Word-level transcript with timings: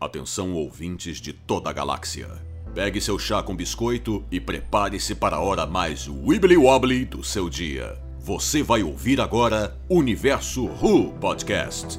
Atenção 0.00 0.54
ouvintes 0.54 1.20
de 1.20 1.32
toda 1.32 1.70
a 1.70 1.72
galáxia. 1.72 2.28
Pegue 2.72 3.00
seu 3.00 3.18
chá 3.18 3.42
com 3.42 3.56
biscoito 3.56 4.24
e 4.30 4.38
prepare-se 4.38 5.12
para 5.12 5.36
a 5.36 5.40
hora 5.40 5.66
mais 5.66 6.06
wibbly 6.06 6.56
wobbly 6.56 7.04
do 7.04 7.24
seu 7.24 7.50
dia. 7.50 7.98
Você 8.20 8.62
vai 8.62 8.84
ouvir 8.84 9.20
agora 9.20 9.76
Universo 9.90 10.66
Who 10.66 11.14
Podcast. 11.14 11.98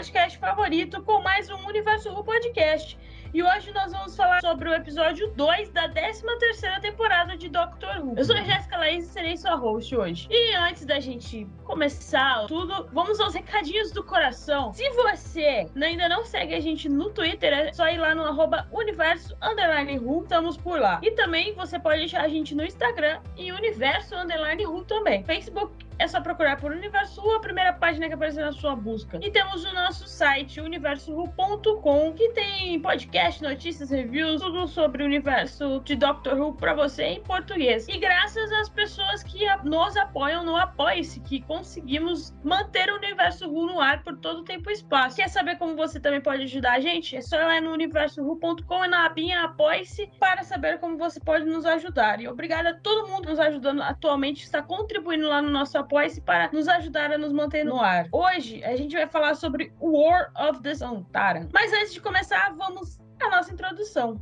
Podcast 0.00 0.38
favorito 0.38 1.02
com 1.02 1.20
mais 1.20 1.50
um 1.50 1.66
Universo 1.66 2.10
Ru 2.10 2.24
Podcast. 2.24 2.98
E 3.34 3.42
hoje 3.42 3.70
nós 3.70 3.92
vamos 3.92 4.16
falar 4.16 4.40
sobre 4.40 4.70
o 4.70 4.72
episódio 4.72 5.30
2 5.36 5.68
da 5.72 5.90
13ª 5.90 6.80
temporada 6.80 7.36
de 7.36 7.50
Doctor 7.50 7.98
Who. 7.98 8.14
Eu 8.16 8.24
sou 8.24 8.34
a 8.34 8.40
Jéssica 8.40 8.78
Laís 8.78 9.04
e 9.04 9.08
serei 9.08 9.36
sua 9.36 9.56
host 9.56 9.94
hoje. 9.94 10.26
E 10.30 10.54
antes 10.54 10.86
da 10.86 10.98
gente 10.98 11.46
começar 11.64 12.46
tudo, 12.46 12.88
vamos 12.94 13.20
aos 13.20 13.34
recadinhos 13.34 13.92
do 13.92 14.02
coração. 14.02 14.72
Se 14.72 14.88
você 14.88 15.68
ainda 15.78 16.08
não 16.08 16.24
segue 16.24 16.54
a 16.54 16.60
gente 16.60 16.88
no 16.88 17.10
Twitter, 17.10 17.52
é 17.52 17.72
só 17.74 17.86
ir 17.90 17.98
lá 17.98 18.14
no 18.14 18.24
universo 18.72 19.36
underline 19.42 20.00
estamos 20.22 20.56
por 20.56 20.80
lá. 20.80 20.98
E 21.02 21.10
também 21.10 21.52
você 21.52 21.78
pode 21.78 22.04
achar 22.04 22.22
a 22.22 22.28
gente 22.28 22.54
no 22.54 22.64
Instagram 22.64 23.20
e 23.36 23.52
universo 23.52 24.16
underline 24.16 24.64
também. 24.86 25.22
Facebook 25.24 25.89
é 26.00 26.08
só 26.08 26.18
procurar 26.18 26.58
por 26.58 26.72
Universo 26.72 27.20
Ru, 27.20 27.34
a 27.34 27.40
primeira 27.40 27.74
página 27.74 28.08
que 28.08 28.14
aparecer 28.14 28.42
na 28.42 28.52
sua 28.52 28.74
busca. 28.74 29.18
E 29.22 29.30
temos 29.30 29.66
o 29.66 29.74
nosso 29.74 30.08
site, 30.08 30.58
universoru.com, 30.58 32.14
que 32.14 32.30
tem 32.30 32.80
podcast, 32.80 33.42
notícias, 33.42 33.90
reviews, 33.90 34.40
tudo 34.40 34.66
sobre 34.66 35.02
o 35.02 35.06
universo 35.06 35.82
de 35.84 35.94
Doctor 35.94 36.40
Who 36.40 36.54
pra 36.54 36.72
você 36.72 37.02
em 37.02 37.22
português. 37.22 37.86
E 37.86 37.98
graças 37.98 38.50
às 38.50 38.70
pessoas 38.70 39.22
que 39.22 39.44
nos 39.62 39.94
apoiam 39.94 40.42
no 40.42 40.56
Apoie-se, 40.56 41.20
que 41.20 41.42
conseguimos 41.42 42.34
manter 42.42 42.90
o 42.90 42.96
Universo 42.96 43.50
Who 43.50 43.66
no 43.66 43.78
ar 43.78 44.02
por 44.02 44.16
todo 44.16 44.38
o 44.38 44.44
tempo 44.44 44.70
e 44.70 44.72
espaço. 44.72 45.16
Quer 45.16 45.28
saber 45.28 45.58
como 45.58 45.76
você 45.76 46.00
também 46.00 46.22
pode 46.22 46.44
ajudar 46.44 46.76
a 46.76 46.80
gente? 46.80 47.14
É 47.14 47.20
só 47.20 47.36
ir 47.36 47.44
lá 47.44 47.60
no 47.60 47.72
universoru.com 47.72 48.84
e 48.86 48.88
na 48.88 49.04
abinha 49.04 49.44
Apoie-se 49.44 50.10
para 50.18 50.42
saber 50.44 50.78
como 50.78 50.96
você 50.96 51.20
pode 51.20 51.44
nos 51.44 51.66
ajudar. 51.66 52.22
E 52.22 52.26
obrigada 52.28 52.70
a 52.70 52.74
todo 52.74 53.06
mundo 53.06 53.28
nos 53.28 53.38
ajudando 53.38 53.82
atualmente, 53.82 54.44
está 54.44 54.62
contribuindo 54.62 55.28
lá 55.28 55.42
no 55.42 55.50
nosso 55.50 55.76
apoie-se 55.90 56.20
para 56.20 56.48
nos 56.52 56.68
ajudar 56.68 57.12
a 57.12 57.18
nos 57.18 57.32
manter 57.32 57.64
no 57.64 57.80
ar. 57.80 58.06
Hoje 58.12 58.62
a 58.62 58.76
gente 58.76 58.94
vai 58.94 59.08
falar 59.08 59.34
sobre 59.34 59.72
War 59.80 60.30
of 60.36 60.62
the 60.62 60.72
Sontaran. 60.72 61.48
Mas 61.52 61.72
antes 61.72 61.92
de 61.92 62.00
começar, 62.00 62.54
vamos 62.56 63.00
à 63.20 63.28
nossa 63.28 63.52
introdução. 63.52 64.20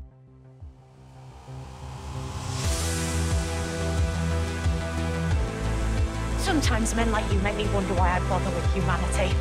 Sometimes 6.38 6.94
men 6.94 7.10
like 7.12 7.30
you 7.30 7.38
make 7.42 7.56
me 7.56 7.66
wonder 7.74 7.92
why 7.92 8.16
I 8.16 8.20
bother 8.28 8.50
with 8.50 8.64
humanity. 8.74 9.34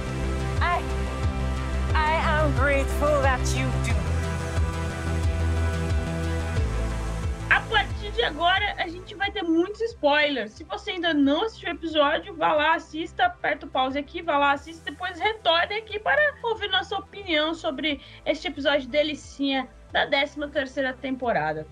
I. 0.60 0.84
I 1.96 2.16
am 2.22 2.54
grateful 2.58 3.22
that 3.22 3.40
you 3.56 3.66
do. 3.86 3.96
A 7.50 7.62
de 8.18 8.24
agora, 8.24 8.74
a 8.80 8.88
gente 8.88 9.14
vai 9.14 9.32
ter 9.32 9.44
muitos 9.44 9.80
spoilers. 9.80 10.54
Se 10.54 10.64
você 10.64 10.92
ainda 10.92 11.14
não 11.14 11.44
assistiu 11.44 11.70
o 11.70 11.74
episódio, 11.74 12.36
vá 12.36 12.52
lá, 12.52 12.74
assista, 12.74 13.28
aperta 13.28 13.68
o 13.68 13.70
pause 13.70 14.00
aqui, 14.00 14.24
vá 14.24 14.40
lá, 14.40 14.54
assista, 14.54 14.90
depois 14.90 15.20
retorne 15.20 15.76
aqui 15.76 16.00
para 16.00 16.34
ouvir 16.42 16.68
nossa 16.70 16.98
opinião 16.98 17.54
sobre 17.54 18.02
este 18.26 18.48
episódio 18.48 18.90
delicinha 18.90 19.70
da 19.92 20.08
13 20.08 20.48
terceira 20.48 20.94
temporada. 20.94 21.68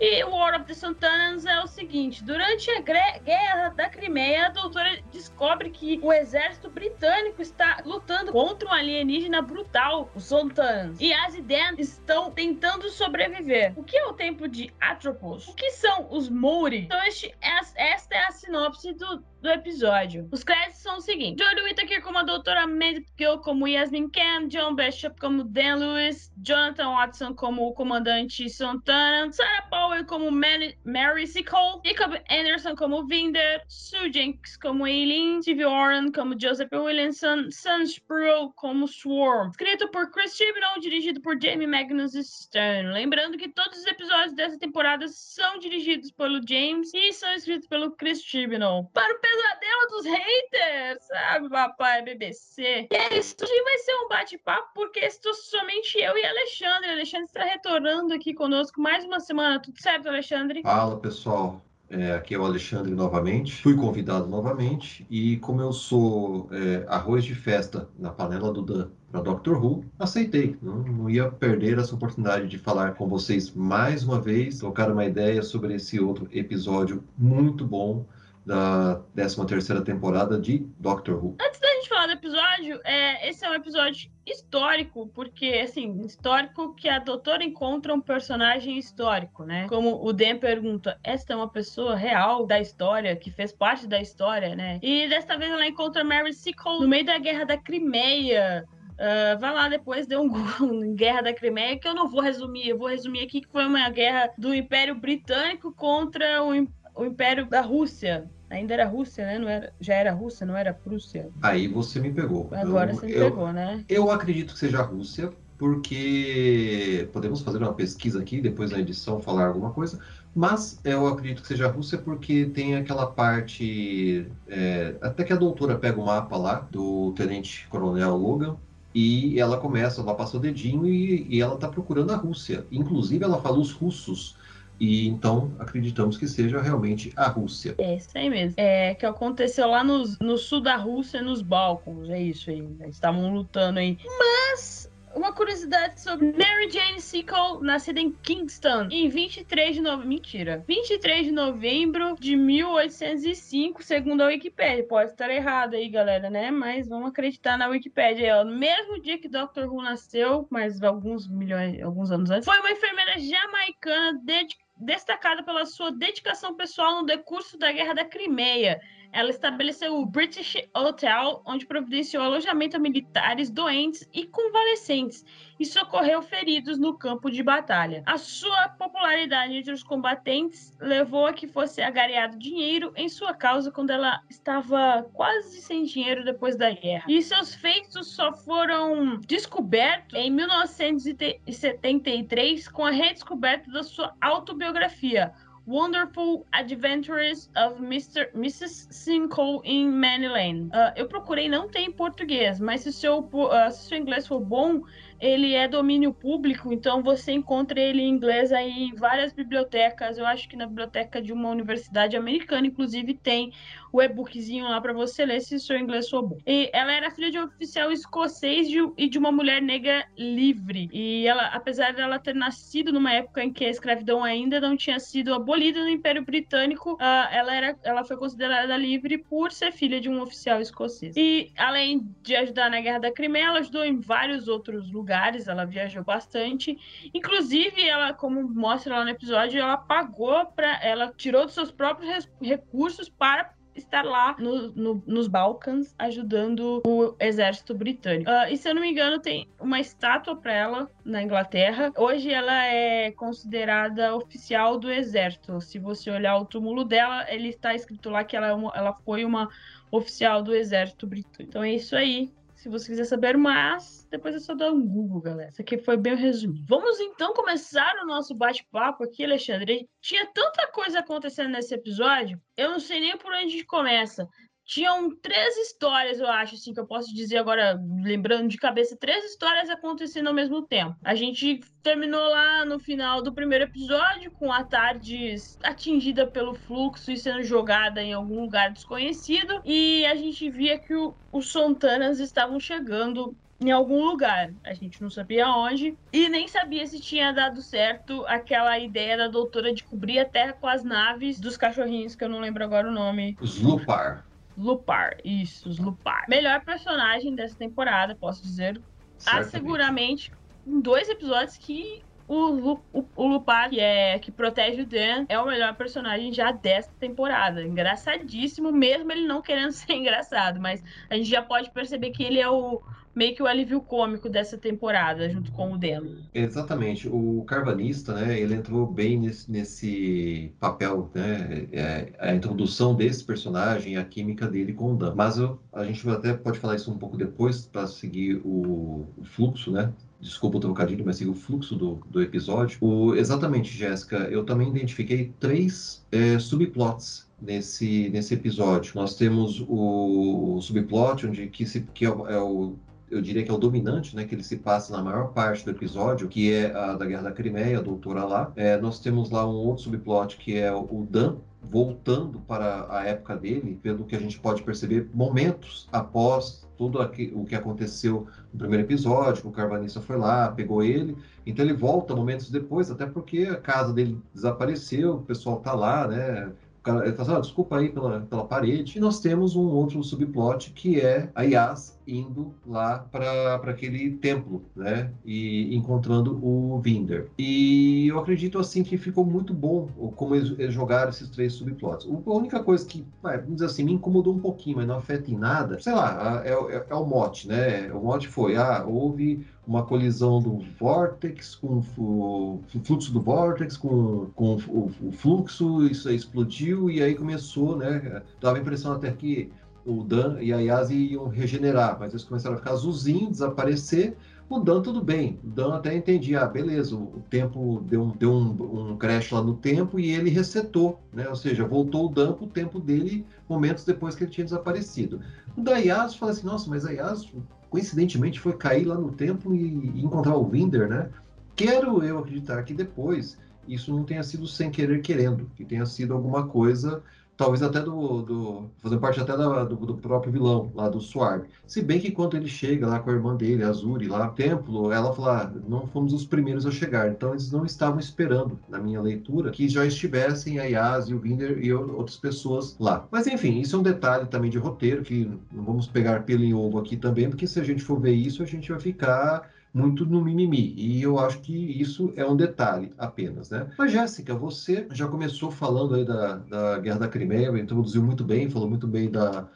E 0.00 0.24
o 0.24 0.30
War 0.30 0.54
of 0.56 0.66
the 0.66 0.74
Santanans 0.74 1.46
é 1.46 1.60
o 1.60 1.66
seguinte: 1.66 2.22
durante 2.24 2.70
a 2.70 2.80
Guerra 2.80 3.70
da 3.70 3.88
Crimeia, 3.88 4.46
a 4.46 4.48
doutora 4.50 4.98
descobre 5.10 5.70
que 5.70 5.98
o 6.02 6.12
exército 6.12 6.70
britânico 6.70 7.42
está 7.42 7.82
lutando 7.84 8.32
contra 8.32 8.68
um 8.68 8.72
alienígena 8.72 9.42
brutal, 9.42 10.10
os 10.14 10.24
Santanans. 10.24 11.00
E 11.00 11.12
as 11.12 11.34
ideias 11.34 11.78
estão 11.78 12.30
tentando 12.30 12.88
sobreviver. 12.88 13.72
O 13.76 13.84
que 13.84 13.96
é 13.96 14.06
o 14.06 14.12
tempo 14.12 14.48
de 14.48 14.72
Atropos? 14.80 15.48
O 15.48 15.54
que 15.54 15.70
são 15.70 16.08
os 16.10 16.28
Mouri? 16.28 16.84
Então, 16.84 17.02
este, 17.04 17.34
esta 17.40 18.14
é 18.14 18.24
a 18.26 18.30
sinopse 18.30 18.92
do, 18.94 19.24
do 19.42 19.50
episódio. 19.50 20.28
Os 20.30 20.44
créditos 20.44 20.80
são 20.80 20.98
os 20.98 21.04
seguintes: 21.04 21.44
Jodie 21.44 21.64
Whittaker 21.64 22.00
como 22.02 22.18
a 22.18 22.22
doutora 22.22 22.66
Mandy 22.66 23.04
Gill 23.18 23.38
como 23.38 23.66
Yasmin 23.66 24.08
Cam, 24.10 24.48
John 24.48 24.74
Bishop 24.74 25.18
como 25.20 25.44
Dan 25.44 25.76
Lewis, 25.76 26.32
Jonathan 26.42 26.92
Watson 26.92 27.34
como 27.34 27.66
o 27.66 27.74
comandante 27.74 28.48
Santana, 28.48 29.30
Sarah 29.32 29.66
Powell 29.68 30.06
como 30.06 30.30
Mary, 30.30 30.78
Mary 30.84 31.26
Sickle, 31.26 31.80
Jacob 31.84 32.14
Anderson 32.30 32.76
como 32.76 33.04
Vinder, 33.06 33.62
Sue 33.68 34.12
Jenks 34.12 34.56
como 34.56 34.86
Eileen, 34.86 35.42
Steve 35.42 35.64
Warren 35.64 36.12
como 36.12 36.36
Joseph 36.40 36.70
Williamson, 36.72 37.50
Sam 37.50 37.84
Spruill 37.86 38.52
como 38.54 38.86
Swarm. 38.86 39.50
Escrito 39.50 39.88
por 39.88 40.10
Chris 40.12 40.36
Chibnall, 40.36 40.80
dirigido 40.80 41.20
por 41.20 41.36
Jamie 41.42 41.66
Magnus 41.66 42.12
Stern. 42.12 42.92
Lembrando 42.92 43.36
que 43.36 43.48
todos 43.48 43.78
os 43.78 43.86
episódios 43.86 44.34
dessa 44.34 44.58
temporada 44.58 45.08
são 45.08 45.58
dirigidos 45.58 46.12
pelo 46.12 46.40
James 46.48 46.92
e 46.94 47.12
são 47.12 47.32
escritos 47.32 47.66
pelo 47.66 47.90
Chris 47.92 48.22
Chibnall. 48.22 48.88
Para 48.92 49.14
o 49.14 49.18
pesadelo 49.32 49.86
dos 49.90 50.04
haters, 50.04 51.06
sabe, 51.06 51.48
papai 51.48 52.02
BBC. 52.02 52.88
E 52.90 52.94
é 52.94 53.18
isso, 53.18 53.34
hoje 53.42 53.62
vai 53.64 53.78
ser 53.78 53.94
um 53.94 54.08
bate-papo 54.08 54.68
porque 54.74 55.00
estou 55.00 55.32
somente 55.34 55.98
eu 55.98 56.16
e 56.16 56.24
Alexandre. 56.24 56.90
Alexandre 56.90 57.26
está 57.26 57.44
retornando 57.44 58.12
aqui 58.12 58.34
conosco 58.34 58.80
mais 58.80 59.04
uma 59.04 59.20
semana. 59.20 59.60
Tudo 59.60 59.80
certo, 59.80 60.08
Alexandre? 60.08 60.62
Fala, 60.62 60.98
pessoal. 60.98 61.62
É, 61.88 62.12
aqui 62.12 62.34
é 62.34 62.38
o 62.38 62.44
Alexandre 62.44 62.94
novamente. 62.94 63.62
Fui 63.62 63.76
convidado 63.76 64.26
novamente 64.26 65.06
e 65.10 65.36
como 65.38 65.60
eu 65.60 65.72
sou 65.72 66.48
é, 66.50 66.86
arroz 66.88 67.24
de 67.24 67.34
festa 67.34 67.88
na 67.98 68.10
panela 68.10 68.50
do 68.50 68.62
Dan 68.62 68.88
para 69.10 69.20
Doctor 69.20 69.62
Who, 69.62 69.84
aceitei. 69.98 70.56
Não, 70.62 70.78
não, 70.78 71.10
ia 71.10 71.30
perder 71.30 71.78
essa 71.78 71.94
oportunidade 71.94 72.48
de 72.48 72.56
falar 72.56 72.94
com 72.94 73.06
vocês 73.06 73.50
mais 73.50 74.04
uma 74.04 74.18
vez, 74.18 74.58
trocar 74.58 74.90
uma 74.90 75.04
ideia 75.04 75.42
sobre 75.42 75.74
esse 75.74 76.00
outro 76.00 76.26
episódio 76.32 77.04
muito 77.18 77.66
bom 77.66 78.06
da 78.44 79.00
13 79.14 79.46
terceira 79.46 79.82
temporada 79.82 80.38
de 80.38 80.58
Doctor 80.78 81.22
Who. 81.22 81.36
Antes 81.40 81.60
da 81.60 81.68
gente 81.68 81.88
falar 81.88 82.06
do 82.06 82.12
episódio, 82.12 82.80
é, 82.84 83.28
esse 83.28 83.44
é 83.44 83.50
um 83.50 83.54
episódio 83.54 84.10
histórico, 84.26 85.08
porque, 85.14 85.46
assim, 85.64 86.00
histórico 86.00 86.74
que 86.74 86.88
a 86.88 86.98
doutora 86.98 87.44
encontra 87.44 87.94
um 87.94 88.00
personagem 88.00 88.78
histórico, 88.78 89.44
né? 89.44 89.66
Como 89.68 90.04
o 90.04 90.12
Dan 90.12 90.38
pergunta, 90.38 90.98
esta 91.02 91.32
é 91.32 91.36
uma 91.36 91.48
pessoa 91.48 91.94
real 91.94 92.46
da 92.46 92.60
história, 92.60 93.16
que 93.16 93.30
fez 93.30 93.52
parte 93.52 93.86
da 93.86 94.00
história, 94.00 94.54
né? 94.54 94.78
E 94.82 95.08
desta 95.08 95.36
vez 95.36 95.50
ela 95.50 95.66
encontra 95.66 96.04
Mary 96.04 96.32
Sickle 96.32 96.80
no 96.80 96.88
meio 96.88 97.04
da 97.04 97.18
Guerra 97.18 97.44
da 97.44 97.56
Crimeia, 97.56 98.66
Uh, 98.92 99.36
vai 99.40 99.52
lá 99.52 99.68
depois, 99.68 100.06
deu 100.06 100.20
um 100.20 100.30
em 100.84 100.94
Guerra 100.94 101.22
da 101.22 101.34
Crimeia, 101.34 101.76
que 101.76 101.88
eu 101.88 101.94
não 101.94 102.08
vou 102.08 102.20
resumir, 102.20 102.68
eu 102.68 102.78
vou 102.78 102.86
resumir 102.86 103.24
aqui 103.24 103.40
que 103.40 103.48
foi 103.48 103.66
uma 103.66 103.88
guerra 103.90 104.30
do 104.38 104.54
Império 104.54 104.94
Britânico 104.94 105.72
contra 105.72 106.40
o, 106.44 106.54
o 106.94 107.04
Império 107.04 107.46
da 107.46 107.60
Rússia. 107.60 108.30
Ainda 108.50 108.74
era 108.74 108.86
Rússia, 108.86 109.24
né? 109.24 109.38
Não 109.38 109.48
era, 109.48 109.72
já 109.80 109.94
era 109.94 110.12
Rússia, 110.12 110.46
não 110.46 110.56
era 110.56 110.74
Prússia. 110.74 111.30
Aí 111.40 111.66
você 111.66 111.98
me 111.98 112.12
pegou. 112.12 112.48
Agora 112.52 112.90
eu, 112.90 112.96
você 112.96 113.06
me 113.06 113.12
eu, 113.12 113.30
pegou, 113.30 113.52
né? 113.52 113.84
Eu 113.88 114.10
acredito 114.10 114.52
que 114.52 114.58
seja 114.58 114.80
a 114.80 114.82
Rússia, 114.82 115.32
porque 115.56 117.08
podemos 117.12 117.40
fazer 117.40 117.58
uma 117.58 117.72
pesquisa 117.72 118.20
aqui, 118.20 118.40
depois 118.40 118.70
na 118.70 118.78
edição 118.78 119.20
falar 119.20 119.46
alguma 119.46 119.70
coisa, 119.70 119.98
mas 120.34 120.78
eu 120.84 121.06
acredito 121.06 121.40
que 121.40 121.48
seja 121.48 121.66
a 121.66 121.70
Rússia 121.70 121.98
porque 121.98 122.46
tem 122.46 122.76
aquela 122.76 123.06
parte. 123.06 124.26
É, 124.48 124.96
até 125.00 125.24
que 125.24 125.32
a 125.32 125.36
doutora 125.36 125.78
pega 125.78 126.00
o 126.00 126.04
mapa 126.04 126.36
lá 126.36 126.66
do 126.70 127.12
Tenente 127.12 127.66
Coronel 127.68 128.16
Logan. 128.16 128.56
E 128.94 129.40
ela 129.40 129.56
começa, 129.56 130.02
ela 130.02 130.14
passa 130.14 130.36
o 130.36 130.40
dedinho 130.40 130.86
e, 130.86 131.26
e 131.26 131.40
ela 131.40 131.54
está 131.54 131.66
procurando 131.66 132.12
a 132.12 132.16
Rússia. 132.16 132.66
Inclusive, 132.70 133.24
ela 133.24 133.40
fala 133.40 133.58
os 133.58 133.72
russos. 133.72 134.36
E 134.82 135.06
então 135.06 135.54
acreditamos 135.60 136.18
que 136.18 136.26
seja 136.26 136.60
realmente 136.60 137.12
a 137.14 137.28
Rússia. 137.28 137.76
É 137.78 137.94
isso 137.94 138.18
aí 138.18 138.28
mesmo. 138.28 138.54
É 138.56 138.96
que 138.96 139.06
aconteceu 139.06 139.68
lá 139.68 139.84
no, 139.84 140.02
no 140.20 140.36
sul 140.36 140.60
da 140.60 140.74
Rússia, 140.74 141.22
nos 141.22 141.40
Balcãs. 141.40 142.10
É 142.10 142.20
isso 142.20 142.50
aí. 142.50 142.66
Eles 142.80 142.96
estavam 142.96 143.32
lutando 143.32 143.78
aí. 143.78 143.96
Mas 144.18 144.90
uma 145.14 145.32
curiosidade 145.32 146.00
sobre 146.00 146.32
Mary 146.32 146.68
Jane 146.68 147.00
Sickle, 147.00 147.60
nascida 147.60 148.00
em 148.00 148.10
Kingston 148.10 148.88
em 148.90 149.08
23 149.08 149.76
de 149.76 149.80
novembro. 149.80 150.08
Mentira. 150.08 150.64
23 150.66 151.26
de 151.26 151.30
novembro 151.30 152.16
de 152.18 152.34
1805, 152.34 153.84
segundo 153.84 154.22
a 154.22 154.26
Wikipedia. 154.26 154.82
Pode 154.82 155.12
estar 155.12 155.30
errado 155.30 155.74
aí, 155.74 155.88
galera, 155.88 156.28
né? 156.28 156.50
Mas 156.50 156.88
vamos 156.88 157.10
acreditar 157.10 157.56
na 157.56 157.68
Wikipedia. 157.68 158.42
No 158.42 158.58
mesmo 158.58 159.00
dia 159.00 159.16
que 159.16 159.28
Dr. 159.28 159.66
Who 159.68 159.80
nasceu, 159.80 160.48
mas 160.50 160.82
alguns 160.82 161.28
milhões, 161.28 161.80
alguns 161.80 162.10
anos 162.10 162.32
antes, 162.32 162.46
foi 162.46 162.58
uma 162.58 162.72
enfermeira 162.72 163.16
jamaicana 163.20 164.18
dedicada 164.24 164.71
destacada 164.82 165.42
pela 165.42 165.64
sua 165.64 165.92
dedicação 165.92 166.54
pessoal 166.54 166.96
no 166.96 167.06
decurso 167.06 167.56
da 167.56 167.72
Guerra 167.72 167.94
da 167.94 168.04
Crimeia. 168.04 168.80
Ela 169.12 169.30
estabeleceu 169.30 169.96
o 169.96 170.06
British 170.06 170.56
Hotel, 170.74 171.42
onde 171.44 171.66
providenciou 171.66 172.24
alojamento 172.24 172.76
a 172.76 172.80
militares 172.80 173.50
doentes 173.50 174.08
e 174.12 174.24
convalescentes 174.24 175.24
e 175.60 175.66
socorreu 175.66 176.22
feridos 176.22 176.78
no 176.78 176.96
campo 176.96 177.30
de 177.30 177.42
batalha. 177.42 178.02
A 178.06 178.16
sua 178.16 178.70
popularidade 178.70 179.54
entre 179.54 179.70
os 179.72 179.82
combatentes 179.82 180.74
levou 180.80 181.26
a 181.26 181.34
que 181.34 181.46
fosse 181.46 181.82
agariado 181.82 182.38
dinheiro 182.38 182.90
em 182.96 183.06
sua 183.08 183.34
causa 183.34 183.70
quando 183.70 183.90
ela 183.90 184.22
estava 184.30 185.06
quase 185.12 185.60
sem 185.60 185.84
dinheiro 185.84 186.24
depois 186.24 186.56
da 186.56 186.70
guerra. 186.70 187.04
E 187.06 187.20
seus 187.22 187.54
feitos 187.54 188.14
só 188.14 188.32
foram 188.32 189.20
descobertos 189.20 190.18
em 190.18 190.30
1973 190.30 192.68
com 192.68 192.86
a 192.86 192.90
redescoberta 192.90 193.70
da 193.70 193.82
sua 193.82 194.14
autobiografia. 194.20 195.34
Wonderful 195.66 196.44
Adventures 196.52 197.48
of 197.56 197.80
Mr. 197.80 198.30
Mrs. 198.34 198.88
Simcoe 198.90 199.60
in 199.64 199.90
Manny 199.90 200.22
Uh, 200.26 200.92
eu 200.96 201.06
procurei, 201.06 201.48
não 201.48 201.68
tem 201.68 201.86
em 201.86 201.92
português, 201.92 202.58
mas 202.58 202.82
se 202.82 202.92
seu, 202.92 203.18
uh, 203.18 203.70
se 203.70 203.88
seu 203.88 203.98
inglês 203.98 204.26
for 204.26 204.40
bom, 204.40 204.82
ele 205.20 205.54
é 205.54 205.68
domínio 205.68 206.12
público, 206.12 206.72
então 206.72 207.00
você 207.00 207.30
encontra 207.30 207.78
ele 207.78 208.02
em 208.02 208.08
inglês 208.08 208.52
aí 208.52 208.84
em 208.84 208.94
várias 208.94 209.32
bibliotecas. 209.32 210.18
Eu 210.18 210.26
acho 210.26 210.48
que 210.48 210.56
na 210.56 210.66
biblioteca 210.66 211.22
de 211.22 211.32
uma 211.32 211.48
universidade 211.48 212.16
americana, 212.16 212.66
inclusive, 212.66 213.14
tem 213.14 213.52
o 213.92 214.00
e-bookzinho 214.00 214.64
lá 214.64 214.80
para 214.80 214.94
você 214.94 215.24
ler 215.24 215.40
se 215.40 215.60
seu 215.60 215.76
inglês 215.76 216.08
for 216.08 216.22
bom. 216.22 216.38
E 216.46 216.70
ela 216.72 216.92
era 216.92 217.10
filha 217.10 217.30
de 217.30 217.38
um 217.38 217.44
oficial 217.44 217.92
escocês 217.92 218.68
e 218.96 219.08
de 219.08 219.18
uma 219.18 219.30
mulher 219.30 219.60
negra 219.60 220.06
livre. 220.16 220.88
E 220.92 221.26
ela, 221.26 221.48
apesar 221.48 221.92
dela 221.92 222.18
ter 222.18 222.34
nascido 222.34 222.92
numa 222.92 223.12
época 223.12 223.44
em 223.44 223.52
que 223.52 223.64
a 223.64 223.68
escravidão 223.68 224.24
ainda 224.24 224.60
não 224.60 224.76
tinha 224.76 224.98
sido 224.98 225.34
abolida 225.34 225.80
no 225.80 225.90
Império 225.90 226.24
Britânico, 226.24 226.94
uh, 226.94 227.28
ela, 227.30 227.54
era, 227.54 227.78
ela 227.82 228.02
foi 228.04 228.16
considerada 228.16 228.76
livre 228.76 229.18
por 229.18 229.52
ser 229.52 229.72
filha 229.72 230.00
de 230.00 230.08
um 230.08 230.22
oficial 230.22 230.60
escocês. 230.60 231.14
E 231.16 231.52
além 231.58 232.08
de 232.22 232.34
ajudar 232.34 232.70
na 232.70 232.80
Guerra 232.80 233.00
da 233.00 233.12
Crimeia, 233.12 233.46
ela 233.46 233.58
ajudou 233.58 233.84
em 233.84 233.98
vários 234.00 234.48
outros 234.48 234.90
lugares, 234.90 235.48
ela 235.48 235.66
viajou 235.66 236.02
bastante. 236.02 236.78
Inclusive, 237.12 237.86
ela, 237.86 238.14
como 238.14 238.42
mostra 238.48 238.96
lá 238.96 239.04
no 239.04 239.10
episódio, 239.10 239.60
ela 239.60 239.76
pagou 239.76 240.46
para, 240.46 240.82
ela 240.82 241.12
tirou 241.14 241.44
dos 241.44 241.54
seus 241.54 241.70
próprios 241.70 242.28
recursos 242.40 243.08
para 243.08 243.52
estar 243.74 244.04
lá 244.04 244.36
no, 244.38 244.72
no, 244.72 245.02
nos 245.06 245.28
Balcãs 245.28 245.94
ajudando 245.98 246.82
o 246.86 247.14
exército 247.18 247.74
britânico. 247.74 248.30
Uh, 248.30 248.52
e 248.52 248.56
se 248.56 248.68
eu 248.68 248.74
não 248.74 248.82
me 248.82 248.90
engano, 248.90 249.18
tem 249.18 249.48
uma 249.60 249.80
estátua 249.80 250.36
para 250.36 250.52
ela 250.52 250.90
na 251.04 251.22
Inglaterra. 251.22 251.92
Hoje 251.96 252.30
ela 252.30 252.64
é 252.66 253.10
considerada 253.12 254.14
oficial 254.14 254.78
do 254.78 254.90
exército. 254.90 255.60
Se 255.60 255.78
você 255.78 256.10
olhar 256.10 256.36
o 256.36 256.44
túmulo 256.44 256.84
dela, 256.84 257.26
ele 257.28 257.48
está 257.48 257.74
escrito 257.74 258.10
lá 258.10 258.24
que 258.24 258.36
ela, 258.36 258.48
é 258.48 258.78
ela 258.78 258.92
foi 259.04 259.24
uma 259.24 259.48
oficial 259.90 260.42
do 260.42 260.54
exército 260.54 261.06
britânico. 261.06 261.42
Então 261.42 261.62
é 261.62 261.72
isso 261.72 261.96
aí 261.96 262.32
se 262.62 262.68
você 262.68 262.86
quiser 262.86 263.06
saber 263.06 263.36
mais, 263.36 264.06
depois 264.08 264.36
é 264.36 264.38
só 264.38 264.54
dar 264.54 264.70
um 264.70 264.86
Google, 264.86 265.20
galera. 265.20 265.50
Isso 265.50 265.60
aqui 265.60 265.76
foi 265.78 265.96
bem 265.96 266.14
resumido. 266.14 266.64
Vamos 266.68 267.00
então 267.00 267.34
começar 267.34 267.92
o 268.00 268.06
nosso 268.06 268.36
bate-papo 268.36 269.02
aqui, 269.02 269.24
Alexandre. 269.24 269.88
Tinha 270.00 270.26
tanta 270.32 270.68
coisa 270.68 271.00
acontecendo 271.00 271.50
nesse 271.50 271.74
episódio, 271.74 272.40
eu 272.56 272.70
não 272.70 272.78
sei 272.78 273.00
nem 273.00 273.18
por 273.18 273.32
onde 273.32 273.46
a 273.46 273.48
gente 273.48 273.64
começa 273.64 274.28
tinham 274.72 275.14
três 275.14 275.54
histórias, 275.58 276.18
eu 276.18 276.26
acho, 276.26 276.54
assim, 276.54 276.72
que 276.72 276.80
eu 276.80 276.86
posso 276.86 277.14
dizer 277.14 277.36
agora, 277.36 277.78
lembrando 278.02 278.48
de 278.48 278.56
cabeça, 278.56 278.96
três 278.96 279.22
histórias 279.22 279.68
acontecendo 279.68 280.28
ao 280.28 280.34
mesmo 280.34 280.62
tempo. 280.62 280.96
A 281.04 281.14
gente 281.14 281.60
terminou 281.82 282.26
lá 282.30 282.64
no 282.64 282.78
final 282.78 283.20
do 283.20 283.34
primeiro 283.34 283.64
episódio, 283.64 284.30
com 284.30 284.50
a 284.50 284.64
Tardes 284.64 285.58
atingida 285.62 286.26
pelo 286.26 286.54
fluxo 286.54 287.12
e 287.12 287.18
sendo 287.18 287.42
jogada 287.42 288.02
em 288.02 288.14
algum 288.14 288.40
lugar 288.40 288.70
desconhecido, 288.70 289.60
e 289.62 290.06
a 290.06 290.14
gente 290.14 290.48
via 290.48 290.78
que 290.78 290.94
o, 290.94 291.14
os 291.30 291.48
Sontanas 291.48 292.18
estavam 292.18 292.58
chegando 292.58 293.36
em 293.60 293.70
algum 293.70 294.02
lugar. 294.02 294.54
A 294.64 294.72
gente 294.72 295.02
não 295.02 295.10
sabia 295.10 295.48
onde 295.48 295.98
e 296.10 296.30
nem 296.30 296.48
sabia 296.48 296.86
se 296.86 296.98
tinha 296.98 297.30
dado 297.30 297.60
certo 297.60 298.24
aquela 298.26 298.78
ideia 298.78 299.18
da 299.18 299.28
doutora 299.28 299.74
de 299.74 299.84
cobrir 299.84 300.18
a 300.18 300.24
Terra 300.24 300.54
com 300.54 300.66
as 300.66 300.82
naves 300.82 301.38
dos 301.38 301.58
cachorrinhos, 301.58 302.14
que 302.14 302.24
eu 302.24 302.28
não 302.30 302.40
lembro 302.40 302.64
agora 302.64 302.88
o 302.88 302.92
nome. 302.92 303.36
Os 303.38 303.60
Lupar. 303.60 304.31
Lupar, 304.56 305.16
isso, 305.24 305.68
os 305.68 305.78
Lupar. 305.78 306.24
Melhor 306.28 306.64
personagem 306.64 307.34
dessa 307.34 307.56
temporada, 307.56 308.14
posso 308.14 308.42
dizer. 308.42 308.80
Há 309.26 309.42
seguramente 309.44 310.32
em 310.66 310.80
dois 310.80 311.08
episódios 311.08 311.56
que 311.56 312.02
o, 312.28 312.80
o, 312.92 313.08
o, 313.14 313.26
Lupar, 313.26 313.68
que, 313.70 313.80
é, 313.80 314.18
que 314.18 314.30
protege 314.30 314.82
o 314.82 314.86
Dan, 314.86 315.26
é 315.28 315.38
o 315.38 315.46
melhor 315.46 315.74
personagem 315.74 316.32
já 316.32 316.50
desta 316.50 316.92
temporada. 316.98 317.62
Engraçadíssimo, 317.62 318.72
mesmo 318.72 319.10
ele 319.12 319.26
não 319.26 319.42
querendo 319.42 319.72
ser 319.72 319.92
engraçado, 319.94 320.60
mas 320.60 320.82
a 321.10 321.16
gente 321.16 321.28
já 321.28 321.42
pode 321.42 321.70
perceber 321.70 322.10
que 322.10 322.22
ele 322.22 322.40
é 322.40 322.48
o 322.48 322.82
meio 323.14 323.34
que 323.34 323.42
o 323.42 323.46
alívio 323.46 323.80
cômico 323.80 324.28
dessa 324.28 324.56
temporada, 324.56 325.28
junto 325.28 325.52
com 325.52 325.72
o 325.72 325.78
Demo. 325.78 326.16
Exatamente. 326.34 327.08
O 327.08 327.44
Carvanista, 327.46 328.14
né, 328.14 328.38
ele 328.38 328.54
entrou 328.54 328.86
bem 328.86 329.18
nesse, 329.18 329.50
nesse 329.50 330.52
papel, 330.58 331.10
né, 331.14 331.68
é, 331.72 332.12
a 332.18 332.34
introdução 332.34 332.94
desse 332.94 333.24
personagem, 333.24 333.96
a 333.96 334.04
química 334.04 334.46
dele 334.46 334.72
com 334.72 334.92
o 334.92 334.96
Dan. 334.96 335.14
Mas 335.14 335.38
eu, 335.38 335.60
a 335.72 335.84
gente 335.84 336.08
até 336.08 336.32
pode 336.32 336.58
falar 336.58 336.76
isso 336.76 336.90
um 336.90 336.98
pouco 336.98 337.16
depois, 337.16 337.66
para 337.66 337.86
seguir 337.86 338.40
o, 338.44 339.06
o, 339.16 339.24
fluxo, 339.24 339.70
né, 339.70 339.92
desculpa 340.20 340.56
o 340.56 340.60
trocadilho, 340.60 341.04
mas 341.04 341.16
seguir 341.16 341.30
o 341.30 341.34
fluxo 341.34 341.76
do, 341.76 342.00
do 342.08 342.22
episódio. 342.22 342.78
O, 342.80 343.14
exatamente, 343.14 343.70
Jéssica, 343.76 344.16
eu 344.30 344.44
também 344.44 344.68
identifiquei 344.68 345.32
três 345.38 346.06
é, 346.10 346.38
subplots 346.38 347.30
nesse, 347.40 348.08
nesse 348.10 348.32
episódio. 348.34 348.92
Nós 348.94 349.16
temos 349.16 349.60
o, 349.68 350.54
o 350.56 350.62
subplot, 350.62 351.26
onde 351.26 351.48
que, 351.48 351.66
se, 351.66 351.82
que 351.92 352.06
é, 352.06 352.08
é 352.08 352.38
o 352.38 352.76
eu 353.12 353.20
diria 353.20 353.44
que 353.44 353.50
é 353.50 353.54
o 353.54 353.58
dominante, 353.58 354.16
né, 354.16 354.24
que 354.24 354.34
ele 354.34 354.42
se 354.42 354.56
passa 354.56 354.96
na 354.96 355.02
maior 355.02 355.32
parte 355.32 355.64
do 355.64 355.70
episódio, 355.70 356.28
que 356.28 356.50
é 356.50 356.74
a 356.74 356.94
da 356.94 357.04
Guerra 357.04 357.24
da 357.24 357.32
Crimeia, 357.32 357.78
a 357.78 357.82
doutora 357.82 358.24
lá. 358.24 358.52
É, 358.56 358.78
nós 358.78 358.98
temos 358.98 359.30
lá 359.30 359.46
um 359.46 359.54
outro 359.54 359.84
subplot 359.84 360.38
que 360.38 360.56
é 360.56 360.72
o 360.72 361.06
Dan, 361.08 361.36
voltando 361.62 362.40
para 362.40 362.86
a 362.88 363.04
época 363.04 363.36
dele, 363.36 363.78
pelo 363.82 364.04
que 364.04 364.16
a 364.16 364.18
gente 364.18 364.40
pode 364.40 364.62
perceber, 364.62 365.08
momentos 365.14 365.86
após 365.92 366.66
tudo 366.76 367.00
o 367.00 367.44
que 367.44 367.54
aconteceu 367.54 368.26
no 368.52 368.58
primeiro 368.58 368.84
episódio, 368.84 369.46
o 369.46 369.52
Carvanista 369.52 370.00
foi 370.00 370.16
lá, 370.16 370.50
pegou 370.50 370.82
ele, 370.82 371.16
então 371.46 371.64
ele 371.64 371.74
volta 371.74 372.16
momentos 372.16 372.50
depois, 372.50 372.90
até 372.90 373.06
porque 373.06 373.42
a 373.44 373.56
casa 373.56 373.92
dele 373.92 374.18
desapareceu, 374.34 375.16
o 375.16 375.22
pessoal 375.22 375.60
tá 375.60 375.72
lá, 375.74 376.08
né, 376.08 376.50
cara, 376.82 377.14
ah, 377.36 377.40
desculpa 377.40 377.78
aí 377.78 377.88
pela, 377.88 378.20
pela 378.20 378.44
parede. 378.44 378.98
E 378.98 379.00
nós 379.00 379.20
temos 379.20 379.56
um 379.56 379.66
outro 379.66 380.02
subplot 380.02 380.72
que 380.72 381.00
é 381.00 381.30
a 381.34 381.42
Yas 381.42 381.98
indo 382.06 382.54
lá 382.66 382.98
para 382.98 383.54
aquele 383.54 384.12
templo, 384.16 384.64
né? 384.74 385.12
E 385.24 385.74
encontrando 385.74 386.38
o 386.44 386.80
Vinder. 386.80 387.28
E 387.38 388.08
eu 388.08 388.18
acredito 388.18 388.58
assim 388.58 388.82
que 388.82 388.96
ficou 388.96 389.24
muito 389.24 389.54
bom 389.54 389.86
como 390.16 390.34
eles, 390.34 390.58
eles 390.58 390.74
jogaram 390.74 391.10
esses 391.10 391.28
três 391.30 391.52
subplots. 391.52 392.06
A 392.06 392.30
única 392.30 392.62
coisa 392.62 392.84
que, 392.84 393.06
vamos 393.22 393.54
dizer 393.54 393.66
assim, 393.66 393.84
me 393.84 393.92
incomodou 393.92 394.34
um 394.34 394.40
pouquinho, 394.40 394.76
mas 394.78 394.86
não 394.86 394.96
afeta 394.96 395.30
em 395.30 395.38
nada, 395.38 395.78
sei 395.80 395.92
lá, 395.92 396.42
é, 396.44 396.52
é, 396.52 396.86
é 396.90 396.94
o 396.94 397.06
mote, 397.06 397.46
né? 397.46 397.92
O 397.92 398.00
mote 398.00 398.28
foi, 398.28 398.56
ah, 398.56 398.84
houve 398.86 399.46
uma 399.66 399.84
colisão 399.84 400.42
do 400.42 400.58
Vortex 400.78 401.54
com 401.54 401.82
o 401.96 402.60
fluxo 402.84 403.12
do 403.12 403.20
Vortex 403.20 403.76
com, 403.76 404.26
com 404.34 404.56
o, 404.56 405.12
fluxo, 405.12 405.86
isso 405.86 406.08
aí 406.08 406.16
explodiu 406.16 406.90
e 406.90 407.02
aí 407.02 407.14
começou, 407.14 407.76
né? 407.76 408.22
Dava 408.40 408.58
a 408.58 408.60
impressão 408.60 408.92
até 408.92 409.12
que 409.12 409.50
o 409.84 410.02
Dan 410.02 410.40
e 410.40 410.52
a 410.52 410.58
Yasi 410.58 411.12
iam 411.12 411.28
regenerar, 411.28 411.96
mas 411.98 412.12
eles 412.12 412.24
começaram 412.24 412.56
a 412.56 412.58
ficar 412.58 412.72
azulzinho, 412.72 413.30
desaparecer. 413.30 414.16
O 414.48 414.58
Dan, 414.58 414.82
tudo 414.82 415.00
bem. 415.00 415.38
O 415.42 415.48
Dan 415.48 415.74
até 415.74 415.96
entendia, 415.96 416.42
ah, 416.42 416.46
beleza, 416.46 416.94
o 416.94 417.22
tempo 417.30 417.82
deu, 417.88 418.02
um, 418.02 418.10
deu 418.10 418.32
um, 418.32 418.90
um 418.90 418.96
crash 418.96 419.30
lá 419.30 419.42
no 419.42 419.54
tempo 419.54 419.98
e 419.98 420.10
ele 420.10 420.28
resetou, 420.28 421.00
né? 421.12 421.28
Ou 421.28 421.36
seja, 421.36 421.66
voltou 421.66 422.06
o 422.06 422.08
Dan 422.08 422.32
para 422.32 422.44
o 422.44 422.48
tempo 422.48 422.78
dele 422.78 423.24
momentos 423.48 423.84
depois 423.84 424.14
que 424.14 424.24
ele 424.24 424.30
tinha 424.30 424.44
desaparecido. 424.44 425.20
O 425.56 425.62
da 425.62 425.78
Yas 425.78 426.14
fala 426.16 426.32
assim, 426.32 426.46
nossa, 426.46 426.68
mas 426.68 426.84
a 426.84 426.90
Yas 426.90 427.32
coincidentemente 427.72 428.38
foi 428.38 428.52
cair 428.52 428.84
lá 428.84 428.96
no 428.96 429.10
templo 429.10 429.54
e, 429.54 429.64
e 429.94 430.04
encontrar 430.04 430.36
o 430.36 430.46
Vinder, 430.46 430.86
né? 430.86 431.08
Quero 431.56 432.04
eu 432.04 432.18
acreditar 432.18 432.62
que 432.64 432.74
depois 432.74 433.38
isso 433.66 433.90
não 433.90 434.04
tenha 434.04 434.22
sido 434.22 434.46
sem 434.46 434.70
querer 434.70 435.00
querendo, 435.00 435.50
que 435.56 435.64
tenha 435.64 435.86
sido 435.86 436.12
alguma 436.12 436.46
coisa 436.46 437.02
talvez 437.36 437.62
até 437.62 437.80
do, 437.80 438.22
do 438.22 438.70
fazendo 438.78 439.00
parte 439.00 439.20
até 439.20 439.36
da, 439.36 439.64
do, 439.64 439.76
do, 439.76 439.96
próprio 439.96 440.32
vilão 440.32 440.70
lá 440.74 440.88
do 440.88 441.00
Sword. 441.00 441.48
Se 441.66 441.82
bem 441.82 442.00
que 442.00 442.10
quando 442.10 442.36
ele 442.36 442.48
chega 442.48 442.86
lá 442.86 442.98
com 442.98 443.10
a 443.10 443.12
irmã 443.12 443.34
dele, 443.36 443.64
Azuri, 443.64 444.06
lá 444.06 444.26
no 444.26 444.32
templo, 444.32 444.92
ela 444.92 445.12
fala, 445.12 445.42
ah, 445.42 445.60
não 445.68 445.86
fomos 445.86 446.12
os 446.12 446.26
primeiros 446.26 446.66
a 446.66 446.70
chegar. 446.70 447.08
Então 447.08 447.30
eles 447.30 447.50
não 447.50 447.64
estavam 447.64 447.98
esperando, 447.98 448.58
na 448.68 448.78
minha 448.78 449.00
leitura, 449.00 449.50
que 449.50 449.68
já 449.68 449.84
estivessem 449.84 450.58
a 450.58 450.64
Yas 450.64 451.08
e 451.08 451.14
o 451.14 451.18
Vinder 451.18 451.58
e 451.58 451.72
outras 451.72 452.16
pessoas 452.16 452.76
lá. 452.78 453.06
Mas 453.10 453.26
enfim, 453.26 453.60
isso 453.60 453.76
é 453.76 453.78
um 453.78 453.82
detalhe 453.82 454.26
também 454.26 454.50
de 454.50 454.58
roteiro 454.58 455.02
que 455.02 455.30
não 455.52 455.64
vamos 455.64 455.86
pegar 455.86 456.22
pelo 456.24 456.44
em 456.44 456.54
ovo 456.54 456.78
aqui 456.78 456.96
também, 456.96 457.28
porque 457.28 457.46
se 457.46 457.60
a 457.60 457.64
gente 457.64 457.82
for 457.82 458.00
ver 458.00 458.12
isso, 458.12 458.42
a 458.42 458.46
gente 458.46 458.70
vai 458.70 458.80
ficar 458.80 459.50
muito 459.72 460.04
no 460.04 460.22
mimimi. 460.22 460.74
E 460.76 461.02
eu 461.02 461.18
acho 461.18 461.40
que 461.40 461.54
isso 461.54 462.12
é 462.16 462.26
um 462.26 462.36
detalhe 462.36 462.92
apenas, 462.98 463.50
né? 463.50 463.70
Mas, 463.78 463.92
Jéssica, 463.92 464.34
você 464.34 464.86
já 464.90 465.08
começou 465.08 465.50
falando 465.50 465.94
aí 465.94 466.04
da, 466.04 466.36
da 466.36 466.78
Guerra 466.78 467.00
da 467.00 467.08
Crimeia, 467.08 467.48
introduziu 467.58 468.02
muito 468.02 468.24
bem, 468.24 468.50
falou 468.50 468.68
muito 468.68 468.86
bem 468.86 469.10
da 469.10 469.48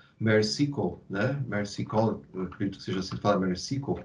Seacole, 0.42 0.96
né? 1.11 1.38
Seacole, 1.66 2.23
eu 2.32 2.42
acredito 2.44 2.78
que 2.78 2.85
seja 2.85 3.00
assim 3.00 3.16
que 3.16 3.23
fala, 3.23 3.40
Mary 3.40 3.58
Seacole. 3.58 4.04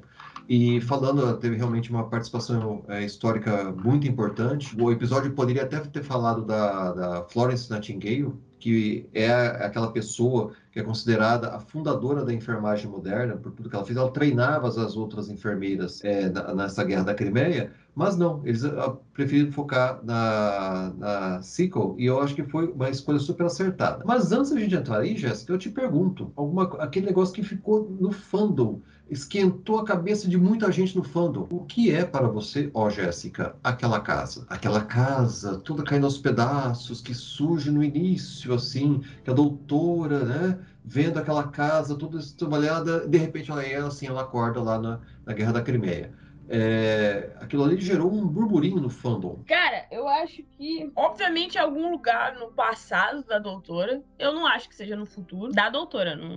E 0.50 0.82
falando, 0.82 1.38
teve 1.38 1.56
realmente 1.56 1.90
uma 1.90 2.10
participação 2.10 2.84
é, 2.90 3.06
histórica 3.06 3.72
muito 3.72 4.08
importante. 4.08 4.76
O 4.78 4.92
episódio 4.92 5.32
poderia 5.32 5.64
até 5.64 5.80
ter 5.80 6.04
falado 6.04 6.44
da, 6.44 6.92
da 6.92 7.24
Florence 7.30 7.72
Nightingale, 7.72 8.34
que 8.62 9.10
é 9.14 9.30
aquela 9.32 9.92
pessoa 9.92 10.54
que 10.72 10.80
é 10.80 10.84
considerada 10.84 11.50
a 11.50 11.60
fundadora 11.60 12.24
da 12.24 12.32
enfermagem 12.34 12.90
moderna, 12.90 13.36
por 13.36 13.52
tudo 13.52 13.70
que 13.70 13.76
ela 13.76 13.84
fez. 13.84 13.98
Ela 13.98 14.12
treinava 14.12 14.68
as 14.68 14.96
outras 14.96 15.30
enfermeiras 15.30 16.02
é, 16.06 16.32
nessa 16.54 16.84
guerra 16.84 17.04
da 17.04 17.14
Crimeia, 17.14 17.74
mas 17.94 18.16
não, 18.16 18.42
eles 18.46 18.64
ah, 18.64 18.96
preferiram 19.14 19.52
focar 19.52 20.00
na, 20.04 20.94
na 20.98 21.42
Sequel, 21.42 21.96
e 21.98 22.06
eu 22.06 22.22
acho 22.22 22.36
que 22.36 22.44
foi 22.44 22.68
uma 22.72 22.90
escolha 22.90 23.20
super 23.20 23.48
acertada. 23.48 24.04
Mas 24.06 24.32
antes 24.32 24.52
da 24.52 24.60
gente 24.60 24.76
entrar 24.76 25.00
aí, 25.00 25.18
Jéssica, 25.18 25.52
eu 25.52 25.58
te 25.58 25.70
pergunto, 25.70 26.32
alguma, 26.36 26.64
aquele 26.80 27.08
negócio 27.08 27.34
que 27.34 27.44
ficou 27.44 27.90
no 28.00 28.12
fandom, 28.12 28.80
esquentou 29.12 29.80
a 29.80 29.84
cabeça 29.84 30.30
de 30.30 30.38
muita 30.38 30.72
gente 30.72 30.96
no 30.96 31.04
fandom. 31.04 31.46
O 31.52 31.66
que 31.66 31.92
é 31.92 32.06
para 32.06 32.28
você, 32.30 32.72
ó 32.74 32.90
Jéssica, 32.90 33.54
aquela 33.62 34.00
casa? 34.00 34.46
Aquela 34.48 34.82
casa 34.86 35.58
toda 35.58 35.84
caindo 35.84 36.06
aos 36.06 36.18
pedaços, 36.18 37.02
que 37.02 37.14
surge 37.14 37.70
no 37.70 37.84
início, 37.84 38.51
assim, 38.54 39.02
que 39.24 39.30
a 39.30 39.34
doutora, 39.34 40.24
né, 40.24 40.60
vendo 40.84 41.18
aquela 41.20 41.48
casa 41.48 41.96
toda 41.96 42.20
trabalhada, 42.38 43.08
de 43.08 43.18
repente 43.18 43.52
ela 43.52 43.64
é 43.64 43.78
assim, 43.78 44.08
ela 44.08 44.22
acorda 44.22 44.62
lá 44.62 44.80
na, 44.80 45.00
na 45.26 45.34
Guerra 45.34 45.54
da 45.54 45.62
Crimeia 45.62 46.21
é, 46.52 47.32
aquilo 47.40 47.64
ali 47.64 47.80
gerou 47.80 48.12
um 48.12 48.28
burburinho 48.28 48.82
no 48.82 48.90
fandom. 48.90 49.40
Cara, 49.48 49.86
eu 49.90 50.08
acho 50.08 50.44
que, 50.58 50.92
obviamente, 50.96 51.56
em 51.56 51.62
algum 51.62 51.90
lugar 51.92 52.36
no 52.36 52.52
passado 52.52 53.24
da 53.24 53.40
doutora, 53.40 54.04
eu 54.20 54.34
não 54.34 54.46
acho 54.46 54.68
que 54.68 54.76
seja 54.76 54.96
no 54.96 55.06
futuro, 55.06 55.52
da 55.54 55.70
doutora. 55.70 56.16
Não, 56.16 56.28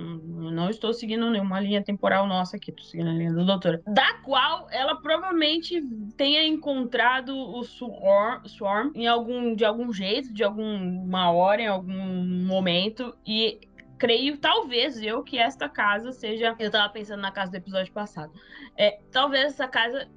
não 0.52 0.70
estou 0.70 0.94
seguindo 0.94 1.28
nenhuma 1.28 1.58
linha 1.58 1.82
temporal 1.82 2.28
nossa 2.28 2.56
aqui, 2.56 2.70
estou 2.70 2.86
seguindo 2.86 3.10
a 3.10 3.12
linha 3.12 3.32
da 3.32 3.42
doutora. 3.42 3.82
Da 3.88 4.14
qual 4.22 4.68
ela 4.70 4.94
provavelmente 4.96 5.82
tenha 6.16 6.46
encontrado 6.46 7.36
o 7.36 7.64
Swarm, 7.64 8.46
Swarm 8.46 8.92
em 8.94 9.08
algum, 9.08 9.54
de 9.56 9.64
algum 9.64 9.92
jeito, 9.92 10.32
de 10.32 10.44
alguma 10.44 11.32
hora, 11.32 11.60
em 11.60 11.66
algum 11.66 12.24
momento, 12.46 13.16
e 13.26 13.58
creio, 13.98 14.38
talvez 14.38 15.02
eu, 15.02 15.22
que 15.22 15.38
esta 15.38 15.68
casa 15.68 16.12
seja. 16.12 16.54
Eu 16.58 16.70
tava 16.70 16.92
pensando 16.92 17.20
na 17.20 17.30
casa 17.30 17.52
do 17.52 17.56
episódio 17.56 17.92
passado. 17.92 18.32
É, 18.76 19.00
talvez 19.10 19.46
essa 19.46 19.68
casa 19.68 20.08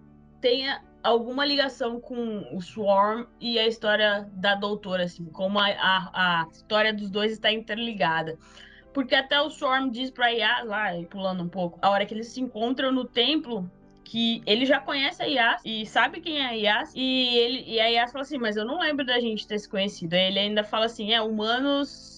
tenha 0.41 0.81
alguma 1.03 1.46
ligação 1.46 2.00
com 2.00 2.48
o 2.53 2.62
Swarm 2.62 3.25
e 3.39 3.57
a 3.57 3.67
história 3.67 4.29
da 4.34 4.55
doutora, 4.55 5.03
assim, 5.03 5.25
como 5.25 5.60
a, 5.60 5.67
a, 5.67 6.41
a 6.41 6.48
história 6.51 6.93
dos 6.93 7.10
dois 7.10 7.31
está 7.31 7.51
interligada. 7.51 8.38
Porque 8.93 9.15
até 9.15 9.39
o 9.39 9.50
Swarm 9.50 9.89
diz 9.89 10.10
pra 10.10 10.29
Yas, 10.29 10.65
lá, 10.65 10.88
pulando 11.10 11.43
um 11.43 11.48
pouco, 11.48 11.77
a 11.81 11.89
hora 11.89 12.05
que 12.05 12.13
eles 12.13 12.27
se 12.27 12.41
encontram 12.41 12.91
no 12.91 13.05
templo, 13.05 13.69
que 14.03 14.41
ele 14.46 14.65
já 14.65 14.79
conhece 14.79 15.22
a 15.22 15.25
Yas 15.25 15.62
e 15.65 15.86
sabe 15.86 16.22
quem 16.22 16.39
é 16.39 16.46
a 16.46 16.51
Yas. 16.51 16.93
E, 16.96 17.38
ele, 17.38 17.63
e 17.67 17.79
a 17.79 17.88
Yas 17.88 18.12
fala 18.12 18.24
assim, 18.24 18.38
mas 18.38 18.55
eu 18.55 18.65
não 18.65 18.79
lembro 18.79 19.05
da 19.05 19.19
gente 19.19 19.46
ter 19.46 19.60
se 19.60 19.69
conhecido. 19.69 20.13
Aí 20.13 20.27
ele 20.27 20.39
ainda 20.39 20.63
fala 20.63 20.86
assim, 20.86 21.13
é, 21.13 21.22
humanos 21.22 22.16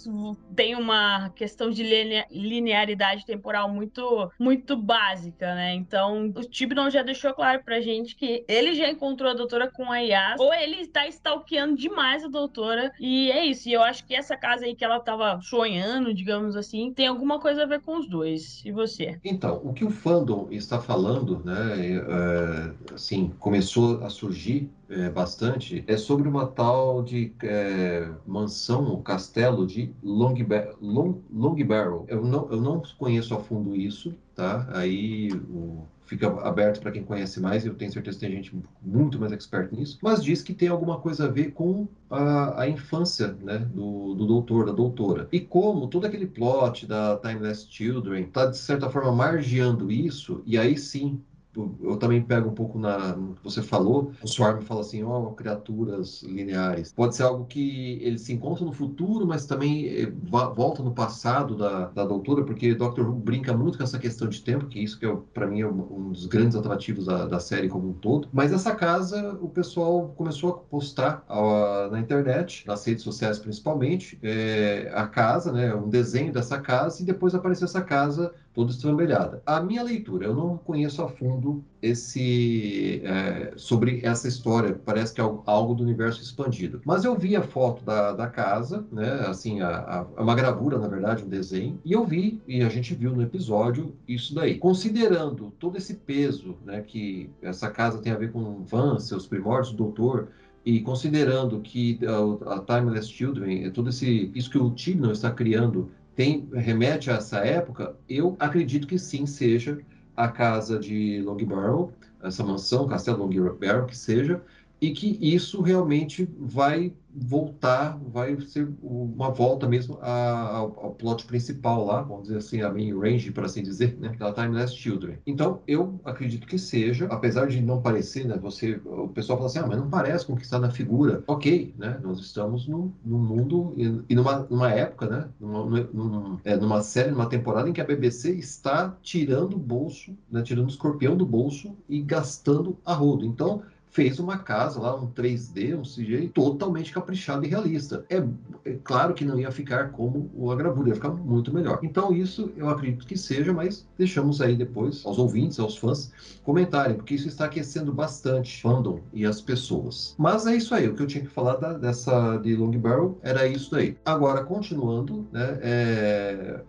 tem 0.55 0.75
uma 0.75 1.29
questão 1.31 1.69
de 1.69 1.83
linearidade 2.31 3.25
temporal 3.25 3.69
muito, 3.69 4.31
muito 4.39 4.75
básica, 4.75 5.53
né? 5.55 5.73
Então, 5.75 6.27
o 6.35 6.41
Tibnon 6.41 6.89
já 6.89 7.01
deixou 7.01 7.33
claro 7.33 7.63
pra 7.63 7.81
gente 7.81 8.15
que 8.15 8.43
ele 8.47 8.75
já 8.75 8.89
encontrou 8.89 9.31
a 9.31 9.33
doutora 9.33 9.69
com 9.71 9.91
a 9.91 9.99
Yas, 9.99 10.39
ou 10.39 10.53
ele 10.53 10.77
está 10.81 11.07
stalkeando 11.07 11.75
demais 11.75 12.23
a 12.23 12.27
doutora, 12.27 12.91
e 12.99 13.31
é 13.31 13.45
isso. 13.45 13.69
E 13.69 13.73
eu 13.73 13.81
acho 13.81 14.05
que 14.05 14.15
essa 14.15 14.35
casa 14.35 14.65
aí 14.65 14.75
que 14.75 14.85
ela 14.85 14.99
tava 14.99 15.39
sonhando, 15.41 16.13
digamos 16.13 16.55
assim, 16.55 16.93
tem 16.93 17.07
alguma 17.07 17.39
coisa 17.39 17.63
a 17.63 17.65
ver 17.65 17.81
com 17.81 17.97
os 17.97 18.07
dois. 18.07 18.61
E 18.65 18.71
você? 18.71 19.19
Então, 19.23 19.61
o 19.63 19.73
que 19.73 19.85
o 19.85 19.89
fandom 19.89 20.47
está 20.51 20.79
falando, 20.79 21.41
né, 21.43 21.97
é, 21.97 22.93
assim, 22.93 23.33
começou 23.39 24.03
a 24.03 24.09
surgir 24.09 24.69
é, 24.89 25.09
bastante 25.09 25.83
é 25.87 25.97
sobre 25.97 26.27
uma 26.27 26.47
tal 26.47 27.03
de 27.03 27.31
é, 27.43 28.09
mansão, 28.25 29.01
castelo 29.01 29.65
de 29.65 29.93
Long, 30.03 30.35
Long, 30.81 31.21
Long 31.31 31.63
Barrel. 31.63 32.05
Eu 32.07 32.23
não, 32.23 32.49
eu 32.51 32.61
não 32.61 32.81
conheço 32.97 33.33
a 33.33 33.39
fundo 33.39 33.75
isso, 33.75 34.13
tá? 34.35 34.67
Aí 34.71 35.31
o, 35.31 35.83
fica 36.09 36.27
aberto 36.41 36.81
para 36.81 36.91
quem 36.91 37.03
conhece 37.03 37.39
mais, 37.39 37.65
eu 37.65 37.75
tenho 37.75 37.91
certeza 37.91 38.17
que 38.17 38.25
tem 38.25 38.35
gente 38.35 38.51
muito 38.81 39.19
mais 39.19 39.31
expert 39.31 39.71
nisso, 39.71 39.99
mas 40.01 40.23
diz 40.23 40.41
que 40.41 40.53
tem 40.55 40.67
alguma 40.67 40.99
coisa 40.99 41.25
a 41.25 41.27
ver 41.27 41.51
com 41.51 41.87
a, 42.09 42.63
a 42.63 42.67
infância 42.67 43.37
né, 43.43 43.59
do, 43.59 44.15
do 44.15 44.25
doutor, 44.25 44.65
da 44.65 44.71
doutora. 44.71 45.27
E 45.31 45.39
como 45.39 45.87
todo 45.87 46.07
aquele 46.07 46.25
plot 46.25 46.87
da 46.87 47.15
Timeless 47.17 47.67
Children 47.69 48.23
está, 48.23 48.47
de 48.47 48.57
certa 48.57 48.89
forma, 48.89 49.11
margeando 49.11 49.91
isso, 49.91 50.41
e 50.45 50.57
aí 50.57 50.77
sim 50.77 51.21
eu 51.55 51.97
também 51.97 52.21
pego 52.21 52.49
um 52.49 52.53
pouco 52.53 52.77
na, 52.77 53.15
no 53.15 53.35
que 53.35 53.43
você 53.43 53.61
falou. 53.61 54.11
O 54.23 54.27
Swarm 54.27 54.61
fala 54.61 54.81
assim, 54.81 55.03
ó, 55.03 55.23
oh, 55.23 55.31
criaturas 55.31 56.21
lineares. 56.23 56.93
Pode 56.93 57.15
ser 57.15 57.23
algo 57.23 57.45
que 57.45 57.99
ele 58.01 58.19
se 58.19 58.31
encontra 58.33 58.63
no 58.63 58.71
futuro, 58.71 59.25
mas 59.25 59.45
também 59.45 59.87
eh, 59.87 60.11
volta 60.31 60.83
no 60.83 60.93
passado 60.93 61.55
da, 61.55 61.87
da 61.87 62.05
doutora, 62.05 62.43
porque 62.43 62.75
Doctor 62.75 63.09
Who 63.09 63.15
brinca 63.15 63.55
muito 63.55 63.77
com 63.77 63.83
essa 63.83 63.97
questão 63.97 64.27
de 64.27 64.41
tempo, 64.41 64.67
que 64.67 64.79
isso 64.79 64.99
que 64.99 65.05
é, 65.05 65.17
para 65.33 65.47
mim 65.47 65.61
é 65.61 65.67
um 65.67 66.11
dos 66.11 66.27
grandes 66.27 66.55
atrativos 66.55 67.05
da, 67.05 67.25
da, 67.25 67.39
série 67.39 67.67
como 67.67 67.89
um 67.89 67.93
todo. 67.93 68.27
Mas 68.31 68.53
essa 68.53 68.75
casa, 68.75 69.37
o 69.41 69.49
pessoal 69.49 70.13
começou 70.15 70.49
a 70.51 70.53
postar 70.53 71.23
a, 71.27 71.89
na 71.91 71.99
internet, 71.99 72.65
nas 72.67 72.85
redes 72.85 73.03
sociais 73.03 73.39
principalmente, 73.39 74.19
é, 74.21 74.91
a 74.93 75.07
casa, 75.07 75.51
né, 75.51 75.73
um 75.73 75.89
desenho 75.89 76.31
dessa 76.31 76.59
casa, 76.59 77.01
e 77.01 77.05
depois 77.05 77.33
apareceu 77.33 77.65
essa 77.65 77.81
casa 77.81 78.33
toda 78.53 78.71
estrambelhada. 78.71 79.41
A 79.45 79.61
minha 79.61 79.83
leitura, 79.83 80.25
eu 80.25 80.35
não 80.35 80.57
conheço 80.57 81.01
a 81.01 81.07
fundo 81.07 81.63
esse 81.81 83.01
é, 83.03 83.53
sobre 83.55 84.01
essa 84.03 84.27
história, 84.27 84.79
parece 84.83 85.13
que 85.13 85.21
é 85.21 85.23
algo 85.45 85.73
do 85.73 85.83
universo 85.83 86.21
expandido. 86.21 86.81
Mas 86.85 87.05
eu 87.05 87.17
vi 87.17 87.35
a 87.35 87.41
foto 87.41 87.83
da, 87.83 88.11
da 88.13 88.27
casa, 88.27 88.85
né, 88.91 89.09
assim, 89.27 89.61
a, 89.61 89.69
a, 89.69 90.05
é 90.17 90.21
uma 90.21 90.35
gravura, 90.35 90.77
na 90.77 90.87
verdade, 90.87 91.23
um 91.23 91.29
desenho, 91.29 91.79
e 91.85 91.93
eu 91.93 92.05
vi, 92.05 92.41
e 92.47 92.61
a 92.61 92.69
gente 92.69 92.93
viu 92.93 93.15
no 93.15 93.21
episódio, 93.21 93.95
isso 94.07 94.33
daí. 94.33 94.57
Considerando 94.57 95.53
todo 95.59 95.77
esse 95.77 95.95
peso 95.95 96.57
né, 96.65 96.81
que 96.81 97.29
essa 97.41 97.69
casa 97.69 97.99
tem 97.99 98.11
a 98.11 98.17
ver 98.17 98.31
com 98.31 98.63
Van, 98.63 98.99
seus 98.99 99.25
primórdios, 99.25 99.73
o 99.73 99.77
doutor, 99.77 100.29
e 100.65 100.81
considerando 100.81 101.61
que 101.61 101.99
a, 102.05 102.55
a 102.55 102.59
Timeless 102.59 103.09
Children, 103.09 103.71
todo 103.71 103.89
esse, 103.89 104.31
isso 104.35 104.49
que 104.49 104.57
o 104.57 104.69
Tibnon 104.71 105.11
está 105.11 105.31
criando 105.31 105.89
tem 106.19 106.49
remete 106.51 107.09
a 107.09 107.13
essa 107.13 107.37
época, 107.37 107.95
eu 108.09 108.35
acredito 108.41 108.85
que 108.85 108.99
sim 108.99 109.25
seja 109.25 109.79
a 110.17 110.27
casa 110.27 110.77
de 110.77 111.21
Long 111.21 111.37
Barrel, 111.45 111.93
essa 112.21 112.43
mansão, 112.43 112.89
Castelo 112.89 113.19
Long 113.25 113.55
Barrel, 113.57 113.85
que 113.85 113.95
seja, 113.95 114.43
e 114.81 114.91
que 114.91 115.17
isso 115.21 115.61
realmente 115.61 116.29
vai 116.37 116.93
voltar, 117.13 117.99
vai 118.07 118.39
ser 118.41 118.69
uma 118.81 119.31
volta 119.31 119.67
mesmo 119.67 119.97
ao, 120.01 120.79
ao, 120.79 120.91
plot 120.91 121.25
principal 121.25 121.85
lá, 121.85 122.01
vamos 122.01 122.23
dizer 122.23 122.37
assim, 122.37 122.61
a 122.61 122.71
main 122.71 122.97
range, 122.97 123.31
para 123.31 123.45
assim 123.45 123.63
dizer, 123.63 123.97
né, 123.99 124.15
da 124.17 124.31
Timeless 124.31 124.73
Children. 124.75 125.17
Então, 125.25 125.61
eu 125.67 125.99
acredito 126.05 126.47
que 126.47 126.57
seja, 126.57 127.07
apesar 127.07 127.47
de 127.47 127.61
não 127.61 127.81
parecer, 127.81 128.25
né, 128.25 128.37
você, 128.37 128.79
o 128.85 129.07
pessoal 129.07 129.37
fala 129.37 129.49
assim, 129.49 129.59
ah, 129.59 129.67
mas 129.67 129.77
não 129.77 129.89
parece 129.89 130.25
com 130.25 130.33
o 130.33 130.35
que 130.37 130.43
está 130.43 130.59
na 130.59 130.69
figura. 130.69 131.23
Ok, 131.27 131.73
né, 131.77 131.99
nós 132.01 132.19
estamos 132.19 132.67
num, 132.67 132.91
mundo 133.03 133.73
e, 133.75 134.01
e, 134.09 134.15
numa, 134.15 134.47
numa 134.49 134.71
época, 134.71 135.07
né, 135.07 135.29
numa, 135.39 135.89
numa, 135.91 136.39
é, 136.43 136.55
numa 136.55 136.81
série, 136.81 137.11
numa 137.11 137.27
temporada 137.27 137.69
em 137.69 137.73
que 137.73 137.81
a 137.81 137.85
BBC 137.85 138.31
está 138.31 138.95
tirando 139.01 139.53
o 139.55 139.59
bolso, 139.59 140.15
né, 140.31 140.41
tirando 140.43 140.67
o 140.67 140.69
escorpião 140.69 141.17
do 141.17 141.25
bolso 141.25 141.75
e 141.87 142.01
gastando 142.01 142.77
a 142.85 142.93
rodo. 142.93 143.25
Então, 143.25 143.63
fez 143.99 144.17
uma 144.17 144.37
casa 144.37 144.79
lá, 144.79 144.95
um 144.95 145.07
3D, 145.07 145.77
um 145.77 145.81
CGI 145.81 146.29
totalmente 146.29 146.93
caprichado 146.93 147.45
e 147.45 147.49
realista. 147.49 148.05
É, 148.09 148.23
é 148.63 148.77
claro 148.81 149.13
que 149.13 149.25
não 149.25 149.37
ia 149.37 149.51
ficar 149.51 149.89
como 149.89 150.31
o 150.33 150.55
gravura, 150.55 150.87
ia 150.87 150.95
ficar 150.95 151.09
muito 151.09 151.53
melhor. 151.53 151.81
Então 151.83 152.15
isso 152.15 152.49
eu 152.55 152.69
acredito 152.69 153.05
que 153.05 153.17
seja, 153.17 153.51
mas 153.51 153.85
deixamos 153.97 154.39
aí 154.39 154.55
depois 154.55 155.05
aos 155.05 155.17
ouvintes, 155.17 155.59
aos 155.59 155.75
fãs 155.75 156.13
comentarem, 156.45 156.95
porque 156.95 157.13
isso 157.13 157.27
está 157.27 157.43
aquecendo 157.43 157.91
bastante 157.91 158.61
fandom 158.61 159.01
e 159.11 159.25
as 159.25 159.41
pessoas. 159.41 160.15
Mas 160.17 160.47
é 160.47 160.55
isso 160.55 160.73
aí, 160.73 160.87
o 160.87 160.95
que 160.95 161.03
eu 161.03 161.07
tinha 161.07 161.25
que 161.25 161.29
falar 161.29 161.57
da, 161.57 161.73
dessa 161.73 162.37
de 162.37 162.55
Long 162.55 162.71
Barrel 162.71 163.17
era 163.21 163.45
isso 163.47 163.75
aí. 163.75 163.97
Agora, 164.05 164.45
continuando, 164.45 165.27
né, 165.33 165.59
é 165.61 166.61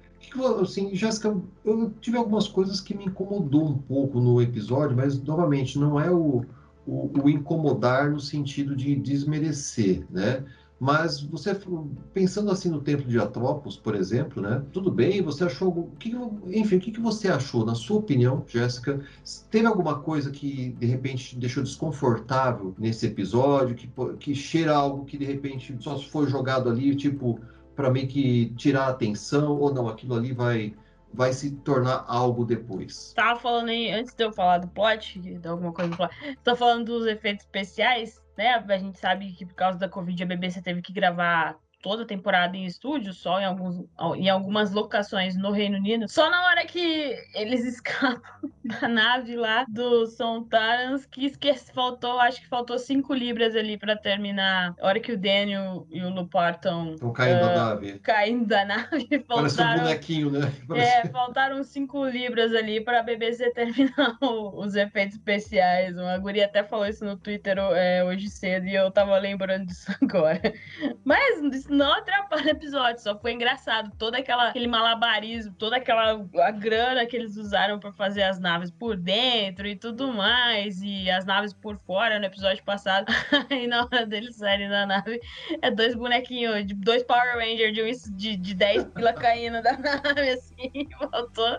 assim, 0.61 0.95
Jéssica, 0.95 1.37
eu 1.65 1.93
tive 2.01 2.17
algumas 2.17 2.47
coisas 2.47 2.81
que 2.81 2.97
me 2.97 3.07
incomodou 3.07 3.67
um 3.67 3.79
pouco 3.79 4.21
no 4.21 4.41
episódio, 4.41 4.97
mas 4.97 5.21
novamente 5.23 5.79
não 5.79 5.99
é 5.99 6.11
o, 6.11 6.45
o, 6.91 7.23
o, 7.23 7.31
incomodar 7.31 8.11
no 8.11 8.19
sentido 8.19 8.75
de 8.75 8.97
desmerecer, 8.97 10.05
né? 10.11 10.45
Mas 10.79 11.21
você, 11.21 11.55
pensando 12.13 12.51
assim 12.51 12.71
no 12.71 12.81
templo 12.81 13.07
de 13.07 13.21
Atropos, 13.21 13.77
por 13.77 13.95
exemplo, 13.95 14.43
né? 14.43 14.63
Tudo 14.73 14.91
bem, 14.91 15.23
você 15.23 15.45
achou. 15.45 15.69
O 15.69 15.91
que, 15.99 16.17
enfim, 16.47 16.77
o 16.77 16.81
que, 16.81 16.99
você 16.99 17.29
achou, 17.29 17.67
na 17.67 17.75
sua 17.75 17.99
opinião, 17.99 18.43
Jéssica? 18.49 18.99
Teve 19.51 19.67
alguma 19.67 20.01
coisa 20.01 20.31
que 20.31 20.71
de 20.71 20.87
repente 20.87 21.39
deixou 21.39 21.63
desconfortável 21.63 22.75
nesse 22.79 23.07
episódio, 23.07 23.77
que, 23.77 23.91
que 24.19 24.35
cheira 24.35 24.75
algo 24.75 25.05
que 25.05 25.19
de 25.19 25.27
repente 25.27 25.77
só 25.81 25.99
foi 25.99 26.29
jogado 26.29 26.71
ali, 26.71 26.97
tipo, 26.97 27.39
para 27.77 27.91
meio 27.91 28.09
que 28.09 28.53
tirar 28.57 28.87
a 28.87 28.89
atenção, 28.89 29.59
ou 29.59 29.73
não, 29.73 29.87
aquilo 29.87 30.15
ali 30.15 30.33
vai 30.33 30.75
vai 31.13 31.33
se 31.33 31.51
tornar 31.57 32.05
algo 32.07 32.45
depois. 32.45 33.13
Tava 33.15 33.39
falando 33.39 33.69
aí, 33.69 33.91
antes 33.91 34.15
de 34.15 34.25
eu 34.25 34.33
falar 34.33 34.59
do 34.59 34.69
plot, 34.69 35.19
de 35.21 35.49
alguma 35.49 35.73
coisa 35.73 35.91
do 35.91 35.97
plot, 35.97 36.15
falando 36.57 36.85
dos 36.85 37.07
efeitos 37.07 37.45
especiais, 37.45 38.21
né? 38.37 38.55
A 38.55 38.79
gente 38.79 38.99
sabe 38.99 39.33
que 39.33 39.45
por 39.45 39.55
causa 39.55 39.79
da 39.79 39.89
Covid 39.89 40.23
a 40.23 40.27
BBC 40.27 40.63
teve 40.63 40.83
que 40.83 40.93
gravar 40.93 41.59
toda 41.83 42.03
a 42.03 42.07
temporada 42.07 42.57
em 42.57 42.65
estúdio, 42.65 43.13
só 43.13 43.41
em, 43.41 43.45
alguns, 43.45 43.85
em 44.17 44.29
algumas 44.29 44.71
locações 44.73 45.37
no 45.37 45.51
Reino 45.51 45.79
Unido. 45.79 46.09
Só 46.09 46.31
na 46.31 46.45
hora 46.47 46.65
que 46.67 47.17
eles 47.35 47.65
escapam 47.67 48.21
da 48.65 48.89
nave 48.89 49.37
lá 49.37 49.65
do 49.69 50.07
Sontarans, 50.07 51.07
que 51.07 51.27
esquece, 51.27 51.73
faltou, 51.73 52.21
acho 52.21 52.41
que 52.41 52.49
faltou 52.49 52.79
cinco 52.79 53.15
libras 53.15 53.57
ali 53.57 53.77
para 53.77 53.97
terminar. 53.97 54.75
A 54.81 54.87
hora 54.87 55.01
que 55.01 55.13
o 55.13 55.19
Daniel 55.19 55.87
e 55.91 56.03
o 56.03 56.11
Lupar 56.11 56.55
estão 56.55 56.97
caindo 57.13 57.41
da 57.41 57.55
nave. 57.55 57.99
Caindo 58.01 58.47
da 58.47 58.65
nave. 58.65 59.25
Faltaram, 59.27 59.49
Parece 59.49 59.63
um 59.63 59.83
bonequinho, 59.83 60.31
né? 60.31 60.53
Parece... 60.69 60.91
É, 60.91 61.07
faltaram 61.07 61.65
cinco 61.65 62.05
libras 62.07 62.55
ali 62.55 62.81
para 62.81 63.01
a 63.01 63.03
BBC 63.03 63.51
terminar 63.53 64.17
o, 64.21 64.61
os 64.63 64.75
efeitos 64.75 65.17
especiais. 65.17 65.97
Uma 65.97 66.19
guria 66.19 66.45
até 66.45 66.63
falou 66.63 66.87
isso 66.87 67.05
no 67.05 67.17
Twitter 67.17 67.59
é, 67.59 68.05
hoje 68.05 68.29
cedo 68.29 68.67
e 68.67 68.75
eu 68.75 68.91
tava 68.91 69.17
lembrando 69.19 69.67
disso 69.67 69.91
agora. 70.03 70.41
Mas 71.05 71.41
não 71.71 71.93
atrapalha 71.93 72.47
o 72.47 72.51
episódio, 72.51 73.01
só 73.01 73.19
foi 73.19 73.33
engraçado. 73.33 73.93
Todo 73.97 74.17
aquela, 74.17 74.49
aquele 74.49 74.67
malabarismo, 74.67 75.55
toda 75.55 75.77
aquela 75.77 76.27
a 76.41 76.51
grana 76.51 77.07
que 77.07 77.17
eles 77.17 77.37
usaram 77.37 77.79
para 77.79 77.93
fazer 77.93 78.25
as 78.25 78.39
naves 78.41 78.71
por 78.71 78.97
dentro 78.97 79.67
e 79.67 79.77
tudo 79.77 80.13
mais, 80.13 80.83
e 80.83 81.09
as 81.11 81.25
naves 81.25 81.53
por 81.53 81.79
fora 81.79 82.19
no 82.19 82.25
episódio 82.25 82.63
passado. 82.65 83.07
Aí 83.49 83.67
na 83.69 83.85
hora 83.85 84.05
deles 84.05 84.37
saírem 84.37 84.69
da 84.69 84.85
nave, 84.85 85.21
é 85.63 85.71
dois 85.71 85.95
bonequinhos, 85.95 86.67
de 86.67 86.75
dois 86.75 87.03
Power 87.05 87.37
Rangers 87.37 87.73
de, 87.73 87.83
um, 87.83 88.17
de, 88.17 88.37
de 88.37 88.55
10 88.55 88.85
pila 88.85 89.13
caindo 89.13 89.63
da 89.63 89.73
nave, 89.79 90.31
assim. 90.31 90.89
Faltou, 91.11 91.59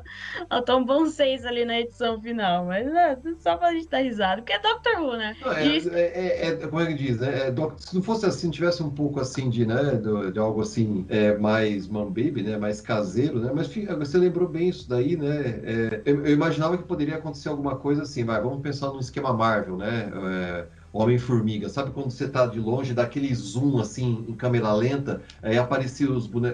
faltou 0.49 0.79
um 0.79 0.85
bom 0.85 1.05
seis 1.05 1.45
ali 1.45 1.63
na 1.63 1.79
edição 1.79 2.21
final, 2.21 2.65
mas 2.65 2.87
é, 2.87 3.17
só 3.39 3.55
pra 3.55 3.71
gente 3.71 3.87
dar 3.87 3.99
risada, 3.99 4.41
porque 4.41 4.53
é 4.53 4.59
Doctor 4.59 5.01
Who, 5.01 5.17
né? 5.17 5.35
Não, 5.41 5.51
é, 5.53 5.65
e... 5.65 5.89
é, 5.89 5.99
é, 5.99 6.47
é, 6.47 6.67
como 6.67 6.81
é 6.81 6.87
que 6.87 6.93
diz, 6.95 7.19
né? 7.19 7.47
É, 7.47 7.53
se 7.77 7.95
não 7.95 8.03
fosse 8.03 8.25
assim, 8.25 8.49
tivesse 8.49 8.83
um 8.83 8.89
pouco 8.89 9.19
assim 9.19 9.49
de, 9.49 9.65
né? 9.65 10.00
Do, 10.01 10.31
de 10.31 10.39
algo 10.39 10.61
assim 10.61 11.05
é, 11.07 11.37
mais 11.37 11.87
man 11.87 12.07
baby, 12.07 12.43
né? 12.43 12.57
Mais 12.57 12.81
caseiro, 12.81 13.39
né? 13.39 13.51
Mas 13.53 13.67
você 13.67 14.17
lembrou 14.17 14.49
bem 14.49 14.69
isso 14.69 14.89
daí, 14.89 15.15
né? 15.15 15.61
É, 15.63 16.01
eu, 16.05 16.25
eu, 16.25 16.33
imaginava 16.33 16.77
que 16.77 16.83
poderia 16.83 17.15
acontecer 17.15 17.49
alguma 17.49 17.75
coisa 17.75 18.03
assim, 18.03 18.25
vai, 18.25 18.41
vamos 18.41 18.61
pensar 18.61 18.89
num 18.89 18.99
esquema 18.99 19.33
Marvel, 19.33 19.77
né? 19.77 20.11
É, 20.13 20.65
Homem-Formiga, 20.93 21.69
sabe 21.69 21.91
quando 21.91 22.11
você 22.11 22.25
está 22.25 22.45
de 22.45 22.59
longe, 22.59 22.93
dá 22.93 23.03
aquele 23.03 23.33
zoom 23.33 23.79
assim 23.79 24.25
em 24.27 24.33
câmera 24.33 24.73
lenta, 24.73 25.21
aí 25.41 25.57
apareciam 25.57 26.15
os 26.15 26.27
bone... 26.27 26.49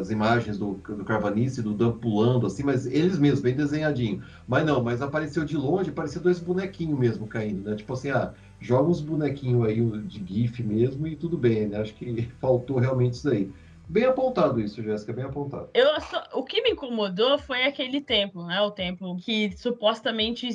as 0.00 0.10
imagens 0.10 0.56
do, 0.56 0.74
do 0.74 1.04
Carvanice 1.04 1.60
do 1.60 1.74
Dan 1.74 1.92
pulando 1.92 2.46
assim, 2.46 2.62
mas 2.62 2.86
eles 2.86 3.18
mesmos, 3.18 3.40
bem 3.40 3.54
desenhadinho. 3.54 4.22
Mas 4.48 4.64
não, 4.64 4.82
mas 4.82 5.02
apareceu 5.02 5.44
de 5.44 5.56
longe, 5.56 5.90
parecia 5.90 6.20
dois 6.20 6.40
bonequinhos 6.40 6.98
mesmo 6.98 7.26
caindo, 7.26 7.68
né? 7.68 7.76
Tipo 7.76 7.92
assim, 7.92 8.10
ah, 8.10 8.32
joga 8.64 8.88
uns 8.88 9.02
bonequinhos 9.02 9.66
aí 9.66 9.78
de 10.08 10.24
GIF 10.26 10.62
mesmo 10.62 11.06
e 11.06 11.14
tudo 11.14 11.36
bem, 11.36 11.68
né? 11.68 11.80
Acho 11.80 11.94
que 11.94 12.22
faltou 12.40 12.78
realmente 12.78 13.12
isso 13.14 13.28
aí. 13.28 13.52
Bem 13.86 14.04
apontado 14.04 14.58
isso, 14.58 14.82
Jéssica, 14.82 15.12
bem 15.12 15.26
apontado. 15.26 15.68
Eu 15.74 16.00
só, 16.00 16.24
o 16.32 16.42
que 16.42 16.62
me 16.62 16.70
incomodou 16.70 17.38
foi 17.38 17.64
aquele 17.64 18.00
templo, 18.00 18.46
né? 18.46 18.58
O 18.62 18.70
templo 18.70 19.14
que 19.18 19.54
supostamente 19.58 20.48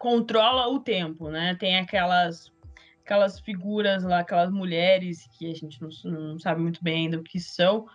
controla 0.00 0.66
o 0.66 0.80
tempo, 0.80 1.30
né? 1.30 1.54
Tem 1.54 1.78
aquelas 1.78 2.52
aquelas 3.04 3.38
figuras 3.38 4.02
lá, 4.02 4.20
aquelas 4.20 4.50
mulheres 4.50 5.28
que 5.38 5.48
a 5.48 5.54
gente 5.54 5.80
não, 5.80 5.90
não 6.04 6.38
sabe 6.38 6.60
muito 6.60 6.82
bem 6.82 7.08
do 7.08 7.22
que 7.22 7.38
são, 7.38 7.86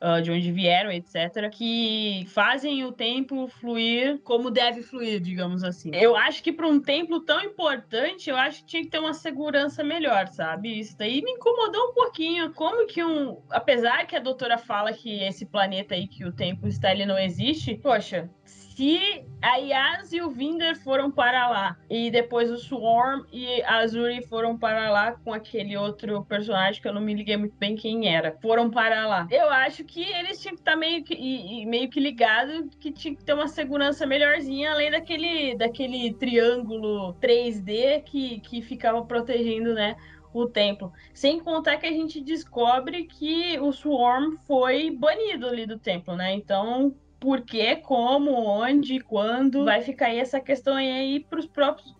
uh, 0.00 0.20
de 0.22 0.30
onde 0.30 0.50
vieram, 0.50 0.90
etc., 0.90 1.50
que 1.52 2.26
fazem 2.28 2.84
o 2.84 2.92
templo 2.92 3.46
fluir 3.48 4.18
como 4.24 4.50
deve 4.50 4.82
fluir, 4.82 5.20
digamos 5.20 5.62
assim. 5.62 5.90
Eu 5.94 6.16
acho 6.16 6.42
que 6.42 6.52
para 6.52 6.66
um 6.66 6.80
templo 6.80 7.20
tão 7.20 7.40
importante, 7.40 8.30
eu 8.30 8.36
acho 8.36 8.60
que 8.60 8.66
tinha 8.66 8.82
que 8.82 8.88
ter 8.88 8.98
uma 8.98 9.14
segurança 9.14 9.84
melhor, 9.84 10.28
sabe? 10.28 10.78
Isso 10.78 10.96
daí 10.96 11.22
me 11.22 11.32
incomodou 11.32 11.90
um 11.90 11.94
pouquinho. 11.94 12.52
Como 12.52 12.86
que 12.86 13.04
um. 13.04 13.40
Apesar 13.50 14.06
que 14.06 14.16
a 14.16 14.20
doutora 14.20 14.58
fala 14.58 14.92
que 14.92 15.22
esse 15.22 15.44
planeta 15.44 15.94
aí, 15.94 16.06
que 16.06 16.24
o 16.24 16.32
templo 16.32 16.68
está, 16.68 16.92
ele 16.92 17.06
não 17.06 17.18
existe, 17.18 17.74
poxa, 17.74 18.30
se 18.74 19.24
a 19.42 19.56
Yas 19.56 20.12
e 20.12 20.20
o 20.20 20.30
Vinder 20.30 20.78
foram 20.78 21.10
para 21.10 21.48
lá, 21.48 21.76
e 21.88 22.10
depois 22.10 22.50
o 22.50 22.56
Swarm 22.56 23.24
e 23.32 23.62
a 23.62 23.78
Azuri 23.78 24.22
foram 24.22 24.56
para 24.56 24.90
lá 24.90 25.12
com 25.12 25.32
aquele 25.32 25.76
outro 25.76 26.24
personagem 26.24 26.80
que 26.80 26.86
eu 26.86 26.92
não 26.92 27.00
me 27.00 27.14
liguei 27.14 27.36
muito 27.36 27.56
bem 27.56 27.74
quem 27.74 28.14
era, 28.14 28.36
foram 28.40 28.70
para 28.70 29.06
lá. 29.06 29.26
Eu 29.30 29.50
acho 29.50 29.84
que 29.84 30.02
eles 30.02 30.40
tinham 30.40 30.54
que 30.54 30.60
estar 30.60 30.72
tá 30.72 30.76
meio 30.76 31.02
que, 31.02 31.14
e, 31.14 31.62
e 31.62 31.66
meio 31.66 31.90
que 31.90 31.98
ligados, 31.98 32.74
que 32.78 32.92
tinha 32.92 33.14
que 33.14 33.24
ter 33.24 33.34
uma 33.34 33.48
segurança 33.48 34.06
melhorzinha, 34.06 34.70
além 34.70 34.90
daquele, 34.90 35.56
daquele 35.56 36.14
triângulo 36.14 37.14
3D 37.14 38.02
que, 38.04 38.40
que 38.40 38.62
ficava 38.62 39.04
protegendo, 39.04 39.74
né? 39.74 39.96
o 40.32 40.46
templo. 40.46 40.92
Sem 41.12 41.40
contar 41.40 41.76
que 41.78 41.86
a 41.86 41.92
gente 41.92 42.20
descobre 42.20 43.04
que 43.04 43.58
o 43.58 43.72
Swarm 43.72 44.36
foi 44.46 44.88
banido 44.90 45.48
ali 45.48 45.66
do 45.66 45.76
templo, 45.76 46.14
né? 46.14 46.32
Então 46.32 46.94
por 47.20 47.42
que, 47.42 47.76
como, 47.76 48.32
onde, 48.32 48.98
quando. 49.00 49.64
Vai 49.64 49.82
ficar 49.82 50.06
aí 50.06 50.18
essa 50.18 50.40
questão 50.40 50.74
aí 50.74 51.20
para 51.20 51.38
os 51.38 51.46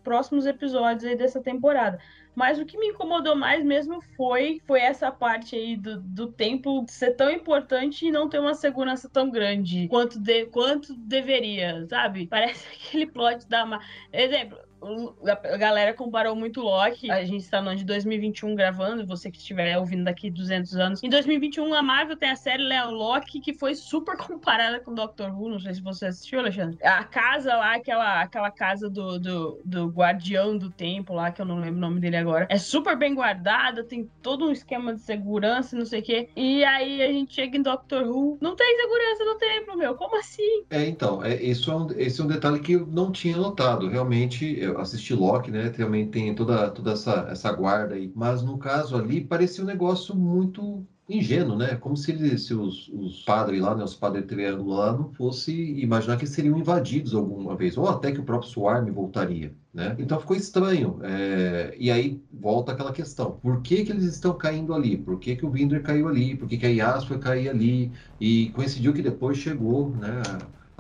próximos 0.03 0.47
episódios 0.47 1.05
aí 1.05 1.15
dessa 1.15 1.41
temporada. 1.41 2.01
Mas 2.35 2.59
o 2.59 2.65
que 2.65 2.79
me 2.79 2.89
incomodou 2.89 3.37
mais 3.37 3.63
mesmo 3.63 4.01
foi, 4.17 4.63
foi 4.67 4.81
essa 4.81 5.11
parte 5.11 5.55
aí 5.57 5.77
do, 5.77 6.01
do 6.01 6.33
tempo 6.33 6.85
ser 6.89 7.13
tão 7.13 7.31
importante 7.31 8.07
e 8.07 8.11
não 8.11 8.29
ter 8.29 8.39
uma 8.39 8.55
segurança 8.55 9.11
tão 9.11 9.31
grande 9.31 9.89
quanto, 9.89 10.19
de, 10.19 10.47
quanto 10.47 10.95
deveria, 10.95 11.87
sabe? 11.89 12.27
Parece 12.27 12.67
aquele 12.73 13.07
plot 13.07 13.47
da. 13.49 13.79
Exemplo, 14.13 14.59
a 14.83 15.57
galera 15.57 15.95
comparou 15.95 16.35
muito 16.35 16.61
Loki. 16.61 17.11
A 17.11 17.25
gente 17.25 17.43
está 17.43 17.61
no 17.61 17.69
ano 17.69 17.79
de 17.79 17.85
2021 17.85 18.55
gravando, 18.55 19.07
você 19.07 19.31
que 19.31 19.39
estiver 19.39 19.77
ouvindo 19.79 20.05
daqui 20.05 20.31
200 20.31 20.77
anos. 20.77 21.03
Em 21.03 21.09
2021, 21.09 21.73
a 21.75 21.83
Marvel 21.83 22.17
tem 22.17 22.31
a 22.31 22.37
série 22.37 22.63
Leo 22.63 22.91
Loki, 22.91 23.41
que 23.41 23.53
foi 23.53 23.75
super 23.75 24.17
comparada 24.19 24.81
com 24.81 24.95
Doctor 24.95 25.31
Who. 25.31 25.51
Não 25.51 25.61
sei 25.61 25.75
se 25.75 25.83
você 25.83 26.07
assistiu, 26.07 26.41
Alexandre. 26.41 26.79
A 26.83 27.05
casa 27.05 27.57
lá, 27.57 27.75
aquela, 27.75 28.23
aquela 28.23 28.51
casa 28.51 28.89
do, 28.89 29.19
do, 29.19 29.61
do 29.65 29.87
guardião 29.89 30.57
do 30.57 30.71
tempo 30.71 31.15
lá, 31.15 31.31
que 31.31 31.41
eu 31.41 31.47
não 31.47 31.61
lembro 31.61 31.77
o 31.77 31.81
nome 31.81 32.01
dele 32.01 32.17
agora, 32.17 32.47
é 32.49 32.59
super 32.59 32.97
bem 32.97 33.15
guardada, 33.15 33.85
tem 33.85 34.09
todo 34.23 34.47
um 34.47 34.53
esquema 34.53 34.95
de 34.95 35.01
segurança, 35.01 35.77
não 35.77 35.85
sei 35.85 36.01
o 36.01 36.03
quê. 36.03 36.29
E 36.37 36.65
aí 36.65 37.03
a 37.03 37.13
gente 37.13 37.35
chega 37.35 37.57
em 37.57 37.63
Doctor 37.63 38.07
Who, 38.07 38.39
não 38.41 38.57
tem 38.57 38.77
segurança 38.77 39.25
no 39.25 39.35
templo, 39.37 39.77
meu. 39.77 39.95
Como 39.95 40.19
assim? 40.19 40.65
É, 40.71 40.87
então, 40.87 41.23
é, 41.23 41.35
isso 41.43 41.71
é 41.71 41.77
um, 41.77 41.89
esse 41.97 42.21
é 42.21 42.25
um 42.25 42.27
detalhe 42.27 42.61
que 42.61 42.73
eu 42.73 42.87
não 42.87 43.13
tinha 43.13 43.37
notado. 43.37 43.89
Realmente, 43.89 44.61
eu 44.71 44.81
assisti 44.81 45.15
Loki, 45.15 45.51
né? 45.51 45.71
Também 45.71 46.09
tem 46.11 46.35
toda, 46.35 46.71
toda 46.71 46.93
essa, 46.93 47.27
essa 47.31 47.53
guarda 47.53 47.95
aí. 47.95 48.13
Mas 48.15 48.43
no 48.43 48.59
caso 48.59 48.97
ali, 48.97 49.21
parecia 49.21 49.63
um 49.65 49.67
negócio 49.67 50.15
muito 50.15 50.87
ingênuo, 51.09 51.57
né? 51.57 51.77
Como 51.77 51.97
se, 51.97 52.39
se 52.39 52.55
os, 52.55 52.89
os 52.89 53.23
padres 53.25 53.61
lá, 53.61 53.75
né, 53.75 53.83
os 53.83 53.95
padres 53.95 54.25
não 54.31 55.13
fosse 55.13 55.53
imaginar 55.81 56.17
que 56.17 56.27
seriam 56.27 56.57
invadidos 56.59 57.15
alguma 57.15 57.57
vez, 57.57 57.77
ou 57.77 57.89
até 57.89 58.13
que 58.13 58.21
o 58.21 58.25
próprio 58.25 58.51
Swarm 58.51 58.91
voltaria, 58.93 59.53
né? 59.75 59.97
Então 59.99 60.21
ficou 60.21 60.37
estranho. 60.37 61.01
É... 61.03 61.75
E 61.79 61.91
aí 61.91 62.23
volta 62.33 62.73
aquela 62.73 62.93
questão: 62.93 63.33
por 63.43 63.61
que, 63.63 63.85
que 63.85 63.93
eles 63.93 64.05
estão 64.05 64.35
caindo 64.35 64.73
ali? 64.73 64.97
Por 64.97 65.19
que, 65.19 65.37
que 65.37 65.45
o 65.45 65.51
Vinder 65.51 65.83
caiu 65.83 66.09
ali? 66.09 66.37
Por 66.37 66.49
que, 66.49 66.57
que 66.59 66.67
a 66.67 66.71
Yas 66.71 67.05
foi 67.05 67.19
cair 67.19 67.49
ali? 67.49 67.93
E 68.21 68.51
coincidiu 68.51 68.93
que 68.93 69.03
depois 69.03 69.39
chegou, 69.39 69.91
né? 69.91 70.23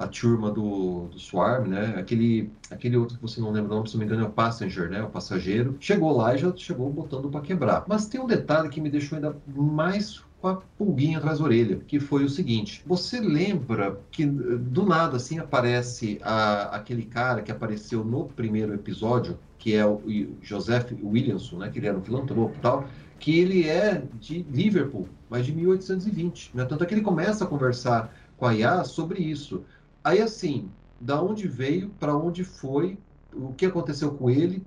A 0.00 0.08
turma 0.08 0.50
do, 0.50 1.08
do 1.08 1.18
Swarm, 1.18 1.68
né? 1.68 1.94
Aquele, 1.98 2.50
aquele 2.70 2.96
outro 2.96 3.16
que 3.16 3.22
você 3.22 3.38
não 3.38 3.50
lembra 3.50 3.70
o 3.70 3.74
nome, 3.76 3.86
se 3.86 3.94
não 3.94 4.00
me 4.00 4.06
engano, 4.06 4.22
é 4.22 4.26
o 4.26 4.32
Passenger, 4.32 4.88
né? 4.88 5.02
O 5.02 5.10
passageiro. 5.10 5.76
Chegou 5.78 6.16
lá 6.16 6.34
e 6.34 6.38
já 6.38 6.56
chegou 6.56 6.90
botando 6.90 7.28
para 7.28 7.42
quebrar. 7.42 7.84
Mas 7.86 8.06
tem 8.06 8.18
um 8.18 8.26
detalhe 8.26 8.70
que 8.70 8.80
me 8.80 8.88
deixou 8.88 9.16
ainda 9.16 9.36
mais 9.46 10.24
com 10.40 10.48
a 10.48 10.56
pulguinha 10.78 11.18
atrás 11.18 11.38
da 11.38 11.44
orelha, 11.44 11.80
que 11.86 12.00
foi 12.00 12.24
o 12.24 12.30
seguinte: 12.30 12.82
você 12.86 13.20
lembra 13.20 14.00
que 14.10 14.24
do 14.24 14.86
nada 14.86 15.18
assim 15.18 15.38
aparece 15.38 16.18
a, 16.22 16.76
aquele 16.76 17.04
cara 17.04 17.42
que 17.42 17.52
apareceu 17.52 18.02
no 18.02 18.24
primeiro 18.24 18.72
episódio, 18.72 19.38
que 19.58 19.74
é 19.74 19.84
o 19.84 20.00
Joseph 20.40 20.92
Williamson, 21.02 21.58
né? 21.58 21.68
Que 21.68 21.78
ele 21.78 21.88
era 21.88 21.98
um 21.98 22.02
filantropo 22.02 22.54
e 22.56 22.60
tal, 22.60 22.88
que 23.18 23.38
ele 23.38 23.68
é 23.68 24.02
de 24.18 24.46
Liverpool, 24.50 25.06
mas 25.28 25.44
de 25.44 25.52
1820. 25.52 26.52
Né? 26.54 26.64
Tanto 26.64 26.84
é 26.84 26.86
que 26.86 26.94
ele 26.94 27.02
começa 27.02 27.44
a 27.44 27.46
conversar 27.46 28.10
com 28.38 28.46
a 28.46 28.54
IA 28.54 28.82
sobre 28.84 29.20
isso. 29.22 29.62
Aí, 30.02 30.20
assim, 30.20 30.70
da 30.98 31.22
onde 31.22 31.48
veio, 31.48 31.90
para 31.90 32.16
onde 32.16 32.44
foi, 32.44 32.98
o 33.32 33.54
que 33.54 33.66
aconteceu 33.66 34.16
com 34.16 34.28
ele, 34.30 34.66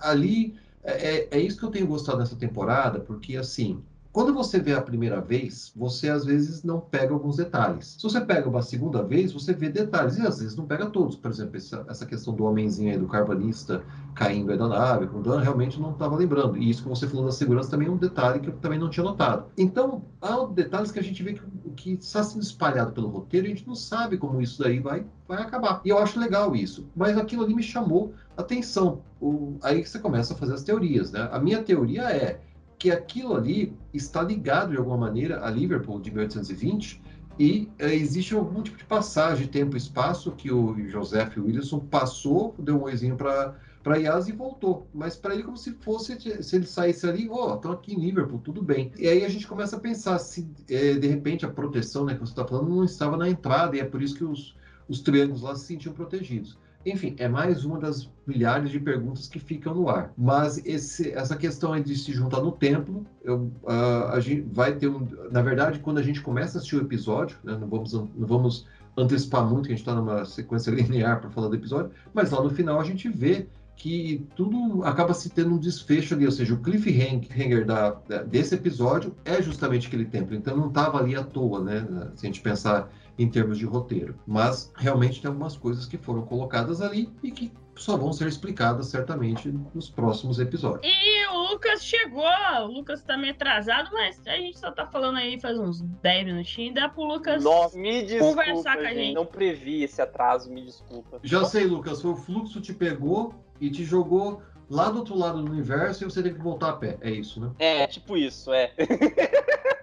ali 0.00 0.58
é, 0.82 0.92
é, 0.92 1.28
é, 1.32 1.40
isso 1.40 1.58
que 1.58 1.64
eu 1.64 1.70
tenho 1.70 1.86
gostado 1.86 2.18
nessa 2.18 2.36
temporada, 2.36 3.00
porque, 3.00 3.36
assim, 3.36 3.84
Quando 4.16 4.32
você 4.32 4.58
vê 4.58 4.72
a 4.72 4.80
primeira 4.80 5.20
vez, 5.20 5.70
você 5.76 6.08
às 6.08 6.24
vezes 6.24 6.62
não 6.62 6.80
pega 6.80 7.12
alguns 7.12 7.36
detalhes. 7.36 7.96
Se 7.98 8.02
você 8.02 8.18
pega 8.18 8.48
uma 8.48 8.62
segunda 8.62 9.02
vez, 9.02 9.30
você 9.30 9.52
vê 9.52 9.68
detalhes, 9.68 10.16
e 10.16 10.26
às 10.26 10.38
vezes 10.38 10.56
não 10.56 10.64
pega 10.64 10.86
todos. 10.86 11.16
Por 11.16 11.30
exemplo, 11.30 11.54
essa, 11.54 12.06
questão 12.06 12.32
do 12.32 12.44
homenzinho 12.44 12.90
aí, 12.90 12.98
do 12.98 13.06
carbanista 13.08 13.84
caindo 14.14 14.50
aí 14.50 14.56
da 14.56 14.68
nave, 14.68 15.06
com 15.06 15.20
dano, 15.20 15.42
realmente 15.42 15.78
não 15.78 15.90
estava 15.90 16.16
lembrando. 16.16 16.56
E 16.56 16.70
isso 16.70 16.82
que 16.82 16.88
você 16.88 17.06
falou 17.06 17.26
da 17.26 17.30
segurança 17.30 17.70
também 17.70 17.88
é 17.88 17.90
um 17.90 17.98
detalhe 17.98 18.40
que 18.40 18.48
eu 18.48 18.54
também 18.54 18.78
não 18.78 18.88
tinha 18.88 19.04
notado. 19.04 19.50
Então, 19.54 20.06
há 20.22 20.46
detalhes 20.46 20.90
que 20.90 20.98
a 20.98 21.02
gente 21.02 21.22
vê 21.22 21.34
que, 21.34 21.42
que 21.76 21.92
está 21.92 22.22
sendo 22.22 22.40
espalhado 22.40 22.92
pelo 22.92 23.08
roteiro, 23.08 23.44
a 23.44 23.50
gente 23.50 23.66
não 23.66 23.74
sabe 23.74 24.16
como 24.16 24.40
isso 24.40 24.62
daí 24.62 24.80
vai, 24.80 25.04
vai 25.28 25.42
acabar. 25.42 25.82
E 25.84 25.90
eu 25.90 25.98
acho 25.98 26.18
legal 26.18 26.56
isso. 26.56 26.86
Mas 26.96 27.18
aquilo 27.18 27.44
ali 27.44 27.54
me 27.54 27.62
chamou 27.62 28.14
atenção. 28.34 29.02
O, 29.20 29.58
aí 29.62 29.84
você 29.84 29.98
começa 29.98 30.32
a 30.32 30.36
fazer 30.38 30.54
as 30.54 30.62
teorias, 30.62 31.12
né? 31.12 31.28
A 31.30 31.38
minha 31.38 31.62
teoria 31.62 32.04
é 32.04 32.40
que 32.78 32.90
aquilo 32.90 33.34
ali 33.34 33.76
está 33.92 34.22
ligado 34.22 34.70
de 34.70 34.76
alguma 34.76 34.96
maneira 34.96 35.44
a 35.44 35.50
Liverpool 35.50 36.00
de 36.00 36.10
1820 36.10 37.02
e 37.38 37.68
é, 37.78 37.94
existe 37.94 38.34
algum 38.34 38.62
tipo 38.62 38.78
de 38.78 38.84
passagem, 38.84 39.46
tempo 39.46 39.76
e 39.76 39.78
espaço 39.78 40.32
que 40.32 40.50
o 40.50 40.74
Joseph 40.88 41.36
Wilson 41.36 41.80
passou, 41.80 42.54
deu 42.58 42.76
um 42.76 42.82
oizinho 42.82 43.16
para 43.16 43.54
para 43.86 43.98
Yas 43.98 44.26
e 44.26 44.32
voltou. 44.32 44.88
Mas 44.92 45.14
para 45.14 45.32
ele, 45.32 45.44
como 45.44 45.56
se 45.56 45.70
fosse, 45.74 46.42
se 46.42 46.56
ele 46.56 46.66
saísse 46.66 47.08
ali, 47.08 47.28
ó, 47.30 47.52
oh, 47.52 47.54
estão 47.54 47.70
aqui 47.70 47.94
em 47.94 48.00
Liverpool, 48.00 48.40
tudo 48.40 48.60
bem. 48.60 48.90
E 48.98 49.06
aí 49.06 49.24
a 49.24 49.28
gente 49.28 49.46
começa 49.46 49.76
a 49.76 49.78
pensar 49.78 50.18
se, 50.18 50.50
é, 50.68 50.94
de 50.94 51.06
repente, 51.06 51.46
a 51.46 51.48
proteção 51.48 52.04
né, 52.04 52.14
que 52.14 52.18
você 52.18 52.32
está 52.32 52.44
falando 52.44 52.68
não 52.68 52.82
estava 52.82 53.16
na 53.16 53.28
entrada, 53.28 53.76
e 53.76 53.78
é 53.78 53.84
por 53.84 54.02
isso 54.02 54.16
que 54.16 54.24
os, 54.24 54.56
os 54.88 55.00
triângulos 55.00 55.42
lá 55.42 55.54
se 55.54 55.66
sentiam 55.66 55.94
protegidos. 55.94 56.58
Enfim, 56.86 57.16
é 57.18 57.26
mais 57.26 57.64
uma 57.64 57.80
das 57.80 58.08
milhares 58.24 58.70
de 58.70 58.78
perguntas 58.78 59.26
que 59.26 59.40
ficam 59.40 59.74
no 59.74 59.88
ar. 59.88 60.12
Mas 60.16 60.64
esse, 60.64 61.10
essa 61.10 61.36
questão 61.36 61.78
de 61.80 61.96
se 61.96 62.12
juntar 62.12 62.40
no 62.40 62.52
templo, 62.52 63.04
eu, 63.24 63.50
uh, 63.64 64.12
a 64.12 64.20
gente 64.20 64.42
vai 64.52 64.72
ter 64.72 64.86
um. 64.86 65.04
Na 65.32 65.42
verdade, 65.42 65.80
quando 65.80 65.98
a 65.98 66.02
gente 66.02 66.20
começa 66.20 66.56
a 66.56 66.58
assistir 66.58 66.76
o 66.76 66.82
episódio, 66.82 67.36
né, 67.42 67.58
não, 67.60 67.66
vamos, 67.66 67.92
não 67.92 68.26
vamos 68.26 68.66
antecipar 68.96 69.44
muito, 69.44 69.66
que 69.66 69.72
a 69.72 69.76
gente 69.76 69.80
está 69.80 69.96
numa 69.96 70.24
sequência 70.24 70.70
linear 70.72 71.20
para 71.20 71.28
falar 71.28 71.48
do 71.48 71.56
episódio, 71.56 71.90
mas 72.14 72.30
lá 72.30 72.40
no 72.40 72.50
final 72.50 72.80
a 72.80 72.84
gente 72.84 73.08
vê 73.08 73.48
que 73.74 74.24
tudo 74.34 74.82
acaba 74.84 75.12
se 75.12 75.28
tendo 75.28 75.54
um 75.54 75.58
desfecho 75.58 76.14
ali, 76.14 76.24
ou 76.24 76.32
seja, 76.32 76.54
o 76.54 76.62
cliffhanger 76.62 77.66
da, 77.66 77.90
desse 78.26 78.54
episódio 78.54 79.14
é 79.22 79.42
justamente 79.42 79.88
aquele 79.88 80.06
templo, 80.06 80.34
então 80.34 80.56
não 80.56 80.68
estava 80.68 80.98
ali 80.98 81.14
à 81.14 81.22
toa, 81.22 81.62
né? 81.62 81.86
Se 82.14 82.24
a 82.24 82.28
gente 82.28 82.40
pensar 82.40 82.90
em 83.18 83.28
termos 83.28 83.58
de 83.58 83.64
roteiro. 83.64 84.18
Mas 84.26 84.72
realmente 84.76 85.20
tem 85.20 85.28
algumas 85.28 85.56
coisas 85.56 85.86
que 85.86 85.96
foram 85.96 86.22
colocadas 86.22 86.80
ali 86.80 87.10
e 87.22 87.30
que 87.30 87.52
só 87.74 87.96
vão 87.96 88.12
ser 88.12 88.26
explicadas 88.26 88.86
certamente 88.86 89.52
nos 89.74 89.90
próximos 89.90 90.38
episódios. 90.38 90.80
E 90.84 91.26
o 91.28 91.52
Lucas 91.52 91.84
chegou, 91.84 92.24
o 92.24 92.66
Lucas 92.66 93.02
tá 93.02 93.16
meio 93.16 93.32
atrasado, 93.32 93.90
mas 93.92 94.20
a 94.26 94.36
gente 94.36 94.58
só 94.58 94.70
tá 94.70 94.86
falando 94.86 95.18
aí 95.18 95.38
faz 95.38 95.58
uns 95.58 95.82
10 95.82 96.26
minutinhos, 96.26 96.74
dá 96.74 96.88
pro 96.88 97.04
Lucas 97.04 97.44
Nossa, 97.44 97.78
me 97.78 98.02
desculpa, 98.02 98.44
conversar 98.44 98.76
com 98.76 98.86
a 98.86 98.94
gente. 98.94 99.14
Não 99.14 99.26
previ 99.26 99.82
esse 99.84 100.00
atraso, 100.00 100.50
me 100.50 100.62
desculpa. 100.62 101.20
Já 101.22 101.44
sei, 101.44 101.66
Lucas, 101.66 102.00
foi 102.00 102.12
o 102.12 102.16
fluxo 102.16 102.60
te 102.60 102.72
pegou 102.72 103.34
e 103.60 103.70
te 103.70 103.84
jogou 103.84 104.42
lá 104.70 104.90
do 104.90 104.98
outro 104.98 105.16
lado 105.16 105.42
do 105.42 105.50
universo 105.50 106.04
e 106.04 106.10
você 106.10 106.22
tem 106.22 106.32
que 106.32 106.40
voltar 106.40 106.70
a 106.70 106.72
pé. 106.74 106.98
É 107.00 107.10
isso, 107.10 107.40
né? 107.40 107.50
É, 107.58 107.86
tipo 107.86 108.16
isso, 108.16 108.52
é. 108.52 108.72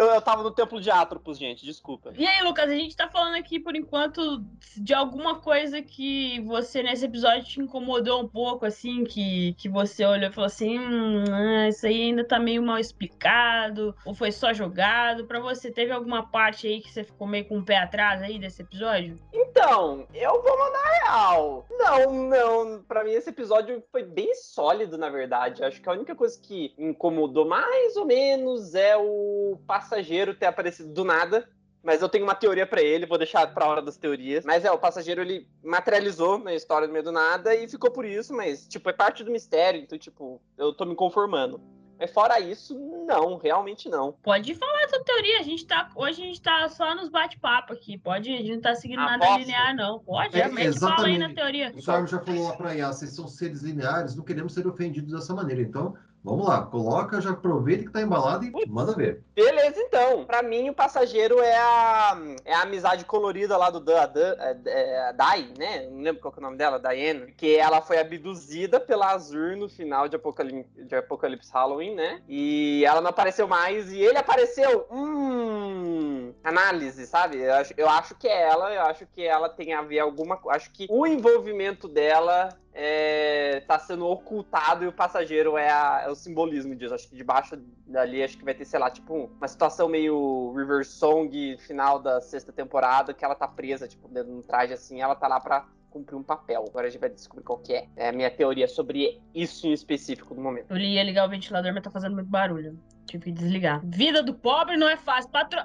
Eu, 0.00 0.06
eu 0.06 0.22
tava 0.22 0.42
no 0.42 0.50
templo 0.50 0.80
de 0.80 0.90
Atropos, 0.90 1.36
gente, 1.36 1.62
desculpa. 1.62 2.10
E 2.16 2.26
aí, 2.26 2.42
Lucas, 2.42 2.70
a 2.70 2.74
gente 2.74 2.96
tá 2.96 3.06
falando 3.06 3.34
aqui, 3.34 3.60
por 3.60 3.76
enquanto, 3.76 4.42
de 4.74 4.94
alguma 4.94 5.40
coisa 5.40 5.82
que 5.82 6.40
você, 6.40 6.82
nesse 6.82 7.04
episódio, 7.04 7.44
te 7.44 7.60
incomodou 7.60 8.22
um 8.22 8.26
pouco, 8.26 8.64
assim, 8.64 9.04
que, 9.04 9.52
que 9.58 9.68
você 9.68 10.06
olhou 10.06 10.30
e 10.30 10.32
falou 10.32 10.46
assim, 10.46 10.78
hum, 10.78 11.24
ah, 11.30 11.68
isso 11.68 11.86
aí 11.86 12.04
ainda 12.04 12.24
tá 12.24 12.38
meio 12.38 12.62
mal 12.62 12.78
explicado, 12.78 13.94
ou 14.02 14.14
foi 14.14 14.32
só 14.32 14.54
jogado. 14.54 15.26
Pra 15.26 15.38
você, 15.38 15.70
teve 15.70 15.92
alguma 15.92 16.26
parte 16.26 16.66
aí 16.66 16.80
que 16.80 16.90
você 16.90 17.04
ficou 17.04 17.26
meio 17.26 17.44
com 17.44 17.58
o 17.58 17.62
pé 17.62 17.76
atrás 17.76 18.22
aí 18.22 18.38
desse 18.38 18.62
episódio? 18.62 19.18
Então, 19.50 20.06
eu 20.14 20.42
vou 20.42 20.58
mandar 20.58 20.84
real. 21.02 21.66
Não, 21.70 22.12
não, 22.12 22.82
pra 22.84 23.02
mim 23.02 23.10
esse 23.10 23.30
episódio 23.30 23.82
foi 23.90 24.04
bem 24.04 24.32
sólido, 24.34 24.96
na 24.96 25.10
verdade. 25.10 25.64
Acho 25.64 25.82
que 25.82 25.88
a 25.88 25.92
única 25.92 26.14
coisa 26.14 26.38
que 26.40 26.72
incomodou 26.78 27.44
mais 27.44 27.96
ou 27.96 28.06
menos 28.06 28.76
é 28.76 28.96
o 28.96 29.58
passageiro 29.66 30.34
ter 30.34 30.46
aparecido 30.46 30.92
do 30.92 31.04
nada. 31.04 31.48
Mas 31.82 32.02
eu 32.02 32.08
tenho 32.08 32.24
uma 32.24 32.34
teoria 32.34 32.66
para 32.66 32.82
ele, 32.82 33.06
vou 33.06 33.18
deixar 33.18 33.52
pra 33.52 33.66
hora 33.66 33.82
das 33.82 33.96
teorias. 33.96 34.44
Mas 34.44 34.64
é, 34.64 34.70
o 34.70 34.78
passageiro 34.78 35.22
ele 35.22 35.48
materializou 35.64 36.38
na 36.38 36.54
história 36.54 36.86
do 36.86 36.92
meio 36.92 37.04
do 37.04 37.10
nada 37.10 37.54
e 37.54 37.66
ficou 37.66 37.90
por 37.90 38.04
isso, 38.04 38.34
mas, 38.34 38.68
tipo, 38.68 38.88
é 38.90 38.92
parte 38.92 39.24
do 39.24 39.32
mistério, 39.32 39.80
então, 39.80 39.98
tipo, 39.98 40.40
eu 40.58 40.74
tô 40.74 40.84
me 40.84 40.94
conformando. 40.94 41.58
Mas 42.00 42.10
fora 42.12 42.40
isso, 42.40 42.74
não, 43.06 43.36
realmente 43.36 43.90
não. 43.90 44.12
Pode 44.22 44.54
falar 44.54 44.84
a 44.84 44.88
tua 44.88 45.04
teoria. 45.04 45.38
A 45.38 45.42
gente 45.42 45.66
tá, 45.66 45.90
hoje 45.94 46.22
a 46.22 46.24
gente 46.24 46.40
tá 46.40 46.66
só 46.70 46.94
nos 46.94 47.10
bate-papo 47.10 47.74
aqui. 47.74 47.98
Pode, 47.98 48.32
a 48.32 48.38
gente 48.38 48.54
não 48.54 48.60
tá 48.62 48.74
seguindo 48.74 49.00
ah, 49.00 49.18
nada 49.18 49.36
linear, 49.36 49.76
não. 49.76 49.98
Pode, 49.98 50.34
é, 50.34 50.44
realmente 50.44 50.80
fala 50.80 51.06
aí 51.06 51.18
na 51.18 51.28
teoria. 51.34 51.74
O 51.76 51.84
Carlos 51.84 52.10
já 52.10 52.18
falou 52.18 52.48
lá 52.48 52.56
pra 52.56 52.72
Yas, 52.72 52.96
vocês 52.96 53.12
são 53.12 53.28
seres 53.28 53.60
lineares, 53.60 54.16
não 54.16 54.24
queremos 54.24 54.54
ser 54.54 54.66
ofendidos 54.66 55.12
dessa 55.12 55.34
maneira. 55.34 55.60
Então, 55.60 55.94
Vamos 56.22 56.46
lá, 56.46 56.62
coloca, 56.62 57.20
já 57.20 57.30
aproveita 57.30 57.84
que 57.84 57.90
tá 57.90 58.02
embalado 58.02 58.44
e 58.44 58.66
manda 58.68 58.92
ver. 58.92 59.22
Beleza, 59.34 59.80
então. 59.80 60.24
Pra 60.26 60.42
mim, 60.42 60.68
o 60.68 60.74
passageiro 60.74 61.40
é 61.40 61.56
a, 61.56 62.18
é 62.44 62.54
a 62.54 62.62
amizade 62.62 63.06
colorida 63.06 63.56
lá 63.56 63.70
do 63.70 63.80
Dan, 63.80 63.96
é, 64.38 64.56
é, 64.66 65.12
Dai, 65.14 65.48
né? 65.56 65.88
Não 65.90 66.02
lembro 66.02 66.20
qual 66.20 66.34
é 66.36 66.38
o 66.38 66.42
nome 66.42 66.58
dela, 66.58 66.78
Diane. 66.78 67.32
Que 67.32 67.56
ela 67.56 67.80
foi 67.80 67.98
abduzida 67.98 68.78
pela 68.78 69.12
Azur 69.12 69.56
no 69.56 69.68
final 69.68 70.08
de 70.08 70.16
Apocalipse, 70.16 70.84
de 70.84 70.94
Apocalipse 70.94 71.50
Halloween, 71.52 71.94
né? 71.94 72.20
E 72.28 72.84
ela 72.84 73.00
não 73.00 73.10
apareceu 73.10 73.48
mais 73.48 73.90
e 73.90 74.00
ele 74.00 74.18
apareceu. 74.18 74.86
Hum. 74.90 76.34
Análise, 76.44 77.06
sabe? 77.06 77.38
Eu 77.38 77.54
acho, 77.54 77.74
eu 77.76 77.88
acho 77.88 78.14
que 78.14 78.28
é 78.28 78.48
ela, 78.48 78.74
eu 78.74 78.82
acho 78.82 79.06
que 79.06 79.22
ela 79.22 79.48
tem 79.48 79.72
a 79.72 79.82
ver 79.82 80.00
alguma 80.00 80.36
coisa. 80.36 80.56
Acho 80.56 80.70
que 80.70 80.86
o 80.90 81.06
envolvimento 81.06 81.88
dela 81.88 82.50
é, 82.72 83.60
tá 83.66 83.78
sendo 83.78 84.06
ocultado 84.06 84.84
e 84.84 84.86
o 84.86 84.92
passageiro 84.92 85.56
é, 85.56 85.70
a, 85.70 86.02
é, 86.04 86.10
o 86.10 86.14
simbolismo 86.14 86.74
disso. 86.74 86.94
Acho 86.94 87.08
que 87.08 87.16
debaixo 87.16 87.56
dali 87.86 88.22
acho 88.22 88.38
que 88.38 88.44
vai 88.44 88.54
ter, 88.54 88.64
sei 88.64 88.78
lá, 88.78 88.90
tipo 88.90 89.30
uma 89.36 89.48
situação 89.48 89.88
meio 89.88 90.52
River 90.56 90.86
Song 90.86 91.56
final 91.58 91.98
da 91.98 92.20
sexta 92.20 92.52
temporada, 92.52 93.12
que 93.12 93.24
ela 93.24 93.34
tá 93.34 93.48
presa, 93.48 93.88
tipo, 93.88 94.08
dentro 94.08 94.30
de 94.30 94.38
um 94.38 94.42
traje 94.42 94.72
assim, 94.72 95.00
ela 95.00 95.14
tá 95.14 95.26
lá 95.26 95.40
pra 95.40 95.66
cumprir 95.90 96.16
um 96.16 96.22
papel. 96.22 96.64
Agora 96.68 96.86
a 96.86 96.90
gente 96.90 97.00
vai 97.00 97.10
descobrir 97.10 97.44
qual 97.44 97.58
que 97.58 97.72
é. 97.74 97.88
É 97.96 98.08
a 98.08 98.12
minha 98.12 98.30
teoria 98.30 98.68
sobre 98.68 99.20
isso 99.34 99.66
em 99.66 99.72
específico 99.72 100.34
no 100.34 100.42
momento. 100.42 100.70
Eu 100.70 100.78
ia 100.78 101.02
ligar 101.02 101.26
o 101.26 101.30
ventilador, 101.30 101.74
mas 101.74 101.82
tá 101.82 101.90
fazendo 101.90 102.14
muito 102.14 102.28
barulho. 102.28 102.78
Tive 103.10 103.24
que 103.24 103.32
desligar. 103.32 103.80
Vida 103.82 104.22
do 104.22 104.32
pobre 104.32 104.76
não 104.76 104.88
é 104.88 104.96
fácil. 104.96 105.28
Patro... 105.32 105.60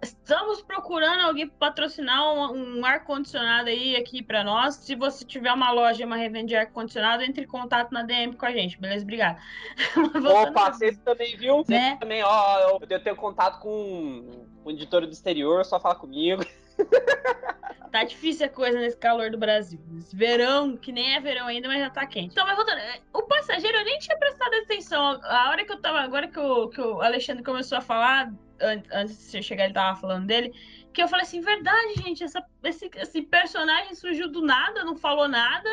Estamos 0.00 0.62
procurando 0.62 1.22
alguém 1.22 1.48
para 1.48 1.70
patrocinar 1.70 2.22
um, 2.32 2.78
um 2.78 2.86
ar-condicionado 2.86 3.68
aí 3.68 3.96
aqui 3.96 4.22
para 4.22 4.44
nós. 4.44 4.76
Se 4.76 4.94
você 4.94 5.24
tiver 5.24 5.52
uma 5.52 5.72
loja, 5.72 6.06
uma 6.06 6.14
revenda 6.14 6.46
de 6.46 6.54
ar-condicionado, 6.54 7.24
entre 7.24 7.42
em 7.42 7.48
contato 7.48 7.90
na 7.90 8.04
DM 8.04 8.36
com 8.36 8.46
a 8.46 8.52
gente. 8.52 8.80
Beleza? 8.80 9.02
Obrigado. 9.02 9.40
Opa, 10.48 10.70
você 10.70 10.92
também, 10.92 11.36
viu? 11.36 11.64
Né? 11.66 11.96
também, 11.98 12.22
ó, 12.22 12.78
eu 12.88 13.00
tenho 13.02 13.16
contato 13.16 13.58
com 13.58 14.46
um 14.64 14.70
editor 14.70 15.04
do 15.04 15.12
exterior, 15.12 15.64
só 15.64 15.80
fala 15.80 15.96
comigo. 15.96 16.44
Tá 17.94 18.02
difícil 18.02 18.46
a 18.46 18.48
coisa 18.48 18.80
nesse 18.80 18.96
calor 18.96 19.30
do 19.30 19.38
Brasil. 19.38 19.78
Esse 19.96 20.16
verão, 20.16 20.76
que 20.76 20.90
nem 20.90 21.14
é 21.14 21.20
verão 21.20 21.46
ainda, 21.46 21.68
mas 21.68 21.78
já 21.78 21.88
tá 21.88 22.04
quente. 22.04 22.32
Então, 22.32 22.44
mas 22.44 22.56
voltando, 22.56 22.80
o 23.12 23.22
passageiro 23.22 23.78
eu 23.78 23.84
nem 23.84 24.00
tinha 24.00 24.18
prestado 24.18 24.52
atenção. 24.52 25.20
A 25.22 25.50
hora 25.50 25.64
que 25.64 25.70
eu 25.70 25.80
tava, 25.80 26.00
agora 26.00 26.26
que 26.26 26.40
o, 26.40 26.68
que 26.70 26.80
o 26.80 27.00
Alexandre 27.00 27.44
começou 27.44 27.78
a 27.78 27.80
falar, 27.80 28.34
antes 28.60 29.16
de 29.16 29.22
você 29.22 29.40
chegar, 29.40 29.66
ele 29.66 29.74
tava 29.74 29.96
falando 30.00 30.26
dele, 30.26 30.52
que 30.92 31.00
eu 31.00 31.06
falei 31.06 31.22
assim, 31.22 31.40
verdade, 31.40 31.94
gente, 32.02 32.24
essa, 32.24 32.44
esse, 32.64 32.90
esse 32.96 33.22
personagem 33.22 33.94
surgiu 33.94 34.28
do 34.28 34.42
nada, 34.42 34.84
não 34.84 34.96
falou 34.96 35.28
nada, 35.28 35.70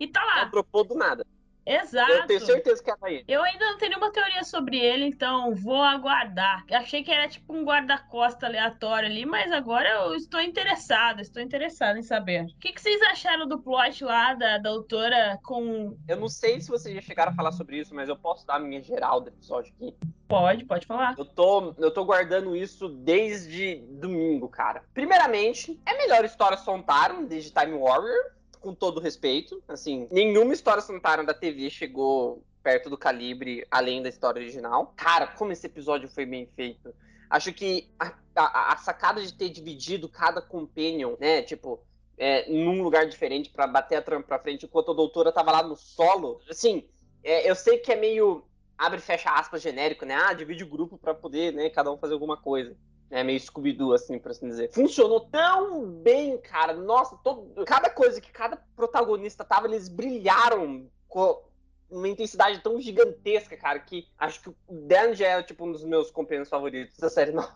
e 0.00 0.06
tá 0.06 0.24
lá. 0.24 0.42
Apropou 0.44 0.84
do 0.84 0.94
nada. 0.94 1.26
Exato. 1.68 2.10
Eu 2.10 2.26
tenho 2.26 2.40
certeza 2.40 2.82
que 2.82 2.90
é 2.90 3.24
Eu 3.28 3.42
ainda 3.42 3.66
não 3.66 3.76
tenho 3.76 3.90
nenhuma 3.90 4.10
teoria 4.10 4.42
sobre 4.42 4.78
ele, 4.78 5.04
então 5.04 5.54
vou 5.54 5.82
aguardar. 5.82 6.64
Achei 6.72 7.02
que 7.02 7.12
era 7.12 7.28
tipo 7.28 7.52
um 7.52 7.62
guarda-costa 7.62 8.46
aleatório 8.46 9.08
ali, 9.08 9.26
mas 9.26 9.52
agora 9.52 9.88
eu 9.88 10.14
estou 10.14 10.40
interessado, 10.40 11.20
estou 11.20 11.42
interessado 11.42 11.98
em 11.98 12.02
saber. 12.02 12.44
O 12.44 12.58
que, 12.58 12.72
que 12.72 12.80
vocês 12.80 13.02
acharam 13.02 13.46
do 13.46 13.58
plot 13.58 14.02
lá 14.02 14.32
da, 14.32 14.56
da 14.56 14.70
autora 14.70 15.38
com. 15.44 15.96
Eu 16.08 16.16
não 16.16 16.28
sei 16.28 16.60
se 16.60 16.70
vocês 16.70 16.94
já 16.94 17.02
chegaram 17.02 17.32
a 17.32 17.34
falar 17.34 17.52
sobre 17.52 17.78
isso, 17.78 17.94
mas 17.94 18.08
eu 18.08 18.16
posso 18.16 18.46
dar 18.46 18.54
a 18.54 18.60
minha 18.60 18.82
geral 18.82 19.20
do 19.20 19.28
episódio 19.28 19.72
aqui. 19.74 19.94
Pode, 20.26 20.64
pode 20.64 20.86
falar. 20.86 21.14
Eu 21.18 21.24
tô, 21.24 21.74
eu 21.78 21.90
tô 21.90 22.04
guardando 22.04 22.56
isso 22.56 22.88
desde 22.88 23.76
domingo, 23.92 24.48
cara. 24.48 24.82
Primeiramente, 24.94 25.80
é 25.86 25.96
melhor 25.96 26.24
história 26.24 26.56
Sontaram 26.56 27.24
desde 27.24 27.50
Time 27.50 27.76
Warrior 27.76 28.37
com 28.60 28.74
todo 28.74 29.00
respeito, 29.00 29.62
assim, 29.68 30.08
nenhuma 30.10 30.52
história 30.52 30.82
Sontaran 30.82 31.24
da 31.24 31.34
TV 31.34 31.70
chegou 31.70 32.42
perto 32.62 32.90
do 32.90 32.98
calibre 32.98 33.66
além 33.70 34.02
da 34.02 34.08
história 34.08 34.40
original. 34.40 34.92
Cara, 34.96 35.26
como 35.26 35.52
esse 35.52 35.66
episódio 35.66 36.08
foi 36.08 36.26
bem 36.26 36.46
feito. 36.54 36.94
Acho 37.30 37.52
que 37.52 37.90
a, 37.98 38.12
a, 38.36 38.72
a 38.72 38.76
sacada 38.76 39.22
de 39.22 39.32
ter 39.32 39.48
dividido 39.50 40.08
cada 40.08 40.40
companion, 40.40 41.16
né, 41.20 41.42
tipo, 41.42 41.80
é, 42.16 42.50
num 42.50 42.82
lugar 42.82 43.06
diferente 43.06 43.50
para 43.50 43.66
bater 43.66 43.96
a 43.96 44.02
trama 44.02 44.24
pra 44.24 44.38
frente, 44.38 44.66
enquanto 44.66 44.90
a 44.90 44.94
doutora 44.94 45.32
tava 45.32 45.52
lá 45.52 45.62
no 45.62 45.76
solo, 45.76 46.40
assim, 46.48 46.88
é, 47.22 47.48
eu 47.48 47.54
sei 47.54 47.78
que 47.78 47.92
é 47.92 47.96
meio 47.96 48.44
abre 48.78 48.98
e 48.98 49.02
fecha 49.02 49.30
aspas 49.30 49.60
genérico, 49.60 50.04
né? 50.04 50.14
Ah, 50.14 50.32
divide 50.32 50.62
o 50.62 50.68
grupo 50.68 50.96
para 50.96 51.12
poder, 51.12 51.52
né, 51.52 51.68
cada 51.68 51.90
um 51.90 51.98
fazer 51.98 52.14
alguma 52.14 52.36
coisa. 52.36 52.76
É 53.10 53.24
meio 53.24 53.40
Scooby-Doo, 53.40 53.92
assim, 53.92 54.18
por 54.18 54.30
assim 54.30 54.48
dizer. 54.48 54.70
Funcionou 54.72 55.20
tão 55.20 55.90
bem, 55.90 56.36
cara. 56.38 56.74
Nossa, 56.74 57.16
todo... 57.24 57.64
cada 57.64 57.88
coisa 57.88 58.20
que 58.20 58.30
cada 58.30 58.56
protagonista 58.76 59.44
tava, 59.44 59.66
eles 59.66 59.88
brilharam 59.88 60.90
com 61.08 61.42
uma 61.90 62.08
intensidade 62.08 62.62
tão 62.62 62.78
gigantesca, 62.80 63.56
cara, 63.56 63.78
que 63.78 64.06
acho 64.18 64.42
que 64.42 64.50
o 64.50 64.56
Dan 64.68 65.14
já 65.14 65.28
é, 65.28 65.42
tipo, 65.42 65.64
um 65.64 65.72
dos 65.72 65.84
meus 65.84 66.10
companheiros 66.10 66.48
favoritos 66.48 66.98
da 66.98 67.08
série, 67.08 67.32
não. 67.32 67.48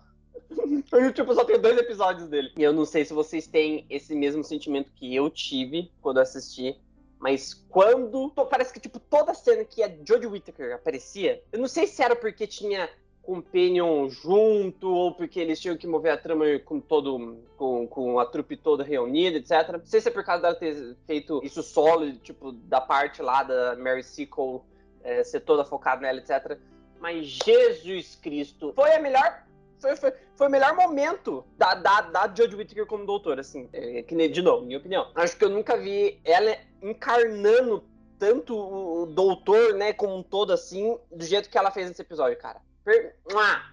Eu, 0.90 1.12
tipo, 1.12 1.34
só 1.34 1.44
tenho 1.44 1.60
dois 1.60 1.76
episódios 1.78 2.28
dele. 2.28 2.52
E 2.56 2.62
eu 2.62 2.72
não 2.72 2.84
sei 2.84 3.04
se 3.04 3.12
vocês 3.12 3.46
têm 3.46 3.86
esse 3.88 4.14
mesmo 4.14 4.42
sentimento 4.42 4.90
que 4.92 5.14
eu 5.14 5.28
tive 5.30 5.90
quando 6.00 6.18
assisti. 6.18 6.78
Mas 7.18 7.54
quando. 7.54 8.30
Parece 8.30 8.72
que, 8.72 8.80
tipo, 8.80 8.98
toda 8.98 9.32
cena 9.32 9.64
que 9.64 9.82
a 9.82 9.88
Jodie 10.06 10.26
Whittaker 10.26 10.74
aparecia, 10.74 11.42
eu 11.52 11.58
não 11.58 11.68
sei 11.68 11.86
se 11.86 12.02
era 12.02 12.16
porque 12.16 12.46
tinha 12.46 12.90
Companion 13.22 14.08
junto, 14.08 14.88
ou 14.88 15.14
porque 15.14 15.38
eles 15.38 15.60
tinham 15.60 15.76
que 15.76 15.86
mover 15.86 16.12
a 16.12 16.16
trama 16.16 16.44
com 16.64 16.80
todo. 16.80 17.38
com, 17.56 17.86
com 17.86 18.18
a 18.18 18.26
trupe 18.26 18.56
toda 18.56 18.82
reunida, 18.82 19.38
etc. 19.38 19.72
Não 19.78 19.86
sei 19.86 20.00
se 20.00 20.08
é 20.08 20.12
por 20.12 20.24
causa 20.24 20.42
dela 20.42 20.54
ter 20.54 20.96
feito 21.06 21.40
isso 21.44 21.62
solo, 21.62 22.12
tipo, 22.14 22.52
da 22.52 22.80
parte 22.80 23.22
lá 23.22 23.42
da 23.42 23.76
Mary 23.76 24.02
Seacole 24.02 24.60
é, 25.04 25.22
ser 25.22 25.40
toda 25.40 25.64
focada 25.64 26.02
nela, 26.02 26.18
etc. 26.18 26.58
Mas 27.00 27.26
Jesus 27.26 28.16
Cristo, 28.16 28.72
foi 28.74 28.92
a 28.92 29.00
melhor. 29.00 29.44
Foi, 29.80 29.96
foi, 29.96 30.12
foi 30.36 30.46
o 30.46 30.50
melhor 30.50 30.76
momento 30.76 31.44
da, 31.58 31.74
da, 31.74 32.02
da 32.02 32.32
Jodie 32.32 32.54
Whittaker 32.54 32.86
como 32.86 33.04
doutora, 33.04 33.40
assim. 33.40 33.68
É, 33.72 34.02
que, 34.02 34.28
de 34.28 34.42
novo, 34.42 34.64
minha 34.64 34.78
opinião. 34.78 35.10
Acho 35.14 35.36
que 35.36 35.44
eu 35.44 35.50
nunca 35.50 35.76
vi 35.76 36.20
ela 36.24 36.56
encarnando 36.80 37.84
tanto 38.18 38.56
o 38.56 39.06
doutor, 39.06 39.74
né, 39.74 39.92
como 39.92 40.16
um 40.16 40.22
todo, 40.22 40.52
assim, 40.52 40.96
do 41.10 41.24
jeito 41.24 41.50
que 41.50 41.58
ela 41.58 41.72
fez 41.72 41.88
nesse 41.88 42.02
episódio, 42.02 42.38
cara. 42.38 42.60
Per... 42.84 43.14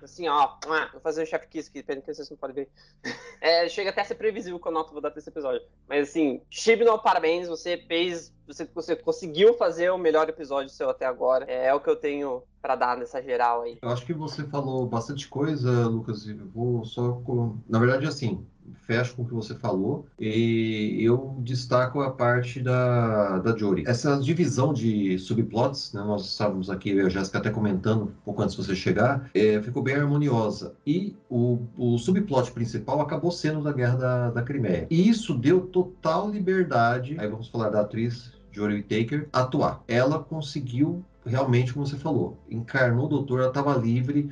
Assim, 0.03 0.27
ó. 0.27 0.57
Vou 0.91 1.01
fazer 1.01 1.23
o 1.23 1.25
chef 1.25 1.47
kiss 1.47 1.69
aqui, 1.69 1.83
pena 1.83 2.01
que 2.01 2.13
vocês 2.13 2.29
não 2.29 2.37
podem 2.37 2.55
ver. 2.55 2.69
É, 3.41 3.69
chega 3.69 3.89
até 3.89 4.01
a 4.01 4.03
ser 4.03 4.15
previsível 4.15 4.59
a 4.61 4.69
nota 4.69 4.91
vou 4.91 4.99
dar 4.99 5.11
pra 5.11 5.19
esse 5.19 5.29
episódio. 5.29 5.61
Mas 5.87 6.09
assim, 6.09 6.41
Shibno, 6.49 6.99
parabéns. 6.99 7.47
Você 7.47 7.77
fez. 7.77 8.33
Você, 8.45 8.69
você 8.75 8.97
conseguiu 8.97 9.53
fazer 9.53 9.89
o 9.91 9.97
melhor 9.97 10.27
episódio 10.27 10.69
seu 10.69 10.89
até 10.89 11.05
agora. 11.05 11.45
É, 11.47 11.67
é 11.67 11.73
o 11.73 11.79
que 11.79 11.89
eu 11.89 11.95
tenho 11.95 12.43
para 12.61 12.75
dar 12.75 12.97
nessa 12.97 13.23
geral 13.23 13.61
aí. 13.61 13.77
Eu 13.81 13.87
acho 13.87 14.05
que 14.05 14.13
você 14.13 14.43
falou 14.43 14.85
bastante 14.85 15.25
coisa, 15.29 15.87
Lucas. 15.87 16.27
Eu 16.27 16.49
vou 16.49 16.83
só. 16.83 17.21
Na 17.69 17.79
verdade, 17.79 18.05
assim, 18.05 18.45
fecho 18.85 19.15
com 19.15 19.23
o 19.23 19.25
que 19.25 19.33
você 19.33 19.55
falou 19.55 20.05
e 20.19 20.97
eu 21.01 21.35
destaco 21.39 22.01
a 22.01 22.11
parte 22.11 22.61
da, 22.61 23.39
da 23.39 23.55
Jory. 23.55 23.83
Essa 23.87 24.17
divisão 24.17 24.73
de 24.73 25.17
subplots, 25.19 25.93
né, 25.93 26.01
nós 26.01 26.25
estávamos 26.25 26.69
aqui, 26.69 26.89
eu 26.89 26.97
e 26.97 27.01
a 27.01 27.09
Jéssica 27.09 27.37
até 27.37 27.49
comentando 27.49 28.03
um 28.03 28.23
pouco 28.25 28.41
antes 28.41 28.55
de 28.55 28.63
você 28.63 28.75
chegar, 28.75 29.29
é, 29.33 29.61
ficou 29.61 29.81
bem 29.81 29.95
harmoniosa. 29.95 30.73
E 30.85 31.15
o, 31.29 31.59
o 31.77 31.97
subplot 31.97 32.51
principal 32.51 33.01
acabou 33.01 33.31
sendo 33.31 33.61
da 33.61 33.71
Guerra 33.71 33.97
da, 33.97 34.31
da 34.31 34.41
Crimeia. 34.41 34.87
E 34.89 35.09
isso 35.09 35.33
deu 35.33 35.61
total 35.61 36.29
liberdade, 36.29 37.15
aí 37.19 37.27
vamos 37.27 37.47
falar 37.47 37.69
da 37.69 37.81
atriz 37.81 38.31
Jory 38.51 38.83
Taker, 38.83 39.27
atuar. 39.31 39.83
Ela 39.87 40.19
conseguiu 40.19 41.03
realmente, 41.25 41.73
como 41.73 41.85
você 41.85 41.97
falou, 41.97 42.37
encarnou 42.49 43.05
o 43.05 43.09
doutor, 43.09 43.39
ela 43.39 43.49
estava 43.49 43.75
livre, 43.75 44.29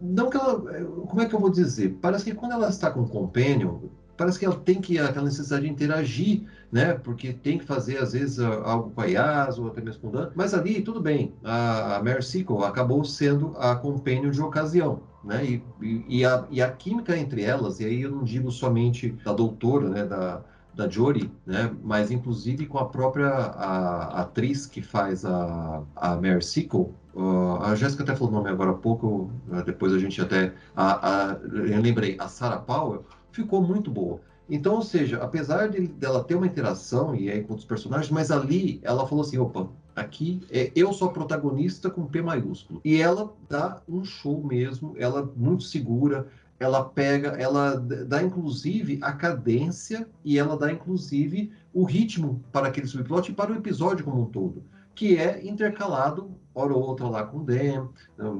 não 0.00 0.30
que 0.30 0.36
ela. 0.36 0.60
Como 1.06 1.20
é 1.20 1.26
que 1.26 1.34
eu 1.34 1.40
vou 1.40 1.50
dizer? 1.50 1.98
Parece 2.00 2.24
que 2.24 2.34
quando 2.34 2.52
ela 2.52 2.68
está 2.68 2.90
com 2.90 3.02
o 3.02 3.08
companion, 3.08 3.78
parece 4.16 4.38
que 4.38 4.44
ela 4.44 4.56
tem 4.56 4.80
que 4.80 4.98
aquela 4.98 5.24
necessidade 5.24 5.64
de 5.64 5.70
interagir, 5.70 6.46
né? 6.70 6.94
Porque 6.94 7.32
tem 7.32 7.58
que 7.58 7.64
fazer 7.64 7.98
às 7.98 8.12
vezes 8.12 8.38
algo 8.38 8.90
com 8.90 9.00
a 9.00 9.06
Yas 9.06 9.58
ou 9.58 9.68
até 9.68 9.80
mesmo 9.80 10.00
com 10.02 10.08
o 10.08 10.12
Dan. 10.12 10.30
Mas 10.34 10.54
ali 10.54 10.80
tudo 10.82 11.00
bem. 11.00 11.34
A, 11.42 11.96
a 11.96 12.02
Mary 12.02 12.20
acabou 12.66 13.04
sendo 13.04 13.56
a 13.56 13.74
companion 13.76 14.30
de 14.30 14.40
ocasião, 14.40 15.02
né? 15.24 15.44
E, 15.44 15.62
e, 15.82 16.20
e, 16.20 16.24
a, 16.24 16.46
e 16.50 16.62
a 16.62 16.70
química 16.70 17.16
entre 17.16 17.42
elas, 17.42 17.80
e 17.80 17.84
aí 17.84 18.02
eu 18.02 18.10
não 18.10 18.22
digo 18.22 18.50
somente 18.50 19.10
da 19.24 19.32
doutora, 19.32 19.88
né? 19.88 20.04
Da 20.04 20.42
da 20.74 20.88
Jory, 20.88 21.30
né? 21.46 21.74
Mas 21.82 22.10
inclusive 22.10 22.66
com 22.66 22.78
a 22.78 22.86
própria 22.86 23.28
a, 23.28 24.04
a 24.04 24.20
atriz 24.22 24.66
que 24.66 24.82
faz 24.82 25.24
a, 25.24 25.82
a 25.96 26.16
Mary 26.16 26.42
Sequel, 26.42 26.94
Uh, 27.14 27.62
a 27.62 27.76
Jéssica 27.76 28.02
até 28.02 28.16
falou 28.16 28.32
o 28.32 28.36
nome 28.36 28.50
agora 28.50 28.72
há 28.72 28.74
pouco, 28.74 29.30
uh, 29.48 29.62
depois 29.64 29.92
a 29.92 29.98
gente 30.00 30.20
até. 30.20 30.52
A, 30.74 31.30
a, 31.30 31.36
eu 31.36 31.80
lembrei, 31.80 32.16
a 32.18 32.26
Sarah 32.26 32.58
Powell 32.58 33.04
ficou 33.30 33.62
muito 33.62 33.88
boa. 33.88 34.20
Então, 34.50 34.74
ou 34.74 34.82
seja, 34.82 35.18
apesar 35.22 35.68
de, 35.68 35.86
dela 35.86 36.24
ter 36.24 36.34
uma 36.34 36.46
interação 36.46 37.14
e 37.14 37.30
aí 37.30 37.42
com 37.42 37.52
outros 37.52 37.66
personagens, 37.66 38.10
mas 38.10 38.30
ali 38.32 38.80
ela 38.82 39.06
falou 39.06 39.24
assim: 39.24 39.38
opa, 39.38 39.68
aqui 39.94 40.42
é, 40.50 40.72
eu 40.74 40.92
sou 40.92 41.08
a 41.08 41.12
protagonista 41.12 41.88
com 41.88 42.04
P 42.04 42.20
maiúsculo. 42.20 42.80
E 42.84 43.00
ela 43.00 43.32
dá 43.48 43.80
um 43.88 44.04
show 44.04 44.42
mesmo, 44.42 44.94
ela 44.98 45.20
é 45.20 45.38
muito 45.38 45.62
segura, 45.62 46.26
ela 46.58 46.84
pega, 46.84 47.30
ela 47.30 47.76
dá 47.76 48.22
inclusive 48.22 48.98
a 49.02 49.12
cadência 49.12 50.08
e 50.24 50.38
ela 50.38 50.56
dá 50.56 50.72
inclusive 50.72 51.52
o 51.72 51.84
ritmo 51.84 52.42
para 52.52 52.68
aquele 52.68 52.86
subplot 52.86 53.30
e 53.30 53.34
para 53.34 53.52
o 53.52 53.56
episódio 53.56 54.04
como 54.04 54.22
um 54.22 54.26
todo, 54.26 54.62
que 54.94 55.16
é 55.16 55.44
intercalado 55.44 56.30
hora 56.54 56.72
ou 56.72 56.82
outra 56.82 57.08
lá 57.08 57.24
com 57.24 57.38
o 57.38 57.44
Dan, 57.44 57.88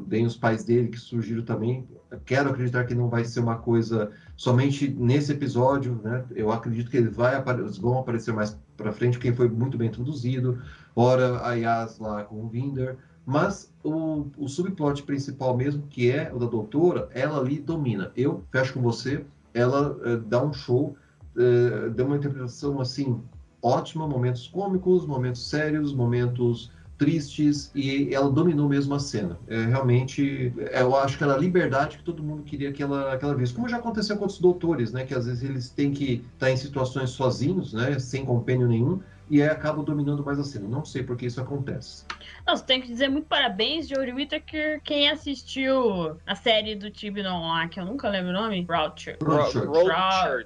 tem 0.08 0.22
né, 0.22 0.26
os 0.26 0.36
pais 0.36 0.64
dele 0.64 0.88
que 0.88 0.98
surgiram 0.98 1.42
também. 1.42 1.86
Quero 2.24 2.50
acreditar 2.50 2.84
que 2.84 2.94
não 2.94 3.08
vai 3.08 3.24
ser 3.24 3.40
uma 3.40 3.56
coisa 3.56 4.12
somente 4.36 4.88
nesse 4.88 5.32
episódio, 5.32 6.00
né? 6.02 6.24
Eu 6.34 6.52
acredito 6.52 6.90
que 6.90 6.96
ele 6.96 7.08
vai 7.08 7.34
eles 7.58 7.76
vão 7.76 7.98
aparecer 7.98 8.32
mais 8.32 8.56
para 8.76 8.92
frente, 8.92 9.18
porque 9.18 9.32
foi 9.32 9.48
muito 9.48 9.76
bem 9.76 9.88
introduzido. 9.88 10.62
Ora 10.94 11.44
a 11.44 11.54
Yas 11.54 11.98
lá 11.98 12.22
com 12.22 12.44
o 12.44 12.48
Vinder, 12.48 12.96
mas 13.26 13.72
o, 13.82 14.26
o 14.36 14.48
subplot 14.48 15.02
principal 15.02 15.56
mesmo, 15.56 15.86
que 15.88 16.10
é 16.10 16.30
o 16.32 16.38
da 16.38 16.46
doutora, 16.46 17.08
ela 17.12 17.38
ali 17.38 17.58
domina. 17.58 18.12
Eu 18.16 18.42
fecho 18.50 18.74
com 18.74 18.82
você, 18.82 19.24
ela 19.52 19.92
uh, 19.92 20.18
dá 20.18 20.42
um 20.42 20.52
show, 20.52 20.96
uh, 21.36 21.90
dá 21.90 22.04
uma 22.04 22.16
interpretação 22.16 22.80
assim 22.80 23.20
ótima, 23.62 24.06
momentos 24.06 24.46
cômicos, 24.46 25.06
momentos 25.06 25.48
sérios, 25.48 25.94
momentos 25.94 26.70
tristes 26.98 27.70
e 27.74 28.14
ela 28.14 28.30
dominou 28.30 28.68
mesmo 28.68 28.94
a 28.94 29.00
cena. 29.00 29.38
É, 29.48 29.64
realmente, 29.64 30.52
eu 30.72 30.94
acho 30.96 31.18
que 31.18 31.24
era 31.24 31.34
a 31.34 31.38
liberdade 31.38 31.98
que 31.98 32.04
todo 32.04 32.22
mundo 32.22 32.42
queria 32.42 32.72
que 32.72 32.82
ela, 32.82 33.16
que 33.16 33.24
ela 33.24 33.34
visse. 33.34 33.52
Como 33.52 33.68
já 33.68 33.78
aconteceu 33.78 34.16
com 34.16 34.22
outros 34.22 34.40
doutores, 34.40 34.92
né? 34.92 35.04
Que 35.04 35.14
às 35.14 35.26
vezes 35.26 35.42
eles 35.42 35.70
têm 35.70 35.90
que 35.90 36.24
estar 36.34 36.50
em 36.50 36.56
situações 36.56 37.10
sozinhos, 37.10 37.72
né? 37.72 37.98
Sem 37.98 38.24
compênio 38.24 38.68
nenhum 38.68 39.00
e 39.30 39.42
aí 39.42 39.48
acabam 39.48 39.84
dominando 39.84 40.24
mais 40.24 40.38
a 40.38 40.44
cena. 40.44 40.68
Não 40.68 40.84
sei 40.84 41.02
por 41.02 41.16
que 41.16 41.26
isso 41.26 41.40
acontece. 41.40 42.04
Não, 42.46 42.56
você 42.56 42.64
tem 42.64 42.80
que 42.80 42.88
dizer 42.88 43.08
muito 43.08 43.26
parabéns, 43.26 43.88
Jory 43.88 44.12
Whittaker, 44.12 44.80
quem 44.82 45.08
assistiu 45.08 46.18
a 46.26 46.34
série 46.34 46.74
do 46.74 46.90
Tibnon 46.90 47.48
lá, 47.48 47.66
que 47.68 47.80
eu 47.80 47.84
nunca 47.84 48.08
lembro 48.08 48.30
o 48.30 48.34
nome, 48.34 48.62
Broadchurch. 48.62 49.18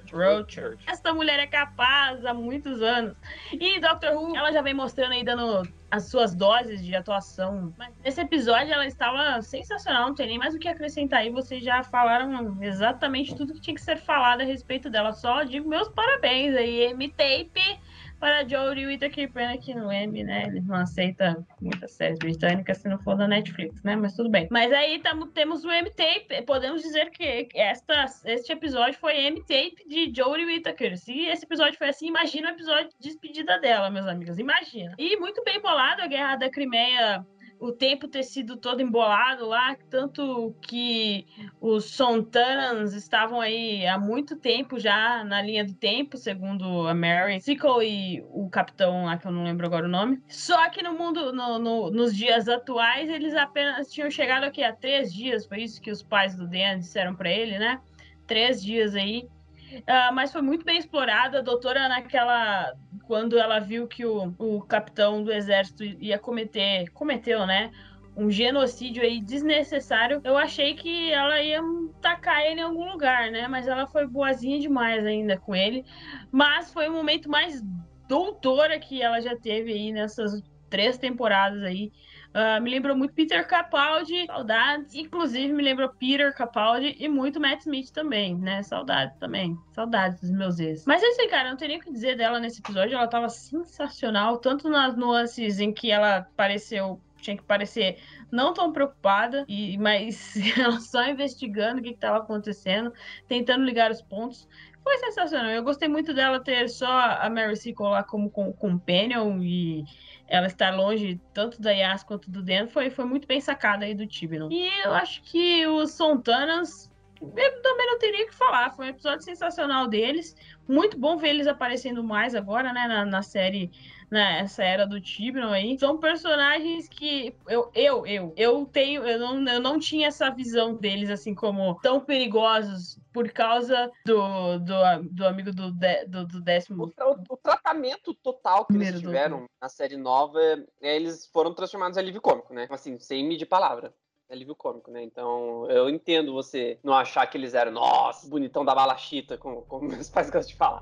Broadchurch. 0.09 0.79
Essa 0.87 1.13
mulher 1.13 1.39
é 1.39 1.47
capaz 1.47 2.25
há 2.25 2.33
muitos 2.33 2.81
anos. 2.81 3.15
E 3.51 3.79
Doctor 3.79 4.13
Who, 4.13 4.35
ela 4.35 4.51
já 4.51 4.61
vem 4.61 4.73
mostrando 4.73 5.11
aí, 5.11 5.23
dando 5.23 5.67
as 5.91 6.05
suas 6.05 6.33
doses 6.35 6.83
de 6.85 6.95
atuação. 6.95 7.73
Mas 7.77 7.93
nesse 8.03 8.21
episódio 8.21 8.71
ela 8.71 8.85
estava 8.85 9.41
sensacional, 9.41 10.07
não 10.07 10.15
tem 10.15 10.27
nem 10.27 10.37
mais 10.37 10.53
o 10.55 10.59
que 10.59 10.67
acrescentar 10.67 11.19
aí. 11.19 11.29
Vocês 11.29 11.63
já 11.63 11.83
falaram 11.83 12.57
exatamente 12.61 13.35
tudo 13.35 13.53
que 13.53 13.61
tinha 13.61 13.75
que 13.75 13.81
ser 13.81 13.97
falado 13.97 14.41
a 14.41 14.45
respeito 14.45 14.89
dela. 14.89 15.11
Só 15.11 15.43
digo 15.43 15.67
meus 15.67 15.89
parabéns 15.89 16.55
aí, 16.55 16.91
M-Tape 16.91 17.79
para 18.19 18.47
Jory 18.47 18.85
Whittaker, 18.85 19.29
que 19.59 19.73
no 19.73 19.91
M, 19.91 20.23
né, 20.23 20.45
ele 20.47 20.61
não 20.61 20.75
aceita 20.75 21.45
muitas 21.61 21.91
séries 21.93 22.19
britânicas 22.19 22.77
se 22.79 22.89
não 22.89 22.99
for 22.99 23.15
da 23.15 23.27
Netflix, 23.27 23.81
né, 23.83 23.95
mas 23.95 24.15
tudo 24.15 24.29
bem. 24.29 24.47
Mas 24.51 24.71
aí 24.71 24.99
tamo, 24.99 25.27
temos 25.27 25.63
o 25.63 25.71
M-Tape, 25.71 26.43
podemos 26.45 26.81
dizer 26.81 27.09
que 27.11 27.47
esta, 27.55 28.05
este 28.25 28.51
episódio 28.51 28.99
foi 28.99 29.17
M-Tape 29.25 29.87
de 29.87 30.11
Jory 30.15 30.45
Whittaker. 30.45 30.97
Se 30.97 31.25
esse 31.25 31.45
episódio 31.45 31.77
foi 31.77 31.89
assim, 31.89 32.07
imagina 32.07 32.49
o 32.49 32.53
episódio 32.53 32.89
de 32.99 33.09
despedida 33.09 33.59
dela, 33.59 33.89
meus 33.89 34.07
amigos, 34.07 34.37
imagina. 34.37 34.93
E 34.97 35.17
muito 35.17 35.43
bem 35.43 35.61
bolado, 35.61 36.01
a 36.01 36.07
Guerra 36.07 36.35
da 36.35 36.49
Crimeia 36.49 37.25
o 37.59 37.73
tempo 37.73 38.07
ter 38.07 38.23
sido 38.23 38.55
todo 38.55 38.81
embolado 38.81 39.45
lá, 39.45 39.75
tanto 39.89 40.55
que 40.61 41.27
os 41.59 41.85
Sontarans 41.85 42.93
estavam 42.93 43.41
aí 43.41 43.85
há 43.85 43.99
muito 43.99 44.37
tempo 44.37 44.79
já 44.79 45.23
na 45.25 45.41
linha 45.41 45.65
do 45.65 45.73
tempo, 45.73 46.15
segundo 46.15 46.87
a 46.87 46.93
Mary 46.93 47.41
Sickle 47.41 47.83
e 47.83 48.21
o 48.31 48.49
capitão 48.49 49.05
lá, 49.05 49.17
que 49.17 49.27
eu 49.27 49.31
não 49.31 49.43
lembro 49.43 49.65
agora 49.65 49.85
o 49.85 49.89
nome. 49.89 50.23
Só 50.29 50.69
que 50.69 50.81
no 50.81 50.93
mundo, 50.93 51.33
no, 51.33 51.59
no, 51.59 51.91
nos 51.91 52.15
dias 52.15 52.47
atuais, 52.47 53.09
eles 53.09 53.35
apenas 53.35 53.91
tinham 53.91 54.09
chegado 54.09 54.45
aqui 54.45 54.63
há 54.63 54.73
três 54.73 55.13
dias, 55.13 55.45
foi 55.45 55.63
isso 55.63 55.81
que 55.81 55.91
os 55.91 56.01
pais 56.01 56.35
do 56.35 56.47
Dan 56.47 56.79
disseram 56.79 57.13
para 57.13 57.29
ele, 57.29 57.59
né? 57.59 57.81
Três 58.25 58.63
dias 58.63 58.95
aí. 58.95 59.27
Uh, 59.71 60.13
mas 60.13 60.31
foi 60.31 60.41
muito 60.41 60.65
bem 60.65 60.77
explorado. 60.79 61.37
A 61.37 61.41
doutora, 61.41 61.87
naquela. 61.87 62.73
Quando 63.09 63.39
ela 63.39 63.57
viu 63.57 63.87
que 63.87 64.05
o, 64.05 64.35
o 64.37 64.61
capitão 64.61 65.23
do 65.23 65.31
exército 65.31 65.83
ia 65.83 66.19
cometer. 66.19 66.91
Cometeu, 66.91 67.43
né? 67.43 67.71
Um 68.15 68.29
genocídio 68.29 69.01
aí 69.01 69.19
desnecessário. 69.19 70.21
Eu 70.23 70.37
achei 70.37 70.75
que 70.75 71.11
ela 71.11 71.41
ia 71.41 71.59
tacar 72.03 72.45
ele 72.45 72.61
em 72.61 72.63
algum 72.65 72.87
lugar, 72.87 73.31
né? 73.31 73.47
Mas 73.47 73.67
ela 73.67 73.87
foi 73.87 74.05
boazinha 74.05 74.59
demais 74.59 75.03
ainda 75.03 75.39
com 75.39 75.55
ele. 75.55 75.83
Mas 76.31 76.71
foi 76.71 76.87
o 76.87 76.93
momento 76.93 77.27
mais 77.27 77.63
doutora 78.07 78.77
que 78.77 79.01
ela 79.01 79.19
já 79.19 79.35
teve 79.35 79.73
aí 79.73 79.91
nessas 79.91 80.43
três 80.69 80.99
temporadas 80.99 81.63
aí. 81.63 81.91
Uh, 82.29 82.61
me 82.61 82.69
lembrou 82.69 82.95
muito 82.95 83.13
Peter 83.13 83.45
Capaldi, 83.47 84.27
saudades. 84.27 84.93
Inclusive, 84.93 85.51
me 85.51 85.63
lembrou 85.63 85.89
Peter 85.89 86.33
Capaldi 86.35 86.95
e 86.99 87.07
muito 87.07 87.39
Matt 87.39 87.61
Smith 87.61 87.89
também, 87.91 88.37
né? 88.37 88.61
Saudades 88.61 89.17
também. 89.17 89.57
Saudades 89.73 90.21
dos 90.21 90.29
meus 90.29 90.59
ex. 90.59 90.85
Mas 90.85 91.01
aí, 91.01 91.27
cara. 91.27 91.49
Não 91.49 91.57
tem 91.57 91.69
nem 91.69 91.77
o 91.79 91.81
que 91.81 91.91
dizer 91.91 92.15
dela 92.15 92.39
nesse 92.39 92.59
episódio. 92.59 92.95
Ela 92.95 93.07
tava 93.07 93.29
sensacional, 93.29 94.37
tanto 94.37 94.69
nas 94.69 94.95
nuances 94.95 95.59
em 95.59 95.73
que 95.73 95.89
ela 95.89 96.27
pareceu 96.35 97.01
tinha 97.21 97.35
que 97.35 97.43
parecer 97.43 97.97
não 98.31 98.53
tão 98.53 98.71
preocupada, 98.71 99.43
e 99.47 99.77
mas 99.77 100.35
ela 100.57 100.79
só 100.79 101.05
investigando 101.07 101.79
o 101.79 101.83
que 101.83 101.89
estava 101.89 102.19
acontecendo, 102.19 102.93
tentando 103.27 103.65
ligar 103.65 103.91
os 103.91 104.01
pontos. 104.01 104.47
Foi 104.81 104.97
sensacional. 104.99 105.51
Eu 105.51 105.63
gostei 105.63 105.89
muito 105.89 106.13
dela 106.13 106.39
ter 106.41 106.69
só 106.69 106.87
a 106.87 107.29
Mary 107.29 107.57
Seacole 107.57 107.91
lá 107.91 108.03
como 108.03 108.29
companion 108.29 109.39
e 109.41 109.83
ela 110.29 110.47
estar 110.47 110.75
longe 110.75 111.19
tanto 111.33 111.59
da 111.61 111.71
Yas 111.71 112.03
quanto 112.03 112.29
do 112.29 112.41
dentro 112.41 112.71
foi, 112.71 112.89
foi 112.89 113.03
muito 113.03 113.27
bem 113.27 113.41
sacada 113.41 113.85
aí 113.85 113.95
do 113.95 114.05
Tibnon. 114.05 114.49
E 114.51 114.69
eu 114.85 114.93
acho 114.93 115.21
que 115.23 115.65
os 115.65 115.91
Sontanas 115.91 116.89
eu 117.21 117.61
também 117.61 117.85
não 117.85 117.99
teria 117.99 118.25
que 118.25 118.33
falar. 118.33 118.71
Foi 118.71 118.85
um 118.85 118.89
episódio 118.89 119.25
sensacional 119.25 119.87
deles. 119.87 120.35
Muito 120.67 120.97
bom 120.97 121.17
ver 121.17 121.29
eles 121.29 121.47
aparecendo 121.47 122.01
mais 122.01 122.33
agora, 122.33 122.71
né? 122.71 122.87
Na, 122.87 123.03
na 123.03 123.21
série 123.21 123.71
nessa 124.09 124.63
era 124.63 124.85
do 124.85 124.99
Tibnon 124.99 125.51
aí, 125.51 125.77
são 125.77 125.97
personagens 125.97 126.87
que 126.87 127.35
eu, 127.47 127.69
eu, 127.73 128.05
eu, 128.05 128.33
eu 128.35 128.65
tenho, 128.65 129.05
eu 129.05 129.19
não, 129.19 129.53
eu 129.53 129.59
não 129.59 129.79
tinha 129.79 130.07
essa 130.07 130.29
visão 130.29 130.75
deles 130.75 131.09
assim 131.09 131.35
como 131.35 131.79
tão 131.81 131.99
perigosos 131.99 132.99
por 133.13 133.31
causa 133.31 133.91
do, 134.05 134.59
do, 134.59 135.03
do 135.11 135.25
amigo 135.25 135.51
do, 135.51 135.71
do, 135.71 136.25
do 136.27 136.41
décimo. 136.41 136.91
O, 136.99 137.33
o, 137.33 137.37
tratamento 137.37 138.13
total 138.13 138.65
que 138.65 138.75
eles 138.75 138.99
tiveram 138.99 139.45
na 139.61 139.69
série 139.69 139.97
nova, 139.97 140.39
é, 140.81 140.95
eles 140.95 141.25
foram 141.27 141.53
transformados 141.53 141.97
em 141.97 142.01
alívio 142.01 142.21
cômico, 142.21 142.53
né? 142.53 142.67
Assim, 142.69 142.99
sem 142.99 143.27
medir 143.27 143.45
palavra 143.45 143.93
alívio 144.29 144.55
cômico, 144.55 144.91
né? 144.91 145.03
Então 145.03 145.69
eu 145.69 145.89
entendo 145.89 146.33
você 146.33 146.77
não 146.83 146.93
achar 146.93 147.25
que 147.27 147.37
eles 147.37 147.53
eram, 147.53 147.71
nossa, 147.71 148.27
bonitão 148.27 148.63
da 148.63 148.75
balachita, 148.75 149.37
como, 149.37 149.63
como 149.63 149.87
meus 149.89 150.09
pais 150.09 150.29
gostam 150.29 150.51
de 150.51 150.55
falar. 150.55 150.81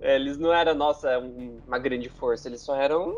Eles 0.00 0.36
não 0.38 0.52
eram, 0.52 0.74
nossa, 0.74 1.18
um, 1.18 1.60
uma 1.66 1.78
grande 1.78 2.08
força, 2.08 2.48
eles 2.48 2.60
só 2.60 2.74
eram 2.74 3.14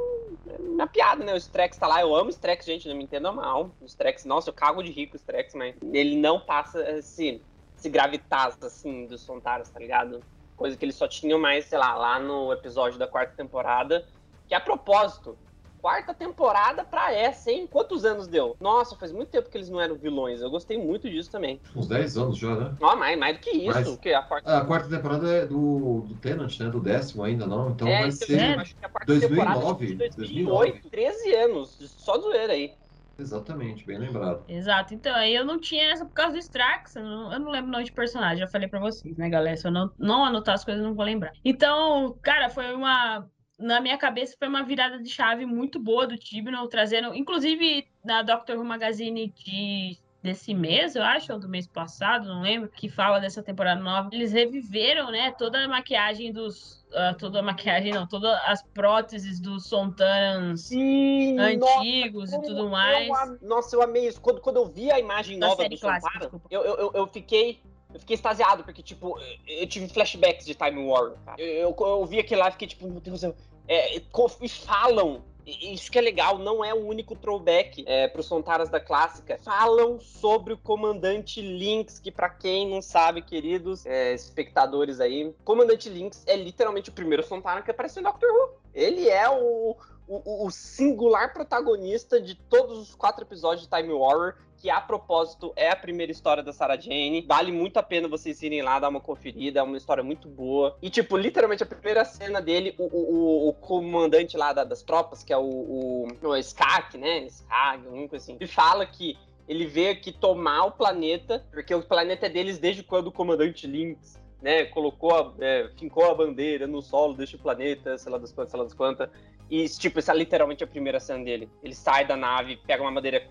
uma 0.59 0.87
piada, 0.87 1.25
né? 1.25 1.33
O 1.33 1.37
Strex 1.37 1.79
tá 1.79 1.87
lá, 1.87 2.01
eu 2.01 2.15
amo 2.15 2.27
o 2.27 2.31
Strex, 2.31 2.67
gente, 2.67 2.89
não 2.89 2.97
me 2.97 3.05
entenda 3.05 3.33
mal. 3.33 3.71
O 3.81 3.87
Strex, 3.87 4.25
nossa, 4.25 4.51
eu 4.51 4.55
cago 4.55 4.83
de 4.83 4.91
rico 4.91 5.15
o 5.15 5.17
Strex, 5.17 5.55
mas 5.55 5.75
ele 5.93 6.17
não 6.17 6.41
passa 6.41 6.83
esse, 6.91 7.41
esse 7.77 7.89
gravitas, 7.89 8.63
assim, 8.63 9.07
dos 9.07 9.23
Sontaras, 9.23 9.71
tá 9.71 9.79
ligado? 9.79 10.21
Coisa 10.57 10.77
que 10.77 10.85
eles 10.85 10.95
só 10.95 11.09
tinham 11.09 11.39
mais, 11.39 11.67
sei 11.67 11.79
lá, 11.79 11.95
lá 11.95 12.19
no 12.19 12.53
episódio 12.53 12.99
da 12.99 13.09
quarta 13.09 13.35
temporada, 13.35 14.07
que 14.47 14.55
a 14.55 14.61
propósito, 14.61 15.37
quarta 15.85 16.15
temporada 16.15 16.83
pra 16.83 17.13
essa, 17.13 17.51
hein? 17.51 17.69
Quantos 17.71 18.07
anos 18.07 18.27
deu? 18.27 18.57
Nossa, 18.59 18.97
faz 18.97 19.13
muito 19.13 19.29
tempo 19.29 19.51
que 19.51 19.59
eles 19.59 19.69
não 19.69 19.79
eram 19.79 19.97
vilões. 19.97 20.41
Eu 20.41 20.49
gostei 20.49 20.79
muito 20.79 21.11
disso 21.11 21.31
também. 21.31 21.61
Uns 21.77 21.87
10 21.87 22.17
anos 22.17 22.39
já, 22.39 22.57
né? 22.57 22.75
Ó, 22.81 22.97
mais, 22.97 23.19
mais 23.19 23.37
do 23.37 23.43
que 23.43 23.51
isso. 23.51 23.67
Mas, 23.67 23.97
que 23.99 24.15
a, 24.15 24.23
quarta... 24.23 24.57
a 24.57 24.65
quarta 24.65 24.89
temporada 24.89 25.31
é 25.31 25.45
do, 25.45 26.01
do 26.09 26.15
Tenant, 26.15 26.59
né? 26.59 26.71
Do 26.71 26.81
décimo 26.81 27.23
ainda, 27.23 27.47
não? 27.47 27.69
Então 27.69 27.87
é, 27.87 28.01
vai 28.01 28.09
então, 28.09 28.27
ser. 28.27 28.41
É, 28.41 28.55
acho 28.55 28.75
que 28.75 28.83
a 28.87 28.89
quarta 28.89 29.07
2009, 29.13 29.87
temporada 29.87 30.17
2008, 30.17 30.17
2009. 30.17 30.81
13 30.91 31.35
anos. 31.35 31.77
Só 31.99 32.19
zoeira 32.19 32.55
aí. 32.55 32.73
Exatamente, 33.19 33.85
bem 33.85 33.99
lembrado. 33.99 34.43
Exato, 34.49 34.95
então 34.95 35.15
aí 35.15 35.35
eu 35.37 35.45
não 35.45 35.61
tinha 35.61 35.85
essa 35.93 36.05
por 36.05 36.15
causa 36.15 36.33
do 36.33 36.39
Strax, 36.39 36.97
eu 36.97 37.05
não, 37.05 37.33
eu 37.33 37.39
não 37.39 37.51
lembro 37.51 37.69
o 37.69 37.73
nome 37.73 37.85
de 37.85 37.93
personagem, 37.93 38.39
já 38.39 38.49
falei 38.49 38.67
pra 38.67 38.81
vocês, 38.81 39.17
né, 39.17 39.29
galera? 39.29 39.57
Se 39.57 39.69
eu 39.69 39.71
não, 39.71 39.89
não 39.97 40.25
anotar 40.25 40.57
as 40.57 40.65
coisas, 40.65 40.83
eu 40.83 40.89
não 40.89 40.97
vou 40.97 41.05
lembrar. 41.05 41.31
Então, 41.45 42.19
cara, 42.21 42.51
foi 42.51 42.75
uma 42.75 43.25
na 43.65 43.81
minha 43.81 43.97
cabeça 43.97 44.37
foi 44.39 44.47
uma 44.47 44.63
virada 44.63 44.99
de 44.99 45.09
chave 45.09 45.47
muito 45.47 45.81
boa 45.81 46.07
do 46.07 46.19
Tibnall, 46.19 46.69
trazendo, 46.69 47.15
inclusive 47.15 47.87
na 48.05 48.23
Doctor 48.23 48.59
Who 48.59 48.65
Magazine 48.65 49.33
de 49.35 49.99
desse 50.23 50.55
mês, 50.55 50.97
eu 50.97 51.03
acho, 51.03 51.31
ou 51.35 51.39
do 51.39 51.47
mês 51.47 51.67
passado, 51.67 52.27
não 52.27 52.41
lembro, 52.41 52.71
que 52.71 52.89
fala 52.89 53.19
dessa 53.19 53.43
temporada 53.43 53.79
nova. 53.79 54.09
Eles 54.11 54.33
reviveram, 54.33 55.11
né, 55.11 55.31
toda 55.33 55.63
a 55.63 55.69
maquiagem 55.69 56.33
dos 56.33 56.83
uh, 56.93 57.15
toda 57.19 57.41
a 57.41 57.43
maquiagem, 57.43 57.93
não, 57.93 58.07
todas 58.09 58.33
as 58.47 58.63
próteses 58.63 59.39
dos 59.39 59.67
Sontarans 59.67 60.63
Sim, 60.63 61.39
antigos 61.39 62.33
nossa, 62.33 62.43
e 62.43 62.49
tudo 62.49 62.71
mais. 62.71 63.09
Eu, 63.09 63.49
nossa, 63.49 63.77
eu 63.77 63.83
amei 63.83 64.09
isso. 64.09 64.19
Quando, 64.19 64.41
quando 64.41 64.57
eu 64.57 64.67
vi 64.67 64.91
a 64.91 64.99
imagem 64.99 65.39
da 65.39 65.49
nova 65.49 65.69
do 65.69 65.77
Sontaran, 65.77 66.31
eu, 66.51 66.63
eu, 66.63 66.93
eu 66.95 67.07
fiquei 67.07 67.61
eu 67.93 68.01
fiquei 68.01 68.15
extasiado, 68.15 68.65
porque, 68.65 68.83
tipo, 68.83 69.17
eu 69.47 69.69
tive 69.69 69.89
flashbacks 69.89 70.45
de 70.45 70.55
Time 70.55 70.85
War, 70.85 71.13
cara. 71.25 71.41
Eu, 71.41 71.77
eu, 71.79 71.87
eu 71.87 72.05
vi 72.05 72.19
aquilo 72.19 72.41
lá 72.41 72.49
e 72.49 72.53
fiquei, 72.53 72.67
tipo, 72.67 72.89
meu 72.89 73.01
Deus, 73.01 73.23
eu, 73.23 73.37
é, 73.67 73.97
e 73.97 74.49
falam 74.49 75.23
isso 75.47 75.91
que 75.91 75.99
é 75.99 76.01
legal, 76.01 76.39
não 76.39 76.65
é 76.65 76.73
o 76.73 76.87
único 76.87 77.15
throwback 77.15 77.85
é, 77.87 78.09
para 78.09 78.21
os 78.21 78.27
Sontaras 78.27 78.71
da 78.71 78.81
clássica. 78.81 79.39
Falam 79.43 80.01
sobre 80.01 80.55
o 80.55 80.59
comandante 80.59 81.41
Lynx, 81.41 81.99
que 81.99 82.11
para 82.11 82.31
quem 82.31 82.69
não 82.69 82.81
sabe, 82.81 83.21
queridos 83.21 83.85
é, 83.85 84.15
espectadores 84.15 85.01
aí, 85.01 85.35
comandante 85.45 85.89
Lynx 85.89 86.23
é 86.27 86.37
literalmente 86.37 86.89
o 86.89 86.93
primeiro 86.93 87.23
Sontara 87.23 87.63
que 87.63 87.71
apareceu 87.71 88.01
em 88.01 88.05
Doctor 88.05 88.31
Who. 88.31 88.55
Ele 88.73 89.09
é 89.09 89.29
o, 89.29 89.77
o, 90.09 90.47
o, 90.47 90.51
singular 90.51 91.33
protagonista 91.33 92.21
de 92.21 92.35
todos 92.35 92.79
os 92.79 92.95
quatro 92.95 93.25
episódios 93.25 93.69
de 93.69 93.77
Time 93.77 93.93
Warrior 93.93 94.35
que 94.65 94.71
a 94.71 94.81
propósito 94.81 95.53
é 95.57 95.69
a 95.69 95.77
primeira 95.77 96.11
história 96.11 96.43
da 96.43 96.51
Sarah 96.51 96.81
Jane. 96.81 97.21
Vale 97.29 97.53
muito 97.53 97.77
a 97.77 97.83
pena 97.83 98.09
vocês 98.09 98.41
irem 98.41 98.63
lá 98.63 98.79
dar 98.79 98.89
uma 98.89 98.99
conferida, 98.99 99.61
é 99.61 99.63
uma 99.63 99.77
história 99.77 100.03
muito 100.03 100.27
boa. 100.27 100.79
E, 100.81 100.89
tipo, 100.89 101.19
literalmente 101.19 101.63
a 101.63 101.67
primeira 101.67 102.03
cena 102.03 102.41
dele, 102.41 102.75
o, 102.79 102.85
o, 102.85 103.49
o 103.51 103.53
comandante 103.53 104.39
lá 104.39 104.55
da, 104.55 104.65
das 104.65 104.83
tropas, 104.83 105.23
que 105.23 105.35
é 105.35 105.37
o, 105.37 105.43
o, 105.43 106.09
o 106.23 106.37
Skak, 106.39 106.97
né? 106.97 107.27
Skag, 107.27 107.85
alguma 107.85 108.09
coisa 108.09 108.25
assim, 108.25 108.39
ele 108.41 108.51
fala 108.51 108.87
que 108.87 109.19
ele 109.47 109.67
veio 109.67 109.93
aqui 109.93 110.11
tomar 110.11 110.65
o 110.65 110.71
planeta, 110.71 111.45
porque 111.53 111.75
o 111.75 111.83
planeta 111.83 112.25
é 112.25 112.31
deles 112.31 112.59
desde 112.59 112.83
quando 112.83 113.09
o 113.09 113.13
comandante 113.13 113.67
Lynx 113.67 114.19
né, 114.41 114.65
colocou, 114.65 115.15
a, 115.15 115.35
é, 115.41 115.69
fincou 115.77 116.11
a 116.11 116.15
bandeira 116.15 116.67
no 116.67 116.81
solo 116.81 117.13
deste 117.13 117.37
planeta, 117.37 117.99
sei 117.99 118.11
lá 118.11 118.17
das 118.17 118.33
quantas, 118.33 118.51
sei 118.51 118.59
lá 118.59 118.65
das 118.65 118.73
quantas. 118.73 119.11
E, 119.51 119.69
tipo, 119.69 119.99
essa 119.99 120.13
é 120.13 120.17
literalmente 120.17 120.65
a 120.65 120.67
primeira 120.67 120.99
cena 120.99 121.23
dele. 121.23 121.51
Ele 121.63 121.75
sai 121.75 122.07
da 122.07 122.17
nave, 122.17 122.57
pega 122.67 122.83
uma 122.83 122.91
madeira, 122.91 123.29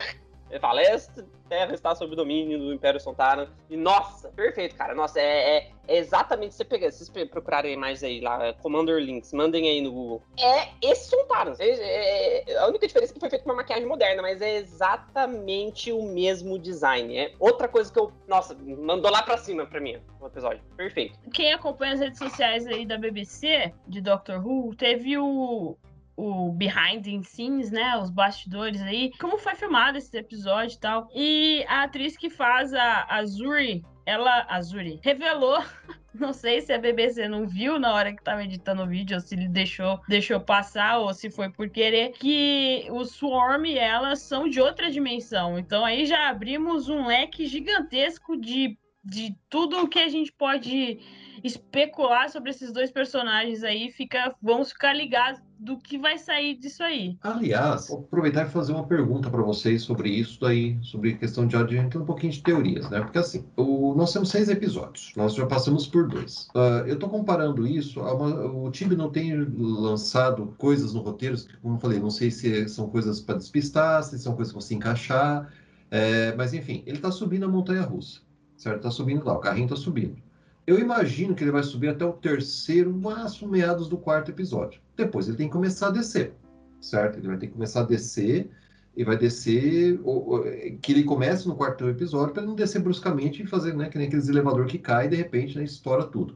fala, 0.60 0.82
esta 0.82 1.26
terra 1.50 1.74
está 1.74 1.94
sob 1.96 2.16
domínio 2.16 2.58
do 2.58 2.74
Império 2.74 3.00
Sontaran. 3.00 3.48
E, 3.70 3.78
nossa, 3.78 4.30
perfeito, 4.30 4.76
cara. 4.76 4.96
Nossa, 4.96 5.20
é, 5.20 5.58
é, 5.58 5.72
é 5.88 5.98
exatamente, 5.98 6.56
você 6.56 6.66
pegar, 6.66 6.92
se 6.92 7.06
vocês 7.06 7.30
procurarem 7.30 7.78
mais 7.78 8.04
aí 8.04 8.20
lá, 8.22 8.54
Commander 8.54 8.98
Links, 8.98 9.34
mandem 9.34 9.68
aí 9.70 9.82
no 9.82 9.92
Google. 9.92 10.24
É 10.39 10.70
esse 10.82 11.10
Sontaran. 11.10 11.54
É, 11.60 11.70
é, 11.70 12.52
é, 12.52 12.58
a 12.58 12.68
única 12.68 12.88
diferença 12.88 13.12
é 13.12 13.13
que 13.13 13.20
foi 13.20 13.30
feito 13.30 13.46
uma 13.46 13.56
maquiagem 13.56 13.86
moderna, 13.86 14.22
mas 14.22 14.42
é 14.42 14.58
exatamente 14.58 15.92
o 15.92 16.04
mesmo 16.04 16.58
design. 16.58 17.18
É 17.18 17.32
outra 17.39 17.68
coisa 17.68 17.92
que 17.92 18.00
eu, 18.00 18.12
nossa, 18.28 18.56
mandou 18.56 19.12
lá 19.12 19.22
pra 19.22 19.38
cima 19.38 19.66
pra 19.66 19.80
mim 19.80 19.98
o 20.20 20.28
episódio. 20.28 20.62
Perfeito. 20.76 21.20
Quem 21.34 21.54
acompanha 21.54 21.94
as 21.94 22.00
redes 22.00 22.20
sociais 22.20 22.66
aí 22.66 22.86
da 22.86 22.98
BBC, 22.98 23.74
de 23.88 24.02
Doctor 24.02 24.46
Who, 24.46 24.76
teve 24.76 25.18
o 25.18 25.78
o 26.15 26.52
behind 26.52 27.04
the 27.04 27.23
scenes, 27.23 27.71
né? 27.71 27.97
Os 27.97 28.10
bastidores 28.10 28.82
aí. 28.82 29.12
Como 29.19 29.38
foi 29.38 29.56
filmado 29.56 29.97
esse 29.97 30.15
episódio 30.17 30.76
e 30.76 30.80
tal. 30.80 31.10
E 31.13 31.65
a 31.67 31.84
atriz 31.84 32.15
que 32.17 32.30
faz 32.30 32.73
a, 32.73 33.06
a 33.10 33.26
Zuri, 33.26 33.84
ela, 34.06 34.45
a 34.47 34.62
Zuri, 34.62 34.99
revelou. 35.04 35.63
Não 36.13 36.32
sei 36.32 36.62
se 36.62 36.71
a 36.71 36.78
BBC 36.78 37.28
não 37.28 37.47
viu 37.47 37.80
na 37.80 37.91
hora 37.91 38.13
que 38.13 38.23
tava 38.23 38.43
editando 38.43 38.84
o 38.84 38.88
vídeo, 38.88 39.15
ou 39.15 39.21
se 39.21 39.34
ele 39.34 39.47
deixou, 39.47 39.99
deixou 40.08 40.39
passar, 40.39 40.99
ou 40.99 41.12
se 41.12 41.32
foi 41.32 41.49
por 41.49 41.67
querer, 41.71 42.12
que 42.12 42.86
o 42.91 43.04
Swarm 43.04 43.65
e 43.65 43.80
ela 43.80 44.15
são 44.15 44.47
de 44.47 44.62
outra 44.62 44.91
dimensão. 44.91 45.58
Então 45.58 45.84
aí 45.84 46.06
já 46.06 46.30
abrimos 46.30 46.88
um 46.88 47.08
leque 47.08 47.47
gigantesco 47.47 48.38
de, 48.38 48.78
de 49.04 49.36
tudo 49.49 49.82
o 49.82 49.88
que 49.88 49.97
a 49.97 50.08
gente 50.08 50.32
pode 50.32 50.99
especular 51.43 52.29
sobre 52.29 52.51
esses 52.51 52.71
dois 52.71 52.89
personagens 52.89 53.63
aí, 53.63 53.91
fica, 53.91 54.34
vamos 54.41 54.71
ficar 54.71 54.93
ligados 54.93 55.41
do 55.60 55.77
que 55.77 55.97
vai 55.97 56.17
sair 56.17 56.58
disso 56.58 56.84
aí. 56.84 57.17
Aliás, 57.21 57.88
vou 57.88 57.99
aproveitar 57.99 58.45
e 58.45 58.49
fazer 58.49 58.73
uma 58.73 58.86
pergunta 58.86 59.29
para 59.29 59.41
vocês 59.41 59.82
sobre 59.84 60.10
isso 60.10 60.39
daí, 60.39 60.77
sobre 60.82 61.12
a 61.12 61.17
questão 61.17 61.47
de 61.47 61.56
adiante, 61.56 61.97
um 61.97 62.06
pouquinho 62.06 62.34
de 62.34 62.41
teorias, 62.41 62.89
né? 62.89 62.99
Porque 63.01 63.17
assim, 63.17 63.45
o, 63.56 63.93
nós 63.95 64.12
temos 64.12 64.29
seis 64.29 64.49
episódios, 64.49 65.13
nós 65.15 65.36
já 65.36 65.45
passamos 65.45 65.88
por 65.88 66.08
dois. 66.08 66.47
Uh, 66.56 66.86
eu 66.86 66.95
estou 66.95 67.10
comparando 67.10 67.67
isso, 67.67 68.01
uma, 68.01 68.45
o 68.45 68.71
time 68.71 68.95
não 68.95 69.10
tem 69.10 69.34
lançado 69.58 70.53
coisas 70.58 70.93
no 70.93 71.01
roteiro, 71.01 71.38
como 71.62 71.75
eu 71.75 71.79
falei, 71.79 71.99
não 71.99 72.10
sei 72.10 72.32
se 72.32 72.67
são 72.69 72.89
coisas 72.89 73.19
para 73.19 73.36
despistar, 73.36 74.03
se 74.03 74.17
são 74.19 74.36
coisas 74.36 74.53
para 74.53 74.62
se 74.62 74.75
encaixar, 74.75 75.51
é, 75.91 76.34
mas 76.36 76.53
enfim, 76.53 76.84
ele 76.86 76.97
está 76.97 77.12
subindo 77.12 77.45
a 77.45 77.47
montanha 77.47 77.84
russa, 77.84 78.21
certo? 78.58 78.77
Está 78.77 78.91
subindo 78.91 79.25
lá, 79.25 79.33
o 79.33 79.39
carrinho 79.39 79.65
está 79.65 79.75
subindo. 79.75 80.23
Eu 80.66 80.80
imagino 80.80 81.36
que 81.36 81.44
ele 81.44 81.52
vai 81.52 81.64
subir 81.64 81.90
até 81.90 82.06
o 82.06 82.14
terceiro, 82.14 82.94
máximo 82.94 83.52
meados 83.52 83.88
do 83.88 83.98
quarto 83.98 84.32
episódio. 84.32 84.80
Depois 84.96 85.28
ele 85.28 85.38
tem 85.38 85.48
que 85.48 85.54
começar 85.54 85.88
a 85.88 85.92
descer, 85.92 86.34
certo? 86.80 87.18
Ele 87.18 87.28
vai 87.28 87.38
ter 87.38 87.48
que 87.48 87.54
começar 87.54 87.82
a 87.82 87.86
descer 87.86 88.50
e 88.96 89.04
vai 89.04 89.18
descer, 89.18 90.00
ou, 90.04 90.30
ou, 90.30 90.44
que 90.82 90.92
ele 90.92 91.04
comece 91.04 91.48
no 91.48 91.56
quarto 91.56 91.90
episódio 91.90 92.34
para 92.34 92.44
não 92.44 92.56
descer 92.56 92.82
bruscamente 92.82 93.44
e 93.44 93.48
fazer, 93.48 93.74
né, 93.76 93.90
que 93.90 93.98
nem 93.98 94.08
aqueles 94.08 94.30
elevador 94.30 94.68
que 94.68 94.78
cai 94.78 95.08
e 95.08 95.10
de 95.10 95.16
repente 95.16 95.58
né, 95.58 95.64
estoura 95.64 96.06
tudo. 96.06 96.36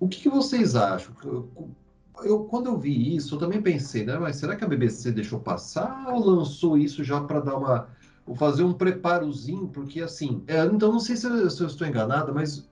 O 0.00 0.08
que, 0.08 0.22
que 0.22 0.28
vocês 0.28 0.74
acham? 0.74 1.14
eu, 2.24 2.44
quando 2.44 2.66
eu 2.66 2.78
vi 2.78 3.16
isso, 3.16 3.34
eu 3.34 3.38
também 3.38 3.60
pensei, 3.60 4.04
né? 4.04 4.18
Mas 4.18 4.36
será 4.36 4.56
que 4.56 4.64
a 4.64 4.68
BBC 4.68 5.12
deixou 5.12 5.40
passar 5.40 6.06
ou 6.08 6.24
lançou 6.24 6.76
isso 6.76 7.04
já 7.04 7.20
para 7.20 7.40
dar 7.40 7.56
uma. 7.56 7.88
fazer 8.36 8.62
um 8.64 8.72
preparozinho? 8.72 9.68
Porque 9.68 10.00
assim. 10.00 10.42
É, 10.46 10.64
então, 10.64 10.92
não 10.92 11.00
sei 11.00 11.16
se 11.16 11.26
eu, 11.26 11.50
se 11.50 11.62
eu 11.62 11.66
estou 11.66 11.86
enganado, 11.86 12.34
mas 12.34 12.68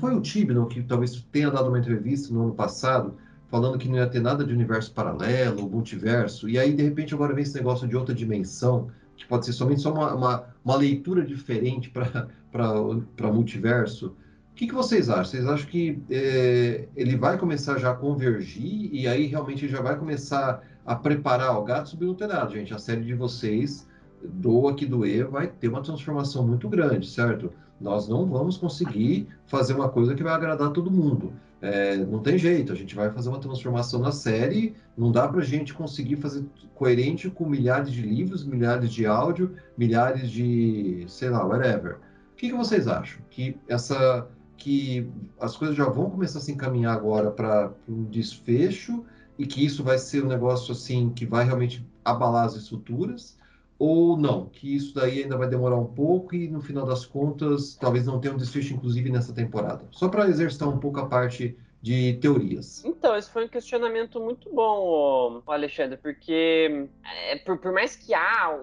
foi 0.00 0.14
o 0.14 0.20
Tibnon 0.20 0.66
que 0.66 0.82
talvez 0.82 1.20
tenha 1.32 1.50
dado 1.50 1.68
uma 1.68 1.78
entrevista 1.78 2.32
no 2.32 2.44
ano 2.44 2.54
passado 2.54 3.14
falando 3.52 3.76
que 3.78 3.86
não 3.86 3.96
ia 3.96 4.06
ter 4.06 4.20
nada 4.20 4.44
de 4.44 4.52
universo 4.52 4.90
paralelo, 4.92 5.68
multiverso, 5.68 6.48
e 6.48 6.58
aí 6.58 6.72
de 6.72 6.82
repente 6.82 7.12
agora 7.12 7.34
vem 7.34 7.42
esse 7.42 7.54
negócio 7.54 7.86
de 7.86 7.94
outra 7.94 8.14
dimensão, 8.14 8.88
que 9.14 9.26
pode 9.26 9.44
ser 9.44 9.52
somente 9.52 9.82
só 9.82 9.92
uma, 9.92 10.14
uma, 10.14 10.44
uma 10.64 10.76
leitura 10.76 11.22
diferente 11.22 11.90
para 11.90 13.30
multiverso. 13.30 14.16
O 14.52 14.54
que, 14.54 14.66
que, 14.66 14.74
vocês 14.74 15.10
acham? 15.10 15.24
Vocês 15.24 15.46
acham 15.46 15.68
que 15.68 16.02
é, 16.10 16.88
ele 16.96 17.14
vai 17.14 17.36
começar 17.36 17.78
já 17.78 17.90
a 17.90 17.94
convergir 17.94 18.88
e 18.90 19.06
aí 19.06 19.26
realmente 19.26 19.68
já 19.68 19.82
vai 19.82 19.98
começar 19.98 20.62
a 20.86 20.96
preparar 20.96 21.58
o 21.58 21.62
gato 21.62 22.14
telhado, 22.14 22.52
gente? 22.52 22.72
A 22.72 22.78
série 22.78 23.02
de 23.02 23.14
vocês, 23.14 23.86
doa 24.22 24.74
que 24.74 24.86
doer, 24.86 25.28
vai 25.28 25.46
ter 25.46 25.68
uma 25.68 25.82
transformação 25.82 26.46
muito 26.46 26.70
grande, 26.70 27.06
certo? 27.06 27.52
Nós 27.82 28.08
não 28.08 28.26
vamos 28.26 28.56
conseguir 28.56 29.28
fazer 29.46 29.74
uma 29.74 29.88
coisa 29.88 30.14
que 30.14 30.22
vai 30.22 30.32
agradar 30.32 30.70
todo 30.70 30.90
mundo. 30.90 31.32
É, 31.60 31.96
não 31.96 32.18
tem 32.18 32.36
jeito, 32.38 32.72
a 32.72 32.74
gente 32.74 32.94
vai 32.94 33.10
fazer 33.10 33.28
uma 33.28 33.38
transformação 33.38 34.00
na 34.00 34.10
série, 34.10 34.74
não 34.96 35.12
dá 35.12 35.28
para 35.28 35.40
a 35.40 35.44
gente 35.44 35.72
conseguir 35.72 36.16
fazer 36.16 36.44
coerente 36.74 37.30
com 37.30 37.48
milhares 37.48 37.92
de 37.92 38.02
livros, 38.02 38.44
milhares 38.44 38.92
de 38.92 39.06
áudio, 39.06 39.54
milhares 39.78 40.28
de, 40.30 41.04
sei 41.08 41.30
lá, 41.30 41.46
whatever. 41.46 41.98
O 42.32 42.36
que, 42.36 42.48
que 42.48 42.56
vocês 42.56 42.88
acham? 42.88 43.20
Que 43.30 43.56
essa 43.68 44.26
que 44.56 45.08
as 45.40 45.56
coisas 45.56 45.76
já 45.76 45.86
vão 45.86 46.08
começar 46.08 46.38
a 46.38 46.42
se 46.42 46.52
encaminhar 46.52 46.94
agora 46.94 47.32
para 47.32 47.72
um 47.88 48.04
desfecho 48.04 49.04
e 49.36 49.44
que 49.44 49.64
isso 49.64 49.82
vai 49.82 49.98
ser 49.98 50.24
um 50.24 50.28
negócio 50.28 50.72
assim 50.72 51.10
que 51.10 51.26
vai 51.26 51.44
realmente 51.44 51.84
abalar 52.04 52.44
as 52.44 52.54
estruturas 52.54 53.36
ou 53.82 54.16
não, 54.16 54.46
que 54.46 54.76
isso 54.76 54.94
daí 54.94 55.24
ainda 55.24 55.36
vai 55.36 55.48
demorar 55.48 55.74
um 55.74 55.92
pouco 55.92 56.36
e 56.36 56.46
no 56.46 56.60
final 56.60 56.86
das 56.86 57.04
contas 57.04 57.74
talvez 57.74 58.06
não 58.06 58.20
tenha 58.20 58.32
um 58.32 58.36
desfecho 58.36 58.74
inclusive 58.74 59.10
nessa 59.10 59.32
temporada. 59.32 59.84
Só 59.90 60.08
para 60.08 60.28
exercitar 60.28 60.68
um 60.68 60.78
pouco 60.78 61.00
a 61.00 61.06
parte 61.06 61.58
de 61.82 62.12
teorias. 62.20 62.84
Então, 62.84 63.16
esse 63.16 63.28
foi 63.28 63.44
um 63.46 63.48
questionamento 63.48 64.20
muito 64.20 64.48
bom, 64.54 65.42
Alexandre, 65.48 65.96
porque 65.96 66.86
é, 67.28 67.36
por, 67.38 67.58
por, 67.58 67.72
mais 67.72 67.96
que 67.96 68.14
há 68.14 68.56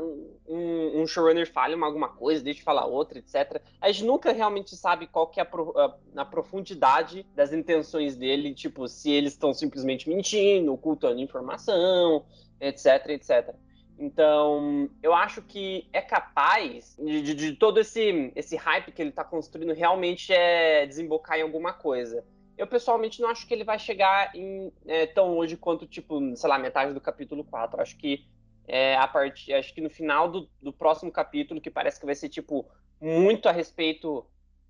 um, 0.47 1.01
um, 1.01 1.05
showrunner 1.05 1.51
fale 1.51 1.75
uma 1.75 1.85
alguma 1.85 2.07
coisa, 2.07 2.41
deixe 2.41 2.59
de 2.59 2.63
falar 2.63 2.85
outra, 2.85 3.19
etc., 3.19 3.61
a 3.81 3.91
gente 3.91 4.05
nunca 4.05 4.31
realmente 4.31 4.73
sabe 4.73 5.05
qual 5.05 5.29
é 5.35 5.41
a, 5.41 5.43
a, 5.45 6.21
a 6.21 6.25
profundidade 6.25 7.25
das 7.35 7.51
intenções 7.51 8.15
dele, 8.15 8.53
tipo, 8.53 8.87
se 8.87 9.11
eles 9.11 9.33
estão 9.33 9.53
simplesmente 9.53 10.07
mentindo, 10.07 10.71
ocultando 10.71 11.19
informação, 11.19 12.23
etc, 12.61 13.09
etc. 13.09 13.53
Então, 13.99 14.89
eu 15.03 15.13
acho 15.13 15.41
que 15.41 15.89
é 15.91 16.01
capaz 16.01 16.95
de, 16.97 17.21
de, 17.21 17.35
de 17.35 17.53
todo 17.53 17.81
esse, 17.81 18.31
esse 18.33 18.55
hype 18.55 18.93
que 18.93 19.01
ele 19.01 19.09
está 19.09 19.25
construindo 19.25 19.73
realmente 19.73 20.31
é 20.31 20.85
desembocar 20.85 21.37
em 21.37 21.41
alguma 21.41 21.73
coisa. 21.73 22.23
Eu 22.57 22.65
pessoalmente 22.65 23.21
não 23.21 23.29
acho 23.29 23.45
que 23.45 23.53
ele 23.53 23.65
vai 23.65 23.77
chegar 23.77 24.33
em, 24.33 24.71
é, 24.87 25.05
tão 25.05 25.35
longe 25.35 25.57
quanto, 25.57 25.85
tipo, 25.85 26.33
sei 26.37 26.49
lá, 26.49 26.57
metade 26.57 26.93
do 26.93 27.01
capítulo 27.01 27.43
4. 27.43 27.81
Acho 27.81 27.97
que 27.97 28.25
é, 28.65 28.95
a 28.95 29.05
parte, 29.05 29.53
acho 29.53 29.73
que 29.73 29.81
no 29.81 29.89
final 29.89 30.31
do, 30.31 30.49
do 30.61 30.71
próximo 30.71 31.11
capítulo, 31.11 31.59
que 31.59 31.69
parece 31.69 31.99
que 31.99 32.05
vai 32.05 32.15
ser, 32.15 32.29
tipo, 32.29 32.65
muito 33.01 33.49
a 33.49 33.51
respeito 33.51 34.25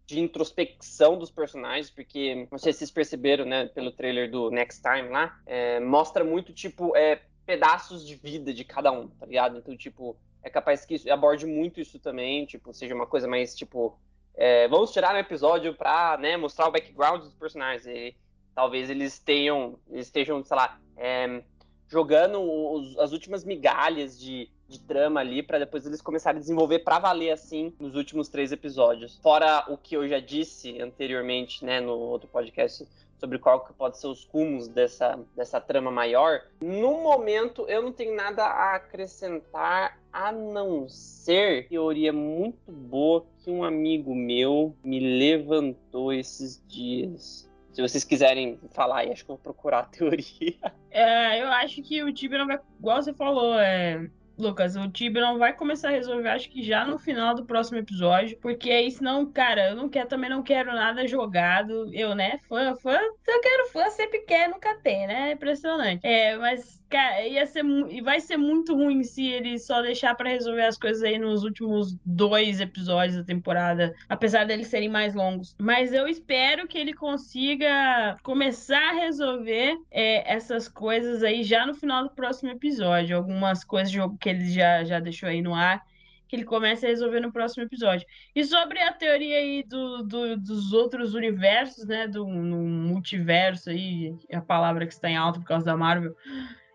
de 0.07 0.19
introspecção 0.19 1.19
dos 1.19 1.29
personagens, 1.29 1.91
porque 1.91 2.47
não 2.51 2.57
sei 2.57 2.73
se 2.73 2.79
vocês 2.79 2.89
perceberam, 2.89 3.45
né, 3.45 3.67
pelo 3.67 3.91
trailer 3.91 4.31
do 4.31 4.49
Next 4.49 4.81
Time 4.81 5.09
lá, 5.09 5.39
é, 5.45 5.79
mostra 5.79 6.23
muito, 6.23 6.51
tipo, 6.51 6.95
é, 6.95 7.21
pedaços 7.49 8.05
de 8.05 8.13
vida 8.13 8.53
de 8.53 8.63
cada 8.63 8.91
um, 8.91 9.07
tá 9.07 9.25
ligado? 9.25 9.57
Então, 9.57 9.75
tipo, 9.75 10.15
é 10.43 10.51
capaz 10.51 10.85
que 10.85 10.93
isso 10.93 11.11
aborde 11.11 11.47
muito 11.47 11.81
isso 11.81 11.97
também, 11.97 12.45
tipo, 12.45 12.71
seja 12.75 12.93
uma 12.93 13.07
coisa 13.07 13.27
mais, 13.27 13.55
tipo, 13.55 13.97
é, 14.35 14.67
vamos 14.67 14.91
tirar 14.91 15.15
um 15.15 15.17
episódio 15.17 15.73
para 15.73 16.15
né, 16.19 16.37
mostrar 16.37 16.67
o 16.67 16.71
background 16.71 17.21
dos 17.21 17.33
personagens. 17.33 17.87
E 17.87 18.15
talvez 18.53 18.87
eles 18.87 19.17
tenham, 19.17 19.79
eles 19.89 20.05
estejam, 20.05 20.43
sei 20.43 20.55
lá, 20.55 20.79
é, 20.95 21.41
jogando 21.87 22.39
os, 22.39 22.95
as 22.99 23.13
últimas 23.13 23.43
migalhas 23.43 24.19
de, 24.19 24.47
de 24.67 24.79
trama 24.81 25.19
ali 25.19 25.41
para 25.41 25.57
depois 25.57 25.87
eles 25.87 26.03
começarem 26.03 26.37
a 26.37 26.41
desenvolver 26.41 26.79
para 26.79 26.99
valer 26.99 27.31
assim 27.31 27.73
nos 27.79 27.95
últimos 27.95 28.29
três 28.29 28.51
episódios. 28.51 29.17
Fora 29.23 29.65
o 29.67 29.75
que 29.75 29.97
eu 29.97 30.07
já 30.07 30.19
disse 30.19 30.79
anteriormente, 30.79 31.65
né, 31.65 31.81
no 31.81 31.97
outro 31.97 32.29
podcast 32.29 32.87
sobre 33.19 33.37
qual 33.37 33.65
que 33.65 33.73
pode 33.73 33.99
ser 33.99 34.07
os 34.07 34.25
rumos 34.25 34.67
dessa, 34.67 35.19
dessa 35.35 35.59
trama 35.59 35.91
maior. 35.91 36.41
No 36.61 37.01
momento, 37.01 37.65
eu 37.67 37.81
não 37.81 37.91
tenho 37.91 38.15
nada 38.15 38.43
a 38.43 38.75
acrescentar 38.75 39.99
a 40.11 40.31
não 40.31 40.87
ser 40.89 41.67
teoria 41.67 42.11
muito 42.11 42.71
boa 42.71 43.25
que 43.43 43.51
um 43.51 43.63
amigo 43.63 44.15
meu 44.15 44.75
me 44.83 44.99
levantou 44.99 46.13
esses 46.13 46.63
dias. 46.67 47.47
Se 47.71 47.81
vocês 47.81 48.03
quiserem 48.03 48.59
falar 48.71 49.07
acho 49.09 49.23
que 49.23 49.31
eu 49.31 49.35
vou 49.35 49.43
procurar 49.43 49.79
a 49.79 49.83
teoria. 49.97 50.73
É, 50.89 51.41
eu 51.41 51.47
acho 51.47 51.81
que 51.81 52.03
o 52.03 52.11
Tibia 52.11 52.39
não 52.39 52.47
vai, 52.47 52.59
igual 52.79 53.01
você 53.01 53.13
falou, 53.13 53.53
é, 53.59 54.09
Lucas, 54.39 54.75
o 54.77 54.89
Tibia 54.89 55.21
não 55.21 55.37
vai 55.37 55.53
começar 55.53 55.89
a 55.89 55.91
resolver, 55.91 56.29
acho 56.29 56.49
que 56.49 56.63
já 56.63 56.85
no 56.85 56.97
final 56.97 57.35
do 57.35 57.45
próximo 57.45 57.77
episódio, 57.77 58.37
porque 58.39 58.71
aí 58.71 58.89
senão, 58.89 59.29
cara, 59.29 59.69
eu 59.69 59.75
não 59.75 59.89
quero, 59.89 60.07
também 60.07 60.29
não 60.29 60.41
quero 60.41 60.73
nada 60.73 61.05
jogado, 61.05 61.93
eu, 61.93 62.15
né, 62.15 62.39
fã, 62.47 62.73
fã, 62.75 62.97
eu 63.27 63.41
quero 63.41 63.69
fã, 63.69 63.89
sempre 63.89 64.19
quer, 64.19 64.47
nunca 64.49 64.75
tem, 64.75 65.05
né, 65.07 65.33
impressionante. 65.33 65.99
É, 66.05 66.37
mas, 66.37 66.81
cara, 66.89 67.27
ia 67.27 67.45
ser, 67.45 67.63
e 67.89 68.01
vai 68.01 68.19
ser 68.19 68.37
muito 68.37 68.75
ruim 68.75 69.03
se 69.03 69.27
ele 69.27 69.59
só 69.59 69.81
deixar 69.81 70.15
para 70.15 70.29
resolver 70.29 70.65
as 70.65 70.77
coisas 70.77 71.03
aí 71.03 71.17
nos 71.17 71.43
últimos 71.43 71.95
dois 72.05 72.59
episódios 72.59 73.17
da 73.17 73.23
temporada, 73.23 73.95
apesar 74.07 74.45
deles 74.45 74.67
serem 74.67 74.89
mais 74.89 75.13
longos. 75.13 75.55
Mas 75.59 75.93
eu 75.93 76.07
espero 76.07 76.67
que 76.67 76.77
ele 76.77 76.93
consiga 76.93 78.17
começar 78.23 78.89
a 78.89 78.93
resolver 78.93 79.77
é, 79.91 80.33
essas 80.33 80.67
coisas 80.67 81.23
aí 81.23 81.43
já 81.43 81.65
no 81.65 81.73
final 81.73 82.03
do 82.03 82.09
próximo 82.09 82.51
episódio, 82.51 83.15
algumas 83.15 83.63
coisas 83.63 83.93
que 84.19 84.29
ele 84.29 84.49
já, 84.49 84.83
já 84.83 84.99
deixou 84.99 85.29
aí 85.29 85.41
no 85.41 85.53
ar, 85.53 85.83
que 86.29 86.35
ele 86.35 86.45
começa 86.45 86.85
a 86.85 86.89
resolver 86.89 87.19
no 87.19 87.31
próximo 87.31 87.63
episódio. 87.63 88.05
E 88.35 88.43
sobre 88.45 88.79
a 88.79 88.93
teoria 88.93 89.37
aí 89.37 89.63
do, 89.63 90.03
do 90.03 90.37
dos 90.37 90.71
outros 90.73 91.15
universos, 91.15 91.85
né, 91.85 92.07
do 92.07 92.25
multiverso 92.27 93.71
aí, 93.71 94.15
a 94.31 94.39
palavra 94.39 94.85
que 94.85 94.93
está 94.93 95.09
em 95.09 95.17
alta 95.17 95.39
por 95.39 95.47
causa 95.47 95.65
da 95.65 95.75
Marvel, 95.75 96.15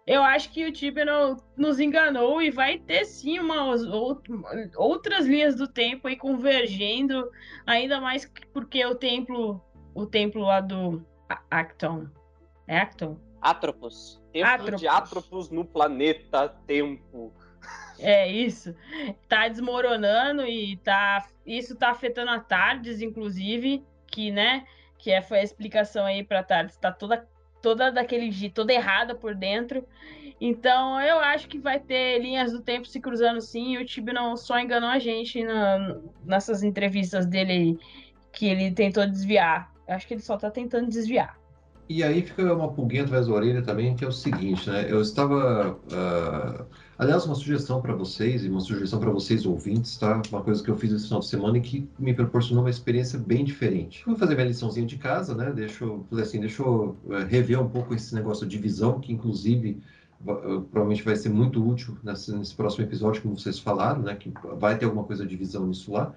eu 0.07 0.23
acho 0.23 0.51
que 0.51 0.67
o 0.67 0.73
Tibero 0.73 1.37
nos 1.57 1.81
enganou 1.81 2.43
e 2.43 2.51
vai 2.51 2.79
ter 2.79 3.05
sim 3.07 3.39
umas 3.39 3.83
outras 4.77 5.27
linhas 5.27 5.55
do 5.55 5.67
tempo 5.67 6.09
aí 6.09 6.17
convergendo, 6.17 7.31
ainda 7.67 8.01
mais 8.01 8.31
porque 8.53 8.85
o 8.85 8.95
templo, 8.95 9.65
o 9.95 10.05
templo 10.05 10.43
lá 10.43 10.61
do 10.61 11.05
Acton, 11.51 12.07
é 12.67 12.79
Acton? 12.79 13.19
Atropos. 13.41 14.23
Templo 14.33 14.51
Atropos. 14.51 14.81
de 14.81 14.89
Atropos 14.89 15.51
no 15.51 15.65
planeta 15.65 16.49
Tempo. 16.67 17.33
É 17.99 18.27
isso. 18.27 18.75
Tá 19.29 19.49
desmoronando 19.49 20.47
e 20.47 20.77
tá 20.79 21.27
isso 21.47 21.77
tá 21.77 21.91
afetando 21.91 22.31
a 22.31 22.41
Tardes, 22.41 23.01
inclusive, 23.01 23.85
que, 24.07 24.31
né, 24.31 24.67
que 24.99 25.11
é, 25.11 25.21
foi 25.21 25.39
a 25.39 25.43
explicação 25.43 26.05
aí 26.05 26.25
para 26.25 26.43
Tardes, 26.43 26.77
tá 26.77 26.91
toda 26.91 27.29
toda 27.65 27.91
daquele 27.91 28.31
jeito, 28.31 28.53
toda 28.53 28.75
errada 28.75 29.15
por 29.15 29.35
dentro. 29.35 29.83
Então, 30.39 31.01
eu 31.01 31.19
acho 31.19 31.49
que 31.49 31.59
vai 31.59 31.81
ter 31.81 32.19
linhas 32.19 32.53
do 32.53 32.61
tempo 32.61 32.87
se 32.87 33.01
cruzando 33.01 33.41
sim, 33.41 33.73
e 33.73 33.79
o 33.79 33.87
Tibi 33.87 34.13
não 34.13 34.37
só 34.37 34.61
enganou 34.61 34.91
a 34.91 34.99
gente 34.99 35.43
na, 35.43 35.97
nessas 36.23 36.63
entrevistas 36.63 37.25
dele 37.25 37.79
que 38.31 38.47
ele 38.47 38.71
tentou 38.71 39.07
desviar. 39.07 39.73
Eu 39.89 39.95
acho 39.95 40.07
que 40.07 40.13
ele 40.13 40.21
só 40.21 40.37
tá 40.37 40.51
tentando 40.51 40.91
desviar. 40.91 41.39
E 41.89 42.03
aí 42.03 42.21
fica 42.21 42.53
uma 42.53 42.71
pulguinha 42.71 43.05
atrás 43.05 43.29
da 43.29 43.33
orelha 43.33 43.63
também, 43.63 43.97
que 43.97 44.05
é 44.05 44.09
o 44.09 44.13
seguinte, 44.13 44.69
né? 44.69 44.85
Eu 44.87 45.01
estava. 45.01 45.73
Uh, 45.73 46.67
aliás, 47.05 47.25
uma 47.25 47.35
sugestão 47.35 47.81
para 47.81 47.95
vocês, 47.95 48.45
e 48.45 48.49
uma 48.49 48.61
sugestão 48.61 48.99
para 48.99 49.11
vocês 49.11 49.47
ouvintes, 49.47 49.97
tá? 49.97 50.21
Uma 50.31 50.43
coisa 50.43 50.63
que 50.63 50.71
eu 50.71 50.77
fiz 50.77 50.93
esse 50.93 51.05
final 51.05 51.21
de 51.21 51.29
semana 51.29 51.59
e 51.59 51.61
que 51.61 51.89
me 51.99 52.13
proporcionou 52.13 52.65
uma 52.65 52.71
experiência 52.71 53.19
bem 53.19 53.45
diferente. 53.45 54.03
Fui 54.05 54.17
fazer 54.17 54.35
minha 54.35 54.47
liçãozinha 54.49 54.87
de 54.87 54.97
casa, 54.97 55.35
né? 55.35 55.53
Deixa 55.53 55.85
eu, 55.85 56.05
assim, 56.13 56.41
deixa 56.41 56.63
eu 56.63 56.97
uh, 57.05 57.13
rever 57.29 57.61
um 57.61 57.69
pouco 57.69 57.95
esse 57.95 58.15
negócio 58.15 58.47
de 58.47 58.57
divisão, 58.57 59.01
que 59.01 59.13
inclusive 59.13 59.83
uh, 60.23 60.63
provavelmente 60.63 61.03
vai 61.03 61.17
ser 61.17 61.29
muito 61.29 61.67
útil 61.67 61.97
nesse, 62.03 62.35
nesse 62.35 62.55
próximo 62.55 62.85
episódio, 62.85 63.23
como 63.23 63.39
vocês 63.39 63.59
falaram, 63.59 64.03
né? 64.03 64.15
Que 64.15 64.33
vai 64.59 64.79
ter 64.79 64.87
alguma 64.87 65.05
coisa 65.05 65.25
de 65.25 65.31
divisão 65.31 65.67
nisso 65.67 65.93
lá. 65.93 66.13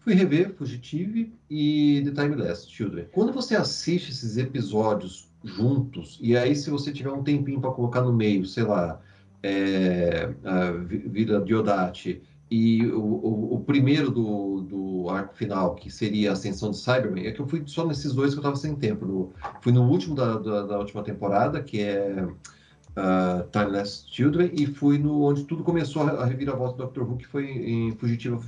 Fui 0.00 0.14
rever 0.14 0.52
Fugitive 0.54 1.32
e 1.48 2.02
The 2.04 2.22
Timeless 2.22 2.68
Children. 2.68 3.06
Quando 3.12 3.32
você 3.32 3.54
assiste 3.54 4.10
esses 4.10 4.36
episódios 4.36 5.30
juntos, 5.44 6.18
e 6.20 6.36
aí 6.36 6.56
se 6.56 6.70
você 6.70 6.92
tiver 6.92 7.12
um 7.12 7.22
tempinho 7.22 7.60
para 7.60 7.70
colocar 7.70 8.02
no 8.02 8.12
meio, 8.12 8.44
sei 8.44 8.64
lá, 8.64 9.00
é, 9.42 10.32
a 10.44 10.70
Vida 10.70 11.40
Diodati 11.40 12.22
E 12.50 12.86
o, 12.86 13.00
o, 13.00 13.54
o 13.54 13.60
primeiro 13.60 14.10
do, 14.10 14.60
do, 14.60 15.10
arco 15.10 15.34
final, 15.34 15.74
que 15.74 15.90
seria 15.90 16.30
a 16.30 16.32
Ascensão 16.34 16.70
de 16.70 16.78
Cyberman, 16.78 17.26
é 17.26 17.32
que 17.32 17.40
eu 17.40 17.46
fui 17.46 17.62
só 17.66 17.86
nesses 17.86 18.12
dois 18.12 18.32
que 18.32 18.38
eu 18.38 18.42
estava 18.42 18.56
sem 18.56 18.74
tempo. 18.74 19.04
No, 19.04 19.32
fui 19.60 19.72
no 19.72 19.82
último 19.88 20.14
da, 20.14 20.38
da, 20.38 20.62
da, 20.62 20.78
última 20.78 21.02
temporada, 21.02 21.62
que 21.62 21.80
é 21.80 22.24
uh, 22.24 23.48
Timeless 23.50 24.04
Children, 24.08 24.50
e 24.52 24.66
fui 24.66 24.98
no 24.98 25.22
onde 25.22 25.44
tudo 25.44 25.64
começou 25.64 26.02
a, 26.02 26.10
a 26.10 26.24
reviravolta 26.24 26.76
do 26.76 26.84
Doctor 26.84 27.10
Who, 27.10 27.16
que 27.16 27.26
foi 27.26 27.46
em 27.46 27.92
Fugitiva. 27.92 28.40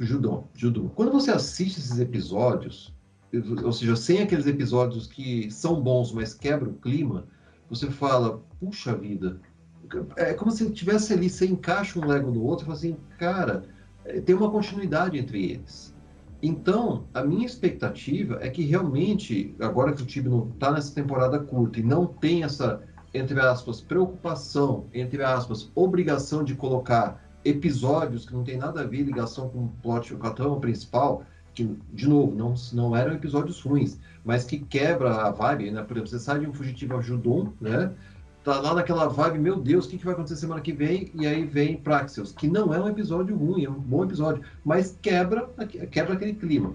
Judon. 0.55 0.89
Quando 0.95 1.11
você 1.11 1.31
assiste 1.31 1.79
esses 1.79 1.99
episódios, 1.99 2.95
ou 3.65 3.73
seja, 3.73 3.97
sem 3.97 4.21
aqueles 4.21 4.47
episódios 4.47 5.07
que 5.07 5.51
são 5.51 5.83
bons, 5.83 6.13
mas 6.13 6.35
quebram 6.35 6.71
o 6.71 6.75
clima, 6.75 7.27
você 7.69 7.91
fala, 7.91 8.41
puxa 8.61 8.95
vida, 8.95 9.41
é 10.17 10.35
como 10.35 10.51
se 10.51 10.69
tivesse 10.71 11.13
ali, 11.13 11.29
você 11.29 11.47
encaixa 11.47 11.99
um 11.99 12.07
Lego 12.07 12.31
no 12.31 12.43
outro 12.43 12.65
e 12.65 12.67
fala 12.67 12.79
assim, 12.79 12.97
cara, 13.19 13.65
é, 14.05 14.21
tem 14.21 14.35
uma 14.35 14.51
continuidade 14.51 15.19
entre 15.19 15.53
eles. 15.53 15.95
Então, 16.43 17.07
a 17.15 17.23
minha 17.23 17.47
expectativa 17.47 18.39
é 18.41 18.51
que 18.51 18.63
realmente, 18.65 19.55
agora 19.61 19.93
que 19.93 20.03
o 20.03 20.07
time 20.07 20.29
não 20.29 20.51
está 20.51 20.71
nessa 20.71 20.95
temporada 20.95 21.39
curta 21.39 21.81
e 21.81 21.83
não 21.83 22.07
tem 22.07 22.45
essa, 22.45 22.83
entre 23.15 23.41
aspas, 23.41 23.81
preocupação, 23.81 24.87
entre 24.93 25.23
aspas, 25.23 25.71
obrigação 25.75 26.45
de 26.45 26.55
colocar 26.55 27.25
episódios 27.45 28.27
que 28.27 28.35
não 28.35 28.45
tem 28.45 28.59
nada 28.59 28.83
a 28.83 28.87
ver, 28.87 29.03
ligação 29.03 29.49
com 29.49 29.65
o 29.65 29.69
plot, 29.83 30.15
com 30.15 30.27
a 30.27 30.31
trama 30.31 30.61
principal, 30.61 31.25
que, 31.55 31.79
de 31.93 32.09
novo, 32.09 32.35
não, 32.35 32.55
não 32.73 32.97
eram 32.97 33.15
episódios 33.15 33.61
ruins, 33.61 33.99
mas 34.25 34.45
que 34.45 34.59
quebra 34.59 35.15
a 35.23 35.31
vibe, 35.31 35.71
né? 35.71 35.83
Por 35.83 35.97
exemplo, 35.97 36.11
você 36.11 36.19
sai 36.19 36.41
de 36.41 36.47
um 36.47 36.53
fugitivo 36.53 36.97
a 36.97 37.01
Judon, 37.01 37.53
né? 37.61 37.93
Tá 38.45 38.61
lá 38.61 38.75
naquela 38.75 39.09
vibe, 39.09 39.39
meu 39.39 39.57
Deus, 39.57 39.87
o 39.87 39.89
que, 39.89 39.97
que 39.97 40.05
vai 40.05 40.13
acontecer 40.13 40.37
semana 40.37 40.61
que 40.61 40.71
vem? 40.71 41.11
E 41.15 41.27
aí 41.27 41.47
vem 41.47 41.79
Praxeus, 41.79 42.31
que 42.31 42.47
não 42.47 42.75
é 42.75 42.79
um 42.79 42.87
episódio 42.87 43.35
ruim, 43.35 43.65
é 43.65 43.71
um 43.71 43.81
bom 43.81 44.05
episódio, 44.05 44.45
mas 44.63 44.99
quebra, 45.01 45.49
quebra 45.91 46.13
aquele 46.13 46.35
clima. 46.35 46.75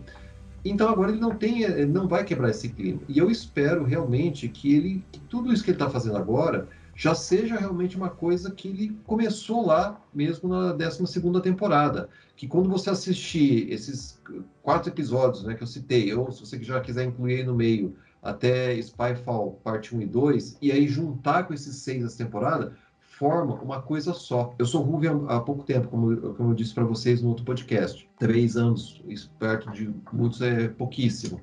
Então 0.65 0.89
agora 0.89 1.11
ele 1.11 1.21
não 1.21 1.35
tem, 1.35 1.61
ele 1.61 1.85
não 1.85 2.07
vai 2.07 2.23
quebrar 2.23 2.49
esse 2.49 2.69
clima. 2.69 2.99
E 3.07 3.19
eu 3.19 3.29
espero 3.29 3.83
realmente 3.83 4.49
que 4.49 4.75
ele, 4.75 5.05
que 5.11 5.19
tudo 5.19 5.53
isso 5.53 5.63
que 5.63 5.69
ele 5.69 5.75
está 5.75 5.87
fazendo 5.87 6.17
agora, 6.17 6.67
já 6.95 7.13
seja 7.13 7.55
realmente 7.55 7.95
uma 7.95 8.09
coisa 8.09 8.49
que 8.49 8.67
ele 8.67 8.99
começou 9.05 9.67
lá 9.67 10.01
mesmo 10.11 10.49
na 10.49 10.73
12 10.73 11.03
temporada. 11.43 12.09
Que 12.35 12.47
quando 12.47 12.67
você 12.67 12.89
assistir 12.89 13.71
esses 13.71 14.19
quatro 14.63 14.89
episódios 14.89 15.43
né, 15.43 15.53
que 15.53 15.61
eu 15.61 15.67
citei, 15.67 16.11
ou 16.15 16.31
se 16.31 16.39
você 16.39 16.61
já 16.63 16.81
quiser 16.81 17.05
incluir 17.05 17.35
aí 17.35 17.43
no 17.43 17.53
meio 17.53 17.95
até 18.21 18.75
Spyfall 18.81 19.59
parte 19.63 19.95
1 19.95 20.01
e 20.01 20.05
2, 20.05 20.57
e 20.61 20.71
aí 20.71 20.87
juntar 20.87 21.43
com 21.43 21.53
esses 21.53 21.77
seis 21.77 22.03
essa 22.03 22.17
temporada, 22.17 22.75
forma 23.19 23.55
uma 23.55 23.81
coisa 23.81 24.13
só. 24.13 24.53
Eu 24.57 24.65
sou 24.65 24.81
Ruve 24.81 25.07
há, 25.27 25.39
pouco 25.41 25.63
tempo, 25.63 25.89
como, 25.89 26.33
como 26.35 26.51
eu 26.51 26.55
disse 26.55 26.73
para 26.73 26.85
vocês 26.85 27.21
no 27.21 27.29
outro 27.29 27.43
podcast. 27.43 28.09
Três 28.17 28.55
anos, 28.55 29.03
perto 29.37 29.71
de 29.71 29.93
muitos 30.11 30.41
é 30.41 30.69
pouquíssimo. 30.69 31.41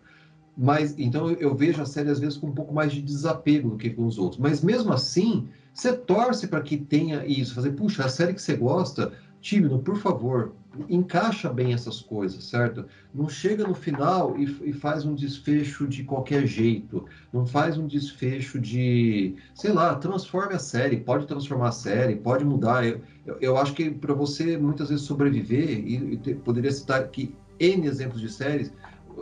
Mas 0.56 0.98
então 0.98 1.30
eu 1.32 1.54
vejo 1.54 1.82
a 1.82 1.86
série 1.86 2.08
às 2.08 2.18
vezes 2.18 2.38
com 2.38 2.46
um 2.46 2.54
pouco 2.54 2.72
mais 2.72 2.90
de 2.90 3.02
desapego 3.02 3.70
do 3.70 3.76
que 3.76 3.90
com 3.90 4.06
os 4.06 4.18
outros. 4.18 4.40
Mas 4.40 4.62
mesmo 4.62 4.90
assim, 4.90 5.48
você 5.74 5.94
torce 5.94 6.48
para 6.48 6.62
que 6.62 6.78
tenha 6.78 7.26
isso, 7.26 7.54
fazer, 7.54 7.72
puxa, 7.72 8.06
a 8.06 8.08
série 8.08 8.32
que 8.32 8.40
você 8.40 8.56
gosta, 8.56 9.12
tímido, 9.42 9.78
por 9.80 9.98
favor, 9.98 10.54
encaixa 10.88 11.48
bem 11.48 11.72
essas 11.72 12.00
coisas, 12.00 12.44
certo? 12.44 12.86
Não 13.14 13.28
chega 13.28 13.66
no 13.66 13.74
final 13.74 14.38
e, 14.38 14.44
e, 14.68 14.72
faz 14.72 15.04
um 15.04 15.14
desfecho 15.14 15.86
de 15.86 16.04
qualquer 16.04 16.46
jeito, 16.46 17.06
não 17.32 17.46
faz 17.46 17.78
um 17.78 17.86
desfecho 17.86 18.58
de, 18.58 19.36
sei 19.54 19.72
lá, 19.72 19.94
transforme 19.94 20.54
a 20.54 20.58
série, 20.58 20.98
pode 20.98 21.26
transformar 21.26 21.68
a 21.68 21.72
série, 21.72 22.16
pode 22.16 22.44
mudar. 22.44 22.86
Eu, 22.86 23.00
eu, 23.24 23.38
eu 23.40 23.56
acho 23.56 23.74
que 23.74 23.90
para 23.90 24.14
você 24.14 24.56
muitas 24.56 24.88
vezes 24.88 25.04
sobreviver, 25.04 25.70
e, 25.70 26.20
e 26.24 26.34
poderia 26.34 26.72
citar 26.72 27.00
aqui 27.00 27.34
N 27.58 27.86
exemplos 27.86 28.20
de 28.20 28.28
séries, 28.28 28.72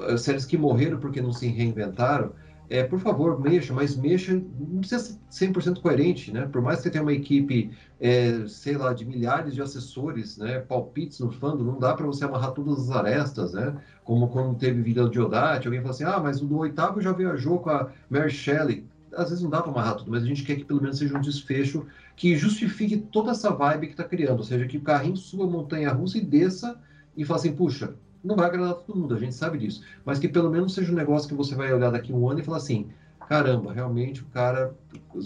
eh, 0.09 0.17
séries 0.17 0.45
que 0.45 0.57
morreram 0.57 0.99
porque 0.99 1.21
não 1.21 1.33
se 1.33 1.47
reinventaram, 1.47 2.33
é, 2.69 2.83
por 2.83 2.99
favor, 2.99 3.39
mexa, 3.41 3.75
mas 3.75 3.97
mexa, 3.97 4.33
não 4.33 4.81
precisa 4.81 5.19
ser 5.29 5.49
100% 5.49 5.81
coerente, 5.81 6.33
né? 6.33 6.47
Por 6.47 6.63
mais 6.63 6.79
que 6.79 6.85
você 6.85 6.91
tenha 6.91 7.03
uma 7.03 7.13
equipe, 7.13 7.71
é, 8.01 8.47
sei 8.49 8.77
lá, 8.77 8.93
de 8.95 9.05
milhares 9.05 9.55
de 9.55 9.61
assessores, 9.61 10.39
né? 10.39 10.61
Palpites 10.61 11.21
no 11.21 11.31
fando, 11.31 11.63
não 11.63 11.79
dá 11.79 11.95
para 11.95 12.07
você 12.07 12.25
amarrar 12.25 12.53
todas 12.53 12.89
as 12.89 12.91
arestas, 12.91 13.53
né? 13.53 13.77
Como 14.03 14.29
quando 14.29 14.57
teve 14.59 14.81
Vida 14.81 15.09
de 15.09 15.21
Odate, 15.21 15.67
alguém 15.67 15.81
fala 15.83 15.93
assim, 15.93 16.05
ah, 16.05 16.21
mas 16.21 16.41
o 16.41 16.47
do 16.47 16.57
oitavo 16.59 17.01
já 17.01 17.13
viajou 17.13 17.59
com 17.59 17.71
a 17.71 17.91
Mary 18.09 18.31
Shelley. 18.31 18.87
Às 19.15 19.29
vezes 19.29 19.43
não 19.45 19.51
dá 19.51 19.63
para 19.63 19.71
amarrar 19.71 19.97
tudo, 19.97 20.11
mas 20.11 20.23
a 20.23 20.27
gente 20.27 20.43
quer 20.43 20.57
que 20.57 20.65
pelo 20.65 20.83
menos 20.83 20.99
seja 20.99 21.17
um 21.17 21.21
desfecho 21.21 21.87
que 22.17 22.37
justifique 22.37 22.97
toda 22.97 23.33
essa 23.33 23.51
vibe 23.51 23.89
que 23.89 23.93
está 23.93 24.05
criando, 24.05 24.39
ou 24.39 24.45
seja, 24.45 24.67
que 24.67 24.79
o 24.79 24.83
carrinho 24.83 25.17
suba 25.17 25.45
a 25.45 25.47
montanha 25.47 25.93
russa 25.93 26.19
e 26.19 26.21
desça 26.21 26.81
e 27.17 27.25
fala 27.25 27.39
assim, 27.39 27.53
puxa, 27.53 27.95
não 28.25 28.37
vai 28.37 28.47
agradar 28.47 28.75
todo 28.75 28.99
mundo, 28.99 29.15
a 29.15 29.19
gente 29.19 29.35
sabe 29.35 29.59
disso. 29.59 29.83
Mas 30.05 30.19
que 30.19 30.29
pelo 30.29 30.51
menos 30.51 30.75
seja 30.75 30.91
um 30.91 30.97
negócio 30.97 31.29
que 31.29 31.35
você 31.35 31.55
vai 31.55 31.73
olhar 31.73 31.91
daqui 31.91 32.13
um 32.13 32.29
ano 32.29 32.41
e 32.41 32.45
falar 32.45 32.57
assim: 32.57 32.89
caramba, 33.29 33.73
realmente 33.73 34.23
o 34.23 34.27
cara 34.27 34.75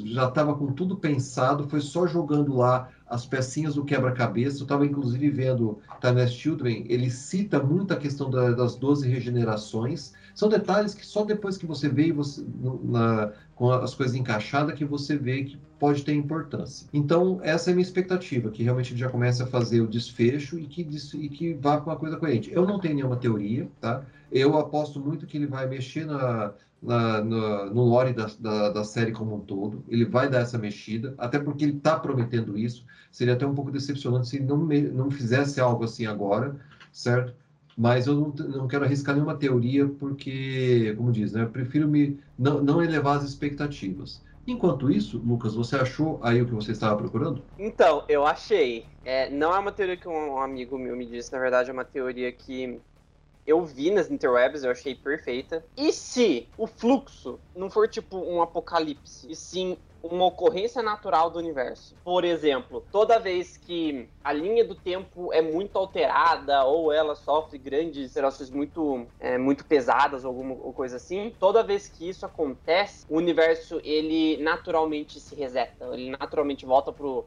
já 0.04 0.28
estava 0.28 0.54
com 0.54 0.72
tudo 0.72 0.96
pensado, 0.96 1.68
foi 1.68 1.80
só 1.80 2.06
jogando 2.06 2.54
lá 2.56 2.88
as 3.06 3.24
pecinhas 3.24 3.74
do 3.74 3.84
quebra-cabeça. 3.84 4.58
Eu 4.58 4.62
estava 4.64 4.84
inclusive 4.84 5.30
vendo 5.30 5.78
Timeless 6.00 6.32
Children, 6.32 6.84
ele 6.88 7.10
cita 7.10 7.62
muito 7.62 7.92
a 7.92 7.96
questão 7.96 8.30
da, 8.30 8.50
das 8.50 8.76
12 8.76 9.08
regenerações. 9.08 10.12
São 10.34 10.48
detalhes 10.48 10.94
que 10.94 11.04
só 11.04 11.24
depois 11.24 11.56
que 11.56 11.66
você 11.66 11.88
vê 11.88 12.12
você, 12.12 12.44
na, 12.84 13.32
com 13.58 13.72
as 13.72 13.92
coisas 13.92 14.14
encaixadas 14.14 14.76
que 14.76 14.84
você 14.84 15.16
vê 15.16 15.42
que 15.42 15.58
pode 15.80 16.04
ter 16.04 16.14
importância. 16.14 16.86
Então, 16.92 17.40
essa 17.42 17.70
é 17.70 17.72
a 17.72 17.74
minha 17.74 17.82
expectativa, 17.82 18.50
que 18.50 18.62
realmente 18.62 18.92
ele 18.92 19.00
já 19.00 19.08
comece 19.08 19.42
a 19.42 19.46
fazer 19.46 19.80
o 19.80 19.88
desfecho 19.88 20.60
e 20.60 20.66
que, 20.66 20.88
e 21.16 21.28
que 21.28 21.54
vá 21.54 21.80
com 21.80 21.90
uma 21.90 21.96
coisa 21.96 22.16
coerente. 22.16 22.52
Eu 22.52 22.64
não 22.64 22.78
tenho 22.78 22.94
nenhuma 22.94 23.16
teoria, 23.16 23.68
tá? 23.80 24.04
Eu 24.30 24.56
aposto 24.56 25.00
muito 25.00 25.26
que 25.26 25.36
ele 25.36 25.48
vai 25.48 25.66
mexer 25.66 26.06
na, 26.06 26.52
na, 26.80 27.20
na, 27.24 27.64
no 27.66 27.82
lore 27.82 28.12
da, 28.12 28.30
da, 28.38 28.70
da, 28.70 28.84
série 28.84 29.10
como 29.10 29.34
um 29.34 29.40
todo. 29.40 29.82
Ele 29.88 30.04
vai 30.04 30.30
dar 30.30 30.38
essa 30.38 30.56
mexida, 30.56 31.14
até 31.18 31.40
porque 31.40 31.64
ele 31.64 31.78
está 31.78 31.98
prometendo 31.98 32.56
isso. 32.56 32.84
Seria 33.10 33.34
até 33.34 33.44
um 33.44 33.56
pouco 33.56 33.72
decepcionante 33.72 34.28
se 34.28 34.36
ele 34.36 34.44
não, 34.44 34.56
me, 34.56 34.82
não 34.82 35.10
fizesse 35.10 35.60
algo 35.60 35.82
assim 35.82 36.06
agora, 36.06 36.54
certo? 36.92 37.34
Mas 37.78 38.08
eu 38.08 38.14
não, 38.14 38.30
não 38.48 38.68
quero 38.68 38.84
arriscar 38.84 39.14
nenhuma 39.14 39.38
teoria, 39.38 39.86
porque, 39.88 40.94
como 40.96 41.12
diz, 41.12 41.32
né, 41.32 41.42
eu 41.44 41.50
prefiro 41.50 41.86
me, 41.86 42.20
não, 42.36 42.60
não 42.60 42.82
elevar 42.82 43.18
as 43.18 43.22
expectativas. 43.24 44.20
Enquanto 44.44 44.90
isso, 44.90 45.18
Lucas, 45.18 45.54
você 45.54 45.76
achou 45.76 46.18
aí 46.24 46.42
o 46.42 46.46
que 46.46 46.54
você 46.54 46.72
estava 46.72 46.96
procurando? 46.96 47.44
Então, 47.56 48.04
eu 48.08 48.26
achei. 48.26 48.84
É, 49.04 49.30
não 49.30 49.54
é 49.54 49.58
uma 49.60 49.70
teoria 49.70 49.96
que 49.96 50.08
um 50.08 50.40
amigo 50.40 50.76
meu 50.76 50.96
me 50.96 51.06
disse, 51.06 51.30
na 51.32 51.38
verdade 51.38 51.70
é 51.70 51.72
uma 51.72 51.84
teoria 51.84 52.32
que 52.32 52.80
eu 53.46 53.64
vi 53.64 53.90
nas 53.90 54.10
interwebs, 54.10 54.64
eu 54.64 54.70
achei 54.70 54.94
perfeita. 54.94 55.64
E 55.76 55.92
se 55.92 56.48
o 56.56 56.66
fluxo 56.66 57.40
não 57.54 57.70
for 57.70 57.88
tipo 57.88 58.18
um 58.18 58.42
apocalipse, 58.42 59.30
e 59.30 59.36
sim 59.36 59.78
uma 60.02 60.26
ocorrência 60.26 60.82
natural 60.82 61.30
do 61.30 61.38
universo. 61.38 61.94
Por 62.04 62.24
exemplo, 62.24 62.84
toda 62.92 63.18
vez 63.18 63.56
que 63.56 64.08
a 64.22 64.32
linha 64.32 64.64
do 64.64 64.74
tempo 64.74 65.32
é 65.32 65.42
muito 65.42 65.76
alterada 65.76 66.64
ou 66.64 66.92
ela 66.92 67.14
sofre 67.14 67.58
grandes 67.58 68.10
alterações 68.10 68.50
muito, 68.50 69.06
é, 69.18 69.36
muito 69.38 69.64
pesadas 69.64 70.24
ou 70.24 70.30
alguma 70.30 70.56
coisa 70.72 70.96
assim, 70.96 71.32
toda 71.38 71.62
vez 71.62 71.88
que 71.88 72.08
isso 72.08 72.24
acontece, 72.24 73.06
o 73.08 73.16
universo 73.16 73.80
ele 73.82 74.36
naturalmente 74.42 75.20
se 75.20 75.34
reseta, 75.34 75.86
ele 75.92 76.10
naturalmente 76.10 76.64
volta 76.64 76.92
pro, 76.92 77.24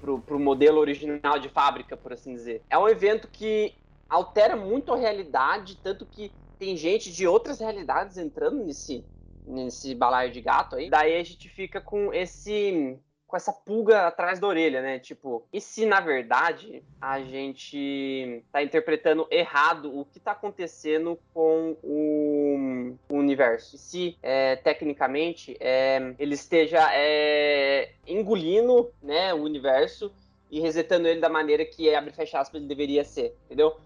pro, 0.00 0.20
pro 0.20 0.38
modelo 0.38 0.80
original 0.80 1.38
de 1.38 1.48
fábrica, 1.48 1.96
por 1.96 2.12
assim 2.12 2.34
dizer. 2.34 2.62
É 2.70 2.78
um 2.78 2.88
evento 2.88 3.28
que 3.28 3.74
altera 4.08 4.56
muito 4.56 4.92
a 4.92 4.96
realidade, 4.96 5.76
tanto 5.82 6.06
que 6.06 6.30
tem 6.58 6.76
gente 6.76 7.12
de 7.12 7.26
outras 7.26 7.60
realidades 7.60 8.16
entrando 8.16 8.64
nesse, 8.64 9.04
nesse 9.44 9.94
balaio 9.94 10.32
de 10.32 10.40
gato 10.40 10.76
aí. 10.76 10.88
Daí 10.88 11.14
a 11.14 11.22
gente 11.22 11.48
fica 11.48 11.80
com 11.80 12.12
esse 12.12 12.98
com 13.26 13.36
essa 13.36 13.52
pulga 13.52 14.06
atrás 14.06 14.38
da 14.38 14.46
orelha, 14.46 14.80
né? 14.80 15.00
Tipo, 15.00 15.44
e 15.52 15.60
se 15.60 15.84
na 15.84 15.98
verdade 15.98 16.84
a 17.00 17.20
gente 17.20 18.44
tá 18.52 18.62
interpretando 18.62 19.26
errado 19.28 19.98
o 19.98 20.04
que 20.04 20.20
tá 20.20 20.30
acontecendo 20.30 21.18
com 21.32 21.76
o, 21.82 22.96
universo? 23.10 23.74
E 23.74 23.78
se 23.78 24.16
é, 24.22 24.54
tecnicamente 24.54 25.56
é, 25.58 26.14
ele 26.16 26.34
esteja 26.34 26.88
é, 26.92 27.92
engolindo 28.06 28.92
né, 29.02 29.34
o 29.34 29.42
universo 29.42 30.12
e 30.48 30.60
resetando 30.60 31.08
ele 31.08 31.20
da 31.20 31.28
maneira 31.28 31.64
que 31.64 31.92
abre 31.92 32.10
e 32.10 32.14
fecha 32.14 32.38
aspas 32.38 32.60
ele 32.60 32.68
deveria 32.68 33.02
ser, 33.02 33.36
entendeu? 33.46 33.76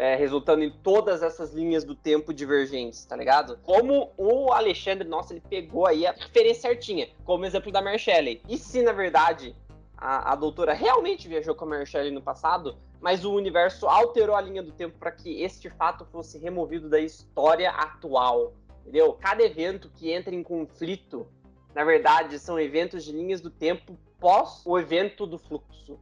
É, 0.00 0.16
resultando 0.16 0.64
em 0.64 0.70
todas 0.70 1.22
essas 1.22 1.52
linhas 1.52 1.84
do 1.84 1.94
tempo 1.94 2.32
divergentes, 2.32 3.04
tá 3.04 3.14
ligado? 3.14 3.58
Como 3.62 4.10
o 4.16 4.50
Alexandre, 4.50 5.06
nossa, 5.06 5.34
ele 5.34 5.42
pegou 5.46 5.86
aí 5.86 6.06
a 6.06 6.12
referência 6.12 6.62
certinha, 6.62 7.10
como 7.22 7.44
exemplo 7.44 7.70
da 7.70 7.82
Mary 7.82 8.00
E 8.48 8.56
se, 8.56 8.80
na 8.80 8.92
verdade, 8.92 9.54
a, 9.94 10.32
a 10.32 10.36
doutora 10.36 10.72
realmente 10.72 11.28
viajou 11.28 11.54
com 11.54 11.66
a 11.66 11.68
Mary 11.68 12.10
no 12.10 12.22
passado, 12.22 12.78
mas 12.98 13.26
o 13.26 13.34
universo 13.34 13.86
alterou 13.86 14.34
a 14.34 14.40
linha 14.40 14.62
do 14.62 14.72
tempo 14.72 14.96
para 14.98 15.12
que 15.12 15.42
este 15.42 15.68
fato 15.68 16.06
fosse 16.06 16.38
removido 16.38 16.88
da 16.88 16.98
história 16.98 17.68
atual, 17.68 18.54
entendeu? 18.80 19.12
Cada 19.20 19.42
evento 19.42 19.90
que 19.94 20.10
entra 20.10 20.34
em 20.34 20.42
conflito, 20.42 21.26
na 21.74 21.84
verdade, 21.84 22.38
são 22.38 22.58
eventos 22.58 23.04
de 23.04 23.12
linhas 23.12 23.42
do 23.42 23.50
tempo 23.50 23.98
pós 24.18 24.62
o 24.64 24.78
evento 24.78 25.26
do 25.26 25.38
fluxo. 25.38 26.00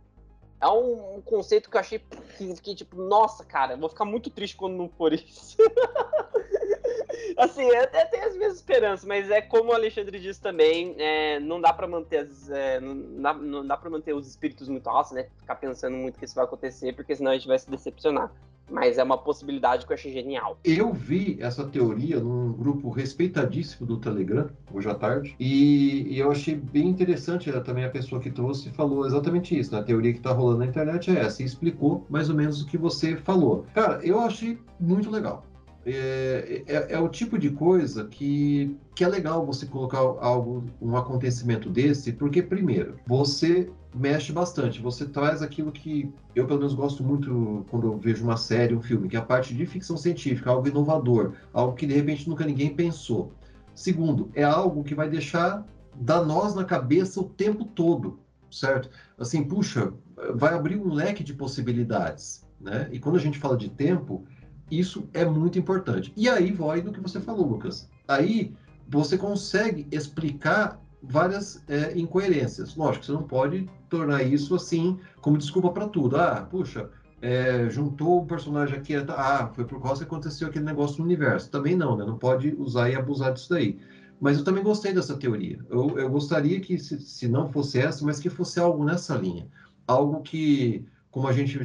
É 0.61 0.67
um, 0.69 1.23
conceito 1.25 1.71
que 1.71 1.77
eu 1.77 1.81
achei 1.81 2.01
que 2.01 2.55
fiquei 2.57 2.75
tipo, 2.75 2.97
nossa, 2.97 3.45
cara, 3.45 3.77
vou 3.77 3.89
ficar 3.89 4.05
muito 4.05 4.29
triste 4.29 4.57
quando 4.57 4.77
não 4.77 4.89
for 4.89 5.13
isso. 5.13 5.57
assim, 7.37 7.63
eu 7.63 7.83
até 7.83 8.05
tenho 8.07 8.27
as 8.27 8.37
minhas 8.37 8.57
esperanças, 8.57 9.05
mas 9.07 9.31
é 9.31 9.41
como 9.41 9.71
o 9.71 9.75
Alexandre 9.75 10.19
disse 10.19 10.41
também, 10.41 10.97
é, 10.99 11.39
não 11.39 11.61
dá 11.61 11.73
para 11.73 11.87
manter 11.87 12.19
as, 12.19 12.51
é, 12.51 12.81
não 12.81 13.23
dá, 13.23 13.33
dá 13.65 13.77
para 13.77 13.91
manter 13.91 14.15
os 14.15 14.27
espíritos 14.27 14.69
muito 14.69 14.89
altos, 14.89 15.13
né? 15.13 15.29
Ficar 15.39 15.55
pensando 15.55 15.97
muito 15.97 16.19
que 16.19 16.25
isso 16.25 16.35
vai 16.35 16.45
acontecer, 16.45 16.93
porque 16.95 17.15
senão 17.15 17.31
a 17.31 17.35
gente 17.35 17.47
vai 17.47 17.59
se 17.59 17.71
decepcionar. 17.71 18.33
Mas 18.71 18.99
é 18.99 19.03
uma 19.03 19.19
possibilidade 19.19 19.87
que 19.87 19.93
eu 19.93 19.95
achei 19.95 20.13
genial. 20.13 20.59
Eu 20.65 20.93
vi 20.93 21.39
essa 21.41 21.65
teoria 21.65 22.21
num 22.21 22.53
grupo 22.53 22.91
respeitadíssimo 22.91 23.87
do 23.87 23.99
Telegram, 23.99 24.49
hoje 24.73 24.89
à 24.89 24.95
tarde, 24.95 25.35
e, 25.39 26.07
e 26.09 26.19
eu 26.19 26.31
achei 26.31 26.55
bem 26.55 26.89
interessante 26.89 27.51
né, 27.51 27.61
também 27.61 27.85
a 27.85 27.91
pessoa 27.91 28.21
que 28.21 28.31
trouxe 28.31 28.71
falou 28.71 29.07
exatamente 29.07 29.59
isso. 29.59 29.73
Né? 29.73 29.81
A 29.81 29.85
teoria 29.85 30.13
que 30.13 30.19
está 30.19 30.33
rolando 30.33 30.59
na 30.59 30.67
internet 30.67 31.11
é 31.11 31.21
essa, 31.21 31.43
e 31.43 31.47
explicou 31.47 32.07
mais 32.09 32.29
ou 32.29 32.37
menos 32.37 32.63
o 32.63 32.67
que 32.67 32.77
você 32.77 33.17
falou. 33.17 33.67
Cara, 33.75 34.01
eu 34.05 34.21
achei 34.21 34.59
muito 34.79 35.11
legal. 35.11 35.45
É, 35.91 36.63
é, 36.67 36.87
é, 36.91 36.99
o 36.99 37.09
tipo 37.09 37.39
de 37.39 37.51
coisa 37.51 38.05
que, 38.09 38.77
que 38.95 39.03
é 39.03 39.09
legal 39.09 39.47
você 39.47 39.65
colocar 39.65 39.99
algo, 39.99 40.65
um 40.83 40.95
acontecimento 40.97 41.71
desse, 41.71 42.13
porque, 42.13 42.43
primeiro, 42.43 42.97
você 43.07 43.71
mexe 43.95 44.33
bastante. 44.33 44.81
Você 44.81 45.07
traz 45.07 45.43
aquilo 45.43 45.73
que 45.73 46.13
eu, 46.35 46.47
pelo 46.47 46.59
menos, 46.59 46.75
gosto 46.75 47.03
muito 47.03 47.65
quando 47.71 47.87
eu 47.87 47.99
vejo 47.99 48.25
uma 48.25 48.37
série, 48.37 48.75
um 48.75 48.83
filme, 48.83 49.09
que 49.09 49.17
é 49.17 49.19
a 49.19 49.25
parte 49.25 49.55
de 49.55 49.67
ficção 49.67 49.97
científica, 49.97 50.51
algo 50.51 50.69
inovador, 50.69 51.35
algo 51.53 51.75
que 51.75 51.87
de 51.87 51.95
repente 51.95 52.29
nunca 52.29 52.45
ninguém 52.45 52.75
pensou. 52.75 53.33
Segundo, 53.75 54.31
é 54.35 54.43
algo 54.43 54.85
que 54.85 54.95
vai 54.95 55.09
deixar 55.09 55.65
dar 55.95 56.25
nós 56.25 56.55
na 56.55 56.65
cabeça 56.65 57.21
o 57.21 57.25
tempo 57.25 57.65
todo, 57.65 58.19
certo? 58.51 58.91
Assim, 59.19 59.43
puxa, 59.45 59.93
vai 60.35 60.55
abrir 60.55 60.77
um 60.77 60.93
leque 60.93 61.25
de 61.25 61.33
possibilidades, 61.33 62.45
né? 62.61 62.89
E 62.93 62.99
quando 62.99 63.17
a 63.17 63.21
gente 63.21 63.39
fala 63.39 63.57
de 63.57 63.69
tempo, 63.69 64.25
isso 64.71 65.09
é 65.15 65.25
muito 65.25 65.59
importante. 65.59 66.13
E 66.17 66.29
aí 66.29 66.53
vai 66.53 66.81
no 66.83 66.93
que 66.93 67.01
você 67.01 67.21
falou, 67.21 67.47
Lucas. 67.47 67.89
Aí 68.07 68.55
você 68.87 69.17
consegue 69.17 69.87
explicar 69.91 70.81
várias 71.03 71.63
é, 71.69 71.97
incoerências. 71.99 72.75
Lógico, 72.77 73.05
você 73.05 73.13
não 73.13 73.23
pode 73.23 73.69
tornar 73.89 74.23
isso 74.23 74.55
assim 74.55 74.99
como 75.21 75.39
desculpa 75.39 75.71
para 75.71 75.89
tudo. 75.89 76.17
Ah, 76.17 76.47
puxa, 76.49 76.91
é, 77.21 77.69
juntou 77.69 78.23
um 78.23 78.27
personagem 78.27 78.77
aqui, 78.77 78.95
ah, 78.97 79.51
foi 79.55 79.65
por 79.65 79.83
causa 79.83 80.05
que 80.05 80.07
aconteceu 80.07 80.49
aquele 80.49 80.65
negócio 80.65 80.99
no 80.99 81.05
universo. 81.05 81.51
Também 81.51 81.77
não, 81.77 81.97
né? 81.97 82.05
Não 82.05 82.19
pode 82.19 82.55
usar 82.55 82.91
e 82.91 82.95
abusar 82.95 83.33
disso 83.33 83.51
daí. 83.51 83.79
Mas 84.21 84.39
eu 84.39 84.45
também 84.45 84.63
gostei 84.63 84.93
dessa 84.93 85.17
teoria. 85.17 85.59
Eu, 85.71 85.99
eu 85.99 86.11
gostaria 86.11 86.61
que, 86.61 86.79
se, 86.79 87.01
se 87.01 87.29
não 87.29 87.49
fosse 87.49 87.79
essa, 87.79 88.05
mas 88.05 88.19
que 88.19 88.29
fosse 88.29 88.59
algo 88.59 88.85
nessa 88.85 89.17
linha. 89.17 89.47
Algo 89.87 90.23
que, 90.23 90.85
como 91.11 91.29
a 91.29 91.33
gente, 91.33 91.59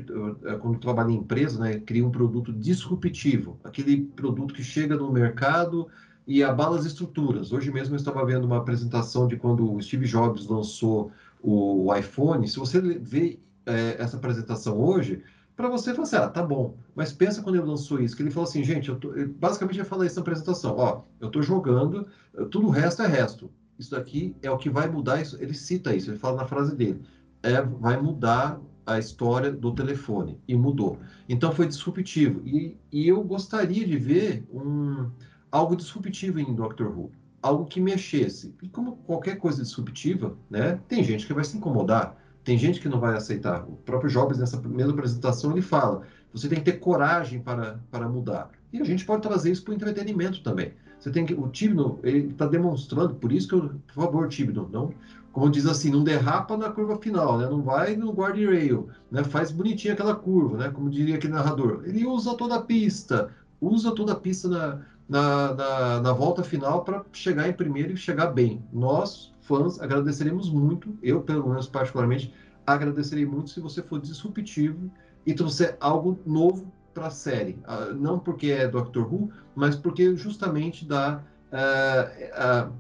é, 0.45 0.55
quando 0.57 0.79
trabalha 0.79 1.11
em 1.11 1.15
empresa, 1.15 1.59
né, 1.59 1.79
cria 1.79 2.05
um 2.05 2.11
produto 2.11 2.53
disruptivo. 2.53 3.59
Aquele 3.63 4.01
produto 4.01 4.53
que 4.53 4.63
chega 4.63 4.95
no 4.95 5.11
mercado 5.11 5.88
e 6.26 6.43
abala 6.43 6.78
as 6.78 6.86
estruturas. 6.86 7.51
Hoje 7.51 7.71
mesmo 7.71 7.95
eu 7.95 7.97
estava 7.97 8.26
vendo 8.26 8.45
uma 8.45 8.57
apresentação 8.57 9.28
de 9.28 9.36
quando 9.36 9.71
o 9.71 9.82
Steve 9.82 10.05
Jobs 10.05 10.47
lançou 10.47 11.11
o, 11.41 11.93
iPhone. 11.95 12.47
Se 12.47 12.57
você 12.57 12.80
vê 12.80 13.39
é, 13.65 13.97
essa 13.99 14.17
apresentação 14.17 14.80
hoje, 14.80 15.21
para 15.55 15.69
você 15.69 15.93
falar 15.93 16.03
assim, 16.03 16.15
ah, 16.15 16.28
tá 16.30 16.41
bom. 16.41 16.76
Mas 16.95 17.11
pensa 17.11 17.41
quando 17.41 17.55
ele 17.55 17.65
lançou 17.65 17.99
isso, 17.99 18.15
que 18.15 18.24
ele 18.24 18.32
falou 18.32 18.47
assim, 18.47 18.63
gente, 18.63 18.93
tô, 18.95 19.11
basicamente 19.38 19.78
ele 19.78 19.88
fala 19.88 20.05
isso 20.05 20.15
na 20.15 20.21
apresentação, 20.21 20.76
ó, 20.78 21.01
eu 21.19 21.28
estou 21.28 21.41
jogando, 21.41 22.07
tudo 22.49 22.67
o 22.67 22.71
resto 22.71 23.01
é 23.01 23.07
resto. 23.07 23.51
Isso 23.78 23.91
daqui 23.91 24.36
é 24.41 24.49
o 24.49 24.57
que 24.57 24.69
vai 24.69 24.89
mudar 24.89 25.21
isso. 25.21 25.38
Ele 25.41 25.53
cita 25.53 25.95
isso, 25.95 26.09
ele 26.09 26.19
fala 26.19 26.38
na 26.38 26.45
frase 26.45 26.76
dele. 26.76 27.01
É, 27.41 27.61
vai 27.61 27.99
mudar 28.01 28.61
a 28.86 28.99
história 28.99 29.51
do 29.51 29.74
telefone. 29.74 30.39
E 30.47 30.55
mudou. 30.55 30.99
Então 31.28 31.51
foi 31.51 31.67
disruptivo. 31.67 32.41
E, 32.45 32.78
e 32.91 33.07
eu 33.07 33.24
gostaria 33.24 33.86
de 33.86 33.97
ver 33.97 34.45
um 34.51 35.09
algo 35.53 35.75
disruptivo 35.75 36.39
em 36.39 36.55
Doctor 36.55 36.87
Who, 36.87 37.11
algo 37.39 37.65
que 37.65 37.79
mexesse. 37.79 38.55
E 38.63 38.67
como 38.67 38.97
qualquer 39.05 39.37
coisa 39.37 39.61
disruptiva, 39.61 40.35
né, 40.49 40.79
tem 40.87 41.03
gente 41.03 41.27
que 41.27 41.33
vai 41.33 41.43
se 41.43 41.55
incomodar, 41.55 42.17
tem 42.43 42.57
gente 42.57 42.79
que 42.79 42.89
não 42.89 42.99
vai 42.99 43.15
aceitar. 43.15 43.63
O 43.69 43.75
próprio 43.85 44.09
Jobs, 44.09 44.39
nessa 44.39 44.59
mesma 44.59 44.93
apresentação, 44.93 45.51
ele 45.51 45.61
fala: 45.61 46.01
você 46.33 46.49
tem 46.49 46.57
que 46.57 46.65
ter 46.65 46.79
coragem 46.79 47.39
para, 47.39 47.79
para 47.91 48.09
mudar. 48.09 48.49
E 48.73 48.81
a 48.81 48.83
gente 48.83 49.05
pode 49.05 49.21
trazer 49.21 49.51
isso 49.51 49.63
para 49.63 49.73
o 49.73 49.75
entretenimento 49.75 50.41
também. 50.41 50.73
Você 50.99 51.11
tem 51.11 51.23
que, 51.23 51.35
o 51.35 51.47
Tibno, 51.49 51.99
ele 52.01 52.29
está 52.29 52.47
demonstrando, 52.47 53.13
por 53.13 53.31
isso 53.31 53.47
que 53.47 53.53
eu, 53.53 53.69
por 53.87 53.93
favor, 53.93 54.27
Tibno, 54.27 54.67
não, 54.71 54.91
como 55.31 55.51
diz 55.51 55.67
assim, 55.67 55.91
não 55.91 56.03
derrapa 56.03 56.57
na 56.57 56.71
curva 56.71 56.97
final, 56.97 57.37
né? 57.37 57.47
Não 57.47 57.61
vai 57.61 57.95
no 57.95 58.11
guardrail, 58.11 58.89
né? 59.11 59.23
Faz 59.23 59.51
bonitinho 59.51 59.93
aquela 59.93 60.15
curva, 60.15 60.57
né? 60.57 60.69
Como 60.71 60.89
diria 60.89 61.15
aquele 61.15 61.33
narrador. 61.33 61.83
Ele 61.85 62.05
usa 62.05 62.33
toda 62.35 62.55
a 62.55 62.61
pista, 62.61 63.29
usa 63.61 63.93
toda 63.93 64.13
a 64.13 64.15
pista 64.15 64.47
na, 64.47 64.81
na, 65.07 65.53
na, 65.53 66.01
na 66.01 66.13
volta 66.13 66.43
final 66.43 66.83
para 66.83 67.03
chegar 67.11 67.47
em 67.47 67.53
primeiro 67.53 67.93
e 67.93 67.97
chegar 67.97 68.27
bem. 68.27 68.63
Nós, 68.71 69.31
fãs, 69.41 69.79
agradeceremos 69.79 70.49
muito, 70.49 70.97
eu, 71.01 71.21
pelo 71.21 71.47
menos 71.49 71.67
particularmente, 71.67 72.33
agradecerei 72.65 73.25
muito 73.25 73.49
se 73.49 73.59
você 73.59 73.81
for 73.81 73.99
disruptivo 73.99 74.89
e 75.25 75.33
trouxer 75.33 75.77
algo 75.79 76.19
novo 76.25 76.71
para 76.93 77.07
a 77.07 77.11
série. 77.11 77.57
Uh, 77.67 77.93
não 77.93 78.19
porque 78.19 78.51
é 78.51 78.67
Doctor 78.67 79.11
Who, 79.11 79.31
mas 79.55 79.75
porque 79.75 80.15
justamente 80.15 80.85
dá 80.85 81.21
uh, 81.51 82.69
uh, 82.69 82.73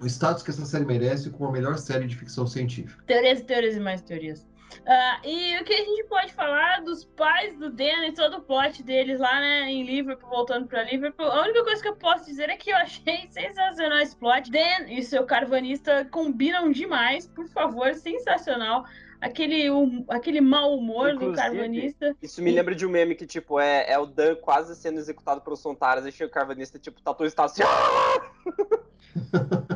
o 0.00 0.06
status 0.06 0.42
que 0.42 0.50
essa 0.50 0.66
série 0.66 0.84
merece 0.84 1.30
como 1.30 1.48
a 1.48 1.52
melhor 1.52 1.78
série 1.78 2.06
de 2.06 2.16
ficção 2.16 2.46
científica. 2.46 3.02
Teorias, 3.06 3.40
teorias 3.42 3.76
e 3.76 3.80
mais 3.80 4.02
teorias. 4.02 4.46
Uh, 4.80 5.26
e 5.26 5.60
o 5.60 5.64
que 5.64 5.72
a 5.72 5.84
gente 5.84 6.04
pode 6.04 6.32
falar 6.32 6.82
dos 6.82 7.04
pais 7.04 7.56
do 7.58 7.70
Dan 7.70 8.06
e 8.06 8.12
todo 8.12 8.38
o 8.38 8.42
plot 8.42 8.82
deles 8.82 9.20
lá, 9.20 9.40
né, 9.40 9.70
em 9.70 9.84
Liverpool, 9.84 10.28
voltando 10.28 10.66
pra 10.66 10.82
Liverpool. 10.82 11.26
A 11.26 11.42
única 11.42 11.64
coisa 11.64 11.82
que 11.82 11.88
eu 11.88 11.96
posso 11.96 12.26
dizer 12.26 12.50
é 12.50 12.56
que 12.56 12.70
eu 12.70 12.76
achei 12.76 13.28
sensacional 13.30 13.98
esse 13.98 14.16
plot. 14.16 14.50
Dan 14.50 14.88
e 14.88 15.02
seu 15.02 15.24
carvanista 15.24 16.06
combinam 16.10 16.70
demais, 16.70 17.26
por 17.26 17.48
favor, 17.48 17.94
sensacional. 17.94 18.84
Aquele, 19.20 19.70
um, 19.70 20.04
aquele 20.08 20.40
mau 20.40 20.76
humor 20.76 21.10
Inclusive, 21.10 21.32
do 21.32 21.36
carvanista. 21.36 22.16
Isso 22.20 22.42
me 22.42 22.50
lembra 22.50 22.74
de 22.74 22.84
um 22.84 22.90
meme 22.90 23.14
que, 23.14 23.26
tipo, 23.26 23.58
é, 23.58 23.90
é 23.90 23.98
o 23.98 24.04
Dan 24.04 24.34
quase 24.36 24.76
sendo 24.76 24.98
executado 24.98 25.40
pelos 25.40 25.60
Sontaras, 25.60 26.04
e 26.04 26.24
o 26.24 26.28
carvanista, 26.28 26.78
tipo, 26.78 27.00
tatu 27.00 27.24
está 27.24 27.44
assim. 27.44 27.62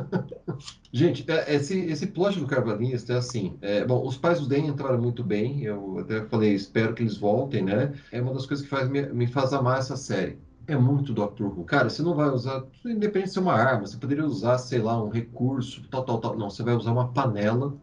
Gente, 0.91 1.23
é, 1.29 1.55
esse, 1.55 1.77
esse 1.81 2.07
plot 2.07 2.39
do 2.39 2.47
Carvanista 2.47 3.13
é 3.13 3.17
assim. 3.17 3.57
É, 3.61 3.85
bom, 3.85 4.05
os 4.05 4.17
pais 4.17 4.39
do 4.39 4.47
Dan 4.47 4.59
entraram 4.59 4.99
muito 4.99 5.23
bem. 5.23 5.63
Eu 5.63 5.99
até 5.99 6.25
falei, 6.25 6.53
espero 6.53 6.93
que 6.93 7.03
eles 7.03 7.17
voltem, 7.17 7.63
né? 7.63 7.93
É 8.11 8.21
uma 8.21 8.33
das 8.33 8.45
coisas 8.45 8.65
que 8.65 8.69
faz, 8.69 8.89
me, 8.89 9.03
me 9.03 9.27
faz 9.27 9.53
amar 9.53 9.79
essa 9.79 9.95
série. 9.95 10.39
É 10.67 10.75
muito 10.75 11.13
Doctor 11.13 11.47
Who. 11.47 11.63
Cara, 11.63 11.89
você 11.89 12.01
não 12.01 12.15
vai 12.15 12.29
usar, 12.29 12.63
independente 12.85 13.29
de 13.29 13.33
ser 13.33 13.39
uma 13.39 13.53
arma, 13.53 13.87
você 13.87 13.97
poderia 13.97 14.25
usar, 14.25 14.57
sei 14.57 14.79
lá, 14.79 15.01
um 15.01 15.09
recurso, 15.09 15.81
tal, 15.89 16.03
tal, 16.03 16.19
tal. 16.19 16.37
Não, 16.37 16.49
você 16.49 16.63
vai 16.63 16.75
usar 16.75 16.91
uma 16.91 17.07
panela 17.07 17.75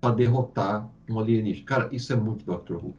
para 0.00 0.14
derrotar 0.14 0.88
um 1.08 1.18
alienígena. 1.18 1.66
Cara, 1.66 1.88
isso 1.92 2.12
é 2.12 2.16
muito 2.16 2.44
Doctor 2.44 2.76
Who. 2.76 2.96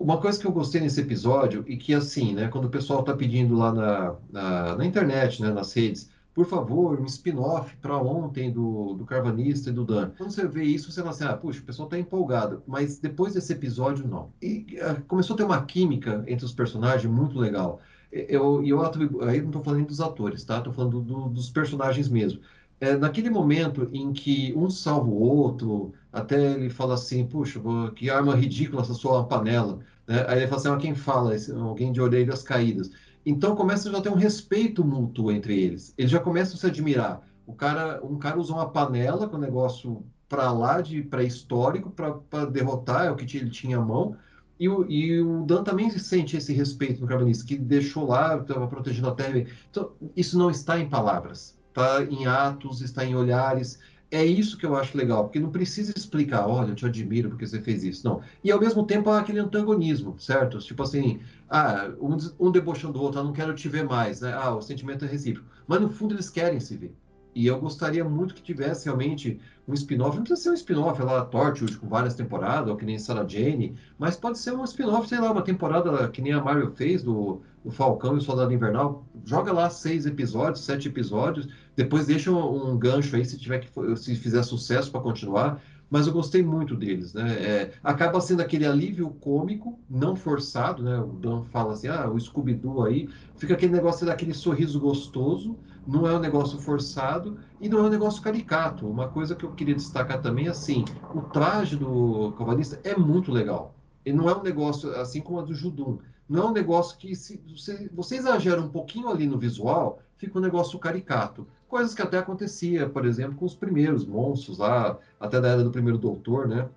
Uma 0.00 0.18
coisa 0.18 0.38
que 0.38 0.46
eu 0.46 0.52
gostei 0.52 0.80
nesse 0.80 1.00
episódio, 1.00 1.64
e 1.66 1.76
que 1.76 1.94
assim, 1.94 2.34
né, 2.34 2.48
quando 2.48 2.66
o 2.66 2.70
pessoal 2.70 3.02
tá 3.02 3.14
pedindo 3.14 3.56
lá 3.56 3.72
na, 3.72 4.14
na, 4.30 4.76
na 4.76 4.86
internet, 4.86 5.42
né, 5.42 5.50
nas 5.50 5.72
redes, 5.72 6.10
por 6.38 6.46
favor, 6.46 7.00
um 7.00 7.04
spin-off 7.06 7.76
para 7.78 7.98
ontem 7.98 8.52
do, 8.52 8.94
do 8.94 9.04
Carvanista 9.04 9.70
e 9.70 9.72
do 9.72 9.84
Dan. 9.84 10.12
Quando 10.16 10.30
você 10.30 10.46
vê 10.46 10.62
isso, 10.62 10.92
você 10.92 11.00
fala 11.00 11.10
assim, 11.10 11.24
ah, 11.24 11.36
puxa, 11.36 11.58
o 11.58 11.64
pessoal 11.64 11.88
está 11.88 11.98
empolgado. 11.98 12.62
Mas 12.64 13.00
depois 13.00 13.34
desse 13.34 13.52
episódio, 13.52 14.06
não. 14.06 14.30
E 14.40 14.78
uh, 14.80 15.02
começou 15.08 15.34
a 15.34 15.36
ter 15.36 15.42
uma 15.42 15.64
química 15.64 16.22
entre 16.28 16.44
os 16.46 16.52
personagens 16.52 17.12
muito 17.12 17.36
legal. 17.36 17.80
Eu, 18.12 18.64
eu 18.64 18.80
aí 19.28 19.40
não 19.40 19.48
estou 19.48 19.64
falando 19.64 19.88
dos 19.88 20.00
atores, 20.00 20.44
tá? 20.44 20.58
Estou 20.58 20.72
falando 20.72 21.00
do, 21.00 21.28
dos 21.28 21.50
personagens 21.50 22.08
mesmo. 22.08 22.40
É, 22.78 22.96
naquele 22.96 23.30
momento 23.30 23.88
em 23.92 24.12
que 24.12 24.54
um 24.56 24.70
salva 24.70 25.10
o 25.10 25.20
outro, 25.20 25.92
até 26.12 26.52
ele 26.52 26.70
fala 26.70 26.94
assim, 26.94 27.26
puxa, 27.26 27.60
que 27.96 28.08
arma 28.10 28.36
ridícula 28.36 28.82
essa 28.82 28.94
sua 28.94 29.24
panela. 29.24 29.80
Né? 30.06 30.24
Aí 30.28 30.38
ele 30.38 30.46
fala 30.46 30.60
assim, 30.60 30.68
ah, 30.68 30.76
quem 30.76 30.94
fala? 30.94 31.34
Alguém 31.60 31.90
de 31.90 32.00
orelhas 32.00 32.44
caídas. 32.44 32.92
Então 33.24 33.54
começa 33.54 33.90
já 33.90 33.98
a 33.98 34.00
ter 34.00 34.10
um 34.10 34.14
respeito 34.14 34.84
mútuo 34.84 35.30
entre 35.30 35.58
eles. 35.58 35.94
Eles 35.96 36.10
já 36.10 36.20
começam 36.20 36.56
a 36.56 36.58
se 36.58 36.66
admirar. 36.66 37.22
O 37.46 37.54
cara, 37.54 38.00
um 38.04 38.18
cara 38.18 38.38
usa 38.38 38.52
uma 38.52 38.68
panela 38.68 39.28
com 39.28 39.36
o 39.36 39.40
negócio 39.40 40.04
para 40.28 40.52
lá 40.52 40.80
de 40.80 41.02
pré-histórico 41.02 41.90
para 41.90 42.44
derrotar, 42.46 43.06
é 43.06 43.10
o 43.10 43.16
que 43.16 43.36
ele 43.36 43.50
tinha 43.50 43.78
à 43.78 43.80
mão. 43.80 44.16
E 44.60 44.68
o, 44.68 44.84
e 44.90 45.20
o 45.20 45.44
Dan 45.46 45.62
também 45.62 45.88
sente 45.90 46.36
esse 46.36 46.52
respeito 46.52 47.00
no 47.00 47.06
Carbonista, 47.06 47.46
que 47.46 47.56
deixou 47.56 48.06
lá, 48.06 48.36
estava 48.36 48.66
protegendo 48.66 49.08
a 49.08 49.14
terra. 49.14 49.46
Então, 49.70 49.92
isso 50.16 50.36
não 50.36 50.50
está 50.50 50.78
em 50.78 50.88
palavras, 50.88 51.56
está 51.68 52.02
em 52.04 52.26
atos, 52.26 52.82
está 52.82 53.04
em 53.04 53.14
olhares 53.14 53.78
é 54.10 54.24
isso 54.24 54.56
que 54.56 54.64
eu 54.66 54.74
acho 54.76 54.96
legal, 54.96 55.24
porque 55.24 55.40
não 55.40 55.50
precisa 55.50 55.92
explicar, 55.96 56.46
olha, 56.46 56.70
eu 56.70 56.74
te 56.74 56.86
admiro 56.86 57.28
porque 57.30 57.46
você 57.46 57.60
fez 57.60 57.84
isso, 57.84 58.06
não. 58.06 58.22
E 58.42 58.50
ao 58.50 58.60
mesmo 58.60 58.86
tempo 58.86 59.10
há 59.10 59.20
aquele 59.20 59.38
antagonismo, 59.40 60.18
certo? 60.18 60.58
Tipo 60.58 60.82
assim, 60.82 61.20
ah, 61.48 61.90
um, 62.00 62.16
um 62.40 62.50
debochando 62.50 62.98
o 62.98 63.02
outro, 63.02 63.22
não 63.22 63.32
quero 63.32 63.54
te 63.54 63.68
ver 63.68 63.84
mais, 63.84 64.20
né? 64.20 64.32
Ah, 64.34 64.54
o 64.54 64.62
sentimento 64.62 65.04
é 65.04 65.08
recíproco. 65.08 65.48
Mas 65.66 65.80
no 65.80 65.90
fundo 65.90 66.14
eles 66.14 66.30
querem 66.30 66.60
se 66.60 66.76
ver. 66.76 66.96
E 67.38 67.46
eu 67.46 67.60
gostaria 67.60 68.04
muito 68.04 68.34
que 68.34 68.42
tivesse 68.42 68.86
realmente 68.86 69.38
um 69.68 69.72
spin-off. 69.72 70.16
Não 70.16 70.24
precisa 70.24 70.42
ser 70.42 70.50
um 70.50 70.54
spin-off 70.54 71.00
lá, 71.00 71.24
Torchwood, 71.24 71.78
com 71.78 71.86
várias 71.86 72.16
temporadas, 72.16 72.68
ou 72.68 72.76
que 72.76 72.84
nem 72.84 72.98
Sarah 72.98 73.24
Jane, 73.28 73.76
mas 73.96 74.16
pode 74.16 74.40
ser 74.40 74.50
um 74.50 74.64
spin-off, 74.64 75.08
sei 75.08 75.20
lá, 75.20 75.30
uma 75.30 75.42
temporada 75.42 76.08
que 76.08 76.20
nem 76.20 76.32
a 76.32 76.42
Mario 76.42 76.72
fez, 76.72 77.00
do, 77.00 77.40
do 77.64 77.70
Falcão 77.70 78.16
e 78.16 78.18
o 78.18 78.20
Soldado 78.20 78.52
Invernal. 78.52 79.04
Joga 79.24 79.52
lá 79.52 79.70
seis 79.70 80.04
episódios, 80.04 80.64
sete 80.64 80.88
episódios, 80.88 81.46
depois 81.76 82.06
deixa 82.06 82.32
um, 82.32 82.72
um 82.72 82.76
gancho 82.76 83.14
aí 83.14 83.24
se 83.24 83.38
tiver 83.38 83.60
que 83.60 83.96
se 83.96 84.16
fizer 84.16 84.42
sucesso 84.42 84.90
para 84.90 85.00
continuar 85.00 85.62
mas 85.90 86.06
eu 86.06 86.12
gostei 86.12 86.42
muito 86.42 86.74
deles, 86.74 87.14
né? 87.14 87.32
É, 87.32 87.72
acaba 87.82 88.20
sendo 88.20 88.42
aquele 88.42 88.66
alívio 88.66 89.08
cômico, 89.20 89.78
não 89.88 90.14
forçado, 90.14 90.82
né? 90.82 90.98
O 90.98 91.12
Dan 91.12 91.44
fala 91.44 91.72
assim, 91.72 91.88
ah, 91.88 92.10
o 92.10 92.20
Scooby-Doo 92.20 92.84
aí, 92.84 93.08
fica 93.36 93.54
aquele 93.54 93.72
negócio 93.72 94.04
daquele 94.04 94.34
sorriso 94.34 94.78
gostoso, 94.78 95.56
não 95.88 96.06
é 96.06 96.14
um 96.14 96.20
negócio 96.20 96.58
forçado 96.58 97.38
e 97.58 97.66
não 97.66 97.78
é 97.78 97.82
um 97.84 97.88
negócio 97.88 98.20
caricato. 98.20 98.86
Uma 98.86 99.08
coisa 99.08 99.34
que 99.34 99.44
eu 99.44 99.52
queria 99.52 99.74
destacar 99.74 100.20
também, 100.20 100.46
assim, 100.46 100.84
o 101.14 101.22
traje 101.22 101.76
do 101.76 102.34
cavalista 102.36 102.78
é 102.84 102.94
muito 102.94 103.32
legal. 103.32 103.74
Ele 104.04 104.14
não 104.18 104.28
é 104.28 104.36
um 104.36 104.42
negócio 104.42 104.94
assim 104.96 105.22
como 105.22 105.40
a 105.40 105.42
do 105.42 105.54
Judum. 105.54 105.96
Não 106.28 106.42
é 106.42 106.46
um 106.48 106.52
negócio 106.52 106.98
que, 106.98 107.16
se 107.16 107.40
você, 107.48 107.88
você 107.90 108.16
exagera 108.16 108.60
um 108.60 108.68
pouquinho 108.68 109.08
ali 109.08 109.26
no 109.26 109.38
visual, 109.38 110.00
fica 110.18 110.38
um 110.38 110.42
negócio 110.42 110.78
caricato. 110.78 111.46
Coisas 111.66 111.94
que 111.94 112.02
até 112.02 112.18
acontecia, 112.18 112.86
por 112.86 113.06
exemplo, 113.06 113.36
com 113.36 113.46
os 113.46 113.54
primeiros 113.54 114.04
monstros 114.04 114.58
lá, 114.58 114.98
até 115.18 115.40
da 115.40 115.48
era 115.48 115.64
do 115.64 115.70
primeiro 115.70 115.96
doutor, 115.96 116.46
né? 116.46 116.68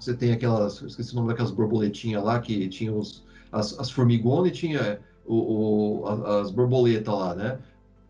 Você 0.00 0.14
tem 0.14 0.32
aquelas, 0.32 0.80
esqueci 0.80 1.12
o 1.12 1.16
nome 1.16 1.28
daquelas 1.28 1.50
borboletinhas 1.50 2.24
lá, 2.24 2.40
que 2.40 2.68
tinha 2.68 2.92
os, 2.92 3.22
as, 3.52 3.78
as 3.78 3.90
formigonas 3.90 4.48
e 4.48 4.52
tinha 4.52 4.98
o, 5.26 6.04
o, 6.04 6.06
as 6.06 6.50
borboletas 6.50 7.14
lá, 7.14 7.34
né? 7.34 7.58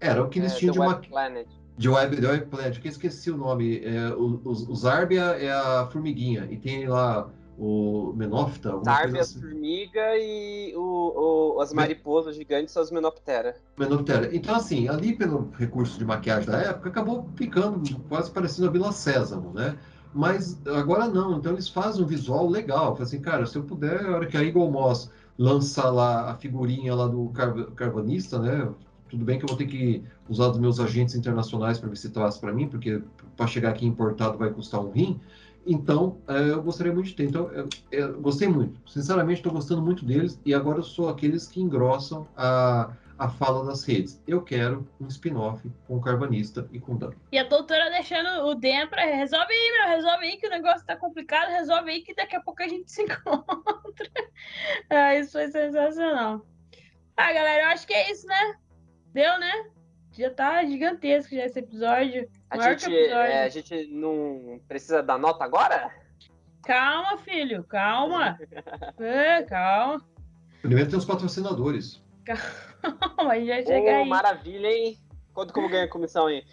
Era 0.01 0.23
o 0.23 0.29
que 0.29 0.39
eles 0.39 0.53
é, 0.53 0.57
tinham 0.57 0.73
de 0.73 0.81
uma... 0.81 0.97
Planet. 0.97 1.47
De 1.79 1.89
Web, 1.91 2.17
The 2.17 2.27
Web 2.27 2.47
Planet, 2.47 2.81
que 2.81 2.89
eu 2.89 2.93
esqueci 2.93 3.31
o 3.31 3.37
nome. 3.37 3.85
É, 3.85 4.15
os, 4.15 4.67
os 4.67 4.81
Zarbia 4.81 5.23
é 5.23 5.51
a 5.51 5.87
formiguinha, 5.93 6.49
e 6.51 6.57
tem 6.57 6.89
lá 6.89 7.29
o 7.59 8.13
Menófita. 8.15 8.79
Sarve, 8.85 9.19
assim. 9.19 9.39
as 9.39 9.43
formigas 9.43 10.19
e 10.19 10.73
o, 10.77 11.55
o, 11.57 11.61
as 11.61 11.73
mariposas 11.73 12.37
gigantes 12.37 12.73
são 12.73 12.83
os 12.83 12.91
Menoptera. 12.91 13.57
Menoptera. 13.79 14.35
Então, 14.35 14.55
assim, 14.55 14.89
ali 14.89 15.15
pelo 15.15 15.51
recurso 15.59 15.99
de 15.99 16.05
maquiagem 16.05 16.49
da 16.49 16.59
época, 16.59 16.89
acabou 16.89 17.29
ficando 17.35 17.83
quase 18.09 18.31
parecendo 18.31 18.69
a 18.69 18.71
Vila 18.71 18.93
Sésamo, 18.93 19.53
né? 19.53 19.77
Mas 20.15 20.59
agora 20.67 21.09
não, 21.09 21.39
então 21.39 21.53
eles 21.53 21.69
fazem 21.69 22.03
um 22.03 22.07
visual 22.07 22.49
legal. 22.49 22.97
Assim, 23.01 23.21
cara, 23.21 23.45
se 23.47 23.57
eu 23.57 23.63
puder, 23.63 24.05
a 24.05 24.17
hora 24.17 24.27
que 24.27 24.37
a 24.37 24.43
Eagle 24.43 24.71
Moss 24.71 25.11
lança 25.39 25.91
lá 25.91 26.31
a 26.31 26.35
figurinha 26.35 26.95
lá 26.95 27.07
do 27.07 27.29
car 27.31 27.55
carvanista, 27.73 28.39
né? 28.39 28.69
Tudo 29.09 29.25
bem 29.25 29.39
que 29.39 29.45
eu 29.45 29.49
vou 29.49 29.57
ter 29.57 29.67
que 29.67 30.03
usar 30.29 30.49
dos 30.49 30.59
meus 30.59 30.81
agentes 30.81 31.15
internacionais 31.15 31.79
para 31.79 31.89
ver 31.89 31.97
se 31.97 32.11
para 32.11 32.53
mim, 32.53 32.69
porque 32.69 33.03
para 33.37 33.47
chegar 33.47 33.71
aqui 33.71 33.87
importado 33.87 34.39
vai 34.39 34.51
custar 34.51 34.81
um 34.81 34.91
rim. 34.91 35.21
Então, 35.67 36.19
é, 36.29 36.51
eu 36.51 36.63
gostaria 36.63 36.93
muito 36.93 37.07
de 37.07 37.15
ter. 37.15 37.25
Então, 37.25 37.51
eu, 37.51 37.69
eu 37.91 38.21
gostei 38.21 38.47
muito. 38.47 38.81
Sinceramente, 38.89 39.41
estou 39.41 39.53
gostando 39.53 39.83
muito 39.83 40.05
deles. 40.05 40.41
E 40.45 40.55
agora 40.55 40.79
eu 40.79 40.83
sou 40.85 41.09
aqueles 41.09 41.49
que 41.49 41.61
engrossam 41.61 42.27
a, 42.37 42.93
a 43.19 43.29
fala 43.29 43.65
das 43.65 43.83
redes. 43.83 44.23
Eu 44.29 44.43
quero 44.43 44.89
um 45.01 45.09
spin-off 45.09 45.69
com 45.89 45.97
o 45.97 46.01
Carvanista 46.01 46.69
e 46.71 46.79
com 46.79 46.95
o 46.95 46.99
Dan. 46.99 47.11
E 47.33 47.39
a 47.39 47.43
doutora 47.43 47.91
deixando 47.91 48.47
o 48.47 48.55
Dan 48.55 48.87
para 48.89 49.05
resolve 49.07 49.53
aí, 49.53 49.73
meu, 49.73 49.97
resolve 49.97 50.25
aí 50.25 50.37
que 50.37 50.47
o 50.47 50.51
negócio 50.51 50.79
está 50.79 50.95
complicado, 50.95 51.51
resolve 51.51 51.91
aí 51.91 52.03
que 52.03 52.15
daqui 52.15 52.37
a 52.37 52.41
pouco 52.41 52.63
a 52.63 52.69
gente 52.69 52.91
se 52.91 53.03
encontra. 53.05 54.11
ah, 54.89 55.17
isso 55.17 55.33
foi 55.33 55.49
sensacional. 55.49 56.47
Ah, 57.17 57.33
galera, 57.33 57.65
eu 57.65 57.69
acho 57.71 57.87
que 57.89 57.95
é 57.95 58.13
isso, 58.13 58.27
né? 58.27 58.57
Deu, 59.17 59.41
né? 59.41 59.71
Já 60.13 60.29
tá 60.29 60.63
gigantesco 60.63 61.35
já 61.35 61.47
esse 61.47 61.61
episódio. 61.61 62.29
A 62.51 62.75
gente, 62.75 62.95
é, 62.95 63.45
a 63.45 63.49
gente 63.49 63.87
não 63.87 64.61
precisa 64.69 65.03
dar 65.03 65.19
nota 65.19 65.43
agora? 65.43 65.91
Calma, 66.63 67.17
filho, 67.17 67.65
calma. 67.65 68.39
é, 69.01 69.43
calma. 69.45 70.05
Primeiro 70.61 70.91
tem 70.91 70.99
os 70.99 71.07
patrocinadores. 71.07 72.05
Calma, 72.27 73.41
já 73.43 73.57
chega 73.65 73.91
oh, 73.91 74.03
aí. 74.03 74.07
Maravilha, 74.07 74.67
hein? 74.67 74.99
Quanto 75.33 75.55
como 75.55 75.71
ganha 75.71 75.89
comissão 75.89 76.27
aí? 76.27 76.45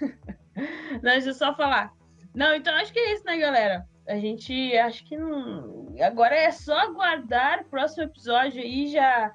não, 0.56 1.12
deixa 1.12 1.28
eu 1.28 1.34
só 1.34 1.54
falar. 1.54 1.92
Não, 2.34 2.54
então 2.54 2.74
acho 2.76 2.94
que 2.94 2.98
é 2.98 3.12
isso, 3.12 3.26
né, 3.26 3.36
galera? 3.36 3.86
A 4.08 4.16
gente 4.16 4.74
acho 4.78 5.04
que 5.04 5.18
não. 5.18 5.94
Agora 6.00 6.34
é 6.34 6.50
só 6.50 6.78
aguardar 6.78 7.60
o 7.60 7.64
próximo 7.66 8.04
episódio 8.04 8.62
aí 8.62 8.86
já 8.86 9.30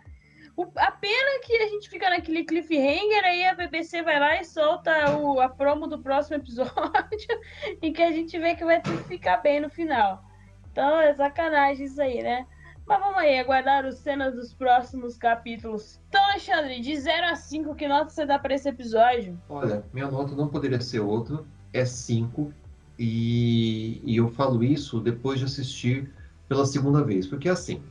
a 0.76 0.92
pena 0.92 1.40
que 1.44 1.56
a 1.58 1.68
gente 1.68 1.90
fica 1.90 2.10
naquele 2.10 2.44
cliffhanger, 2.44 3.24
aí 3.24 3.46
a 3.46 3.54
BBC 3.54 4.02
vai 4.04 4.20
lá 4.20 4.40
e 4.40 4.44
solta 4.44 5.16
o, 5.18 5.40
a 5.40 5.50
promo 5.50 5.88
do 5.88 6.00
próximo 6.00 6.38
episódio, 6.42 7.40
e 7.82 7.92
que 7.92 8.02
a 8.02 8.12
gente 8.12 8.38
vê 8.40 8.56
que 8.56 8.66
vai 8.66 8.82
ficar 9.08 9.38
bem 9.38 9.60
no 9.62 9.70
final. 9.70 10.24
Então 10.72 11.00
é 11.00 11.14
sacanagem 11.14 11.86
isso 11.86 12.02
aí, 12.02 12.22
né? 12.22 12.46
Mas 12.86 13.00
vamos 13.00 13.18
aí, 13.20 13.40
aguardar 13.40 13.86
os 13.86 14.00
cenas 14.00 14.36
dos 14.36 14.54
próximos 14.54 15.18
capítulos. 15.18 16.00
Então, 16.10 16.22
Alexandre, 16.26 16.82
de 16.82 17.00
0 17.00 17.28
a 17.28 17.36
5, 17.36 17.76
que 17.76 17.88
nota 17.88 18.10
você 18.10 18.26
dá 18.26 18.40
para 18.40 18.54
esse 18.54 18.68
episódio? 18.68 19.40
Olha, 19.48 19.86
minha 19.94 20.10
nota 20.10 20.36
não 20.36 20.48
poderia 20.48 20.82
ser 20.82 21.00
outra, 21.00 21.44
é 21.72 21.86
5. 21.86 22.52
E, 22.98 24.02
e 24.04 24.18
eu 24.18 24.30
falo 24.30 24.64
isso 24.64 25.00
depois 25.00 25.40
de 25.40 25.46
assistir 25.46 26.12
pela 26.48 26.66
segunda 26.66 27.02
vez, 27.02 27.26
porque 27.26 27.48
é 27.48 27.52
assim, 27.52 27.82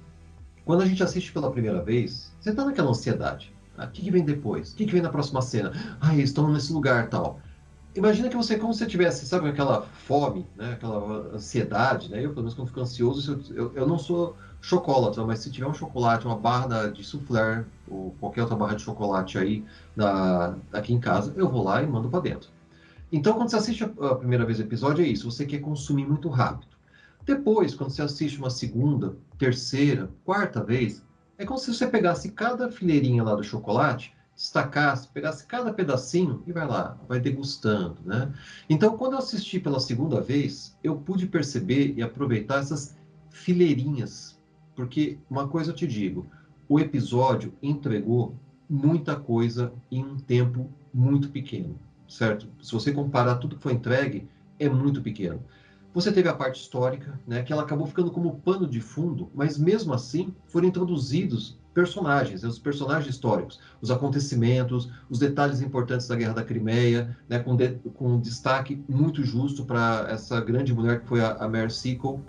quando 0.70 0.82
a 0.82 0.86
gente 0.86 1.02
assiste 1.02 1.32
pela 1.32 1.50
primeira 1.50 1.82
vez, 1.82 2.30
você 2.40 2.54
tá 2.54 2.64
naquela 2.64 2.90
ansiedade. 2.90 3.52
Ah, 3.76 3.86
o 3.86 3.90
que, 3.90 4.02
que, 4.02 4.10
vem 4.12 4.24
depois? 4.24 4.70
O 4.70 4.76
que, 4.76 4.86
que, 4.86 4.92
vem 4.92 5.02
na 5.02 5.08
próxima 5.08 5.42
cena? 5.42 5.72
Ah, 6.00 6.14
eles 6.14 6.30
estão 6.30 6.48
nesse 6.48 6.72
lugar 6.72 7.08
tal. 7.08 7.40
Imagina 7.96 8.28
que 8.28 8.36
você, 8.36 8.56
como 8.56 8.72
se 8.72 8.86
tivesse, 8.86 9.26
sabe, 9.26 9.48
aquela 9.48 9.82
fome, 9.82 10.46
né? 10.56 10.74
aquela 10.74 11.34
ansiedade, 11.34 12.08
né? 12.08 12.24
Eu, 12.24 12.28
pelo 12.28 12.42
menos, 12.42 12.54
quando 12.54 12.68
fico 12.68 12.78
ansioso, 12.78 13.42
eu, 13.50 13.56
eu, 13.56 13.72
eu 13.74 13.88
não 13.88 13.98
sou 13.98 14.36
chocolate, 14.60 15.18
mas 15.18 15.40
se 15.40 15.50
tiver 15.50 15.66
um 15.66 15.74
chocolate, 15.74 16.24
uma 16.24 16.38
barra 16.38 16.86
de 16.86 17.02
soufflé, 17.02 17.64
ou 17.88 18.14
qualquer 18.20 18.42
outra 18.42 18.54
barra 18.54 18.76
de 18.76 18.82
chocolate 18.82 19.38
aí 19.38 19.64
na, 19.96 20.54
aqui 20.72 20.94
em 20.94 21.00
casa, 21.00 21.34
eu 21.36 21.48
vou 21.48 21.64
lá 21.64 21.82
e 21.82 21.86
mando 21.88 22.08
para 22.08 22.20
dentro. 22.20 22.48
Então, 23.10 23.32
quando 23.32 23.50
você 23.50 23.56
assiste 23.56 23.82
a 23.82 24.14
primeira 24.14 24.46
vez 24.46 24.60
o 24.60 24.62
episódio, 24.62 25.04
é 25.04 25.08
isso. 25.08 25.28
Você 25.28 25.44
quer 25.44 25.58
consumir 25.58 26.06
muito 26.06 26.28
rápido. 26.28 26.70
Depois, 27.26 27.74
quando 27.74 27.90
você 27.90 28.02
assiste 28.02 28.38
uma 28.38 28.50
segunda, 28.50 29.16
terceira, 29.40 30.12
quarta 30.22 30.62
vez, 30.62 31.02
é 31.38 31.46
como 31.46 31.58
se 31.58 31.72
você 31.72 31.86
pegasse 31.86 32.30
cada 32.30 32.70
fileirinha 32.70 33.22
lá 33.24 33.34
do 33.34 33.42
chocolate, 33.42 34.14
destacasse, 34.36 35.08
pegasse 35.08 35.46
cada 35.46 35.72
pedacinho 35.72 36.42
e 36.46 36.52
vai 36.52 36.66
lá, 36.66 36.98
vai 37.08 37.18
degustando, 37.18 38.02
né? 38.04 38.30
Então, 38.68 38.98
quando 38.98 39.14
eu 39.14 39.18
assisti 39.18 39.58
pela 39.58 39.80
segunda 39.80 40.20
vez, 40.20 40.76
eu 40.84 40.94
pude 41.00 41.26
perceber 41.26 41.94
e 41.96 42.02
aproveitar 42.02 42.58
essas 42.60 42.94
fileirinhas, 43.30 44.38
porque 44.74 45.18
uma 45.28 45.48
coisa 45.48 45.70
eu 45.70 45.74
te 45.74 45.86
digo, 45.86 46.30
o 46.68 46.78
episódio 46.78 47.56
entregou 47.62 48.38
muita 48.68 49.16
coisa 49.16 49.72
em 49.90 50.04
um 50.04 50.18
tempo 50.18 50.70
muito 50.92 51.30
pequeno, 51.30 51.80
certo? 52.06 52.46
Se 52.62 52.72
você 52.72 52.92
comparar 52.92 53.36
tudo 53.36 53.56
que 53.56 53.62
foi 53.62 53.72
entregue, 53.72 54.28
é 54.58 54.68
muito 54.68 55.00
pequeno. 55.02 55.42
Você 55.92 56.12
teve 56.12 56.28
a 56.28 56.34
parte 56.34 56.60
histórica, 56.60 57.18
né, 57.26 57.42
que 57.42 57.52
ela 57.52 57.62
acabou 57.62 57.84
ficando 57.84 58.12
como 58.12 58.38
pano 58.40 58.68
de 58.68 58.80
fundo, 58.80 59.28
mas 59.34 59.58
mesmo 59.58 59.92
assim 59.92 60.32
foram 60.46 60.68
introduzidos 60.68 61.58
personagens, 61.74 62.42
né, 62.42 62.48
os 62.48 62.60
personagens 62.60 63.12
históricos, 63.12 63.58
os 63.80 63.90
acontecimentos, 63.90 64.88
os 65.08 65.18
detalhes 65.18 65.60
importantes 65.60 66.06
da 66.06 66.14
Guerra 66.14 66.34
da 66.34 66.44
Crimeia, 66.44 67.16
né, 67.28 67.40
com, 67.40 67.56
de, 67.56 67.70
com 67.94 68.14
um 68.14 68.20
destaque 68.20 68.84
muito 68.88 69.24
justo 69.24 69.64
para 69.64 70.06
essa 70.08 70.40
grande 70.40 70.72
mulher 70.72 71.00
que 71.00 71.08
foi 71.08 71.20
a, 71.20 71.32
a 71.32 71.48
Mary 71.48 71.70
Seacole, 71.72 72.22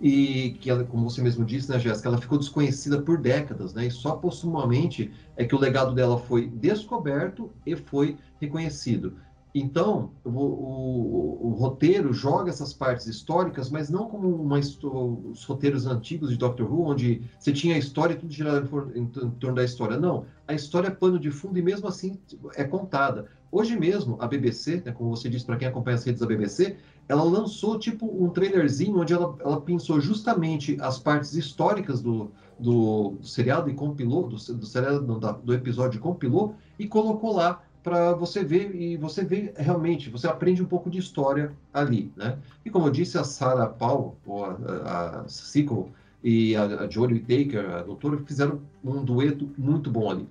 e 0.00 0.56
que, 0.60 0.70
ela, 0.70 0.84
como 0.84 1.10
você 1.10 1.20
mesmo 1.20 1.44
disse, 1.44 1.68
né, 1.68 1.78
Jéssica, 1.80 2.08
ela 2.08 2.18
ficou 2.18 2.38
desconhecida 2.38 3.02
por 3.02 3.18
décadas, 3.18 3.74
né, 3.74 3.86
e 3.86 3.90
só 3.90 4.14
postumamente 4.14 5.10
é 5.36 5.44
que 5.44 5.56
o 5.56 5.58
legado 5.58 5.92
dela 5.92 6.18
foi 6.18 6.46
descoberto 6.46 7.52
e 7.66 7.74
foi 7.74 8.16
reconhecido. 8.40 9.16
Então, 9.58 10.10
o, 10.24 10.30
o, 10.30 11.48
o, 11.48 11.50
roteiro 11.54 12.12
joga 12.12 12.50
essas 12.50 12.72
partes 12.72 13.06
históricas, 13.06 13.70
mas 13.70 13.90
não 13.90 14.08
como 14.08 14.28
uma, 14.28 14.58
os 14.58 15.44
roteiros 15.44 15.86
antigos 15.86 16.30
de 16.30 16.36
Doctor 16.36 16.72
Who, 16.72 16.86
onde 16.86 17.22
você 17.38 17.52
tinha 17.52 17.74
a 17.74 17.78
história 17.78 18.14
e 18.14 18.16
tudo 18.16 18.32
girado 18.32 18.92
em, 18.94 19.06
torno 19.06 19.56
da 19.56 19.64
história. 19.64 19.98
Não, 19.98 20.26
a 20.46 20.54
história 20.54 20.88
é 20.88 20.90
pano 20.90 21.18
de 21.18 21.30
fundo 21.30 21.58
e 21.58 21.62
mesmo 21.62 21.88
assim 21.88 22.18
é 22.54 22.62
contada. 22.62 23.26
Hoje 23.50 23.76
mesmo, 23.78 24.16
a 24.20 24.28
BBC, 24.28 24.82
né, 24.84 24.92
como 24.92 25.16
você 25.16 25.28
disse 25.28 25.44
para 25.46 25.56
quem 25.56 25.66
acompanha 25.66 25.96
as 25.96 26.04
redes 26.04 26.20
da 26.20 26.26
BBC, 26.26 26.76
ela 27.08 27.22
lançou 27.24 27.78
tipo 27.78 28.06
um 28.06 28.28
trailerzinho 28.28 29.00
onde 29.00 29.14
ela, 29.14 29.34
ela 29.40 29.60
pensou 29.60 30.00
justamente 30.00 30.76
as 30.80 30.98
partes 30.98 31.34
históricas 31.34 32.02
do, 32.02 32.30
do, 32.58 33.14
do 33.18 33.26
seriado 33.26 33.70
e 33.70 33.74
compilou, 33.74 34.28
do, 34.28 34.36
do, 34.36 34.66
seriado, 34.66 35.00
do, 35.00 35.18
do 35.18 35.54
episódio 35.54 35.98
compilou 36.00 36.54
e 36.78 36.86
colocou 36.86 37.32
lá 37.32 37.62
para 37.82 38.12
você 38.12 38.44
ver 38.44 38.74
e 38.74 38.96
você 38.96 39.24
vê 39.24 39.52
realmente, 39.56 40.10
você 40.10 40.26
aprende 40.26 40.62
um 40.62 40.66
pouco 40.66 40.90
de 40.90 40.98
história 40.98 41.52
ali, 41.72 42.12
né? 42.16 42.38
E 42.64 42.70
como 42.70 42.86
eu 42.86 42.90
disse, 42.90 43.18
a 43.18 43.24
Sarah 43.24 43.68
Paul, 43.68 44.16
ou 44.26 44.44
a, 44.44 45.22
a 45.22 45.28
Sickle 45.28 45.86
e 46.22 46.56
a, 46.56 46.64
a 46.64 46.90
Jodie 46.90 47.24
a 47.56 47.82
doutora, 47.82 48.18
fizeram 48.26 48.60
um 48.84 49.04
dueto 49.04 49.50
muito 49.56 49.90
bom 49.90 50.10
ali. 50.10 50.28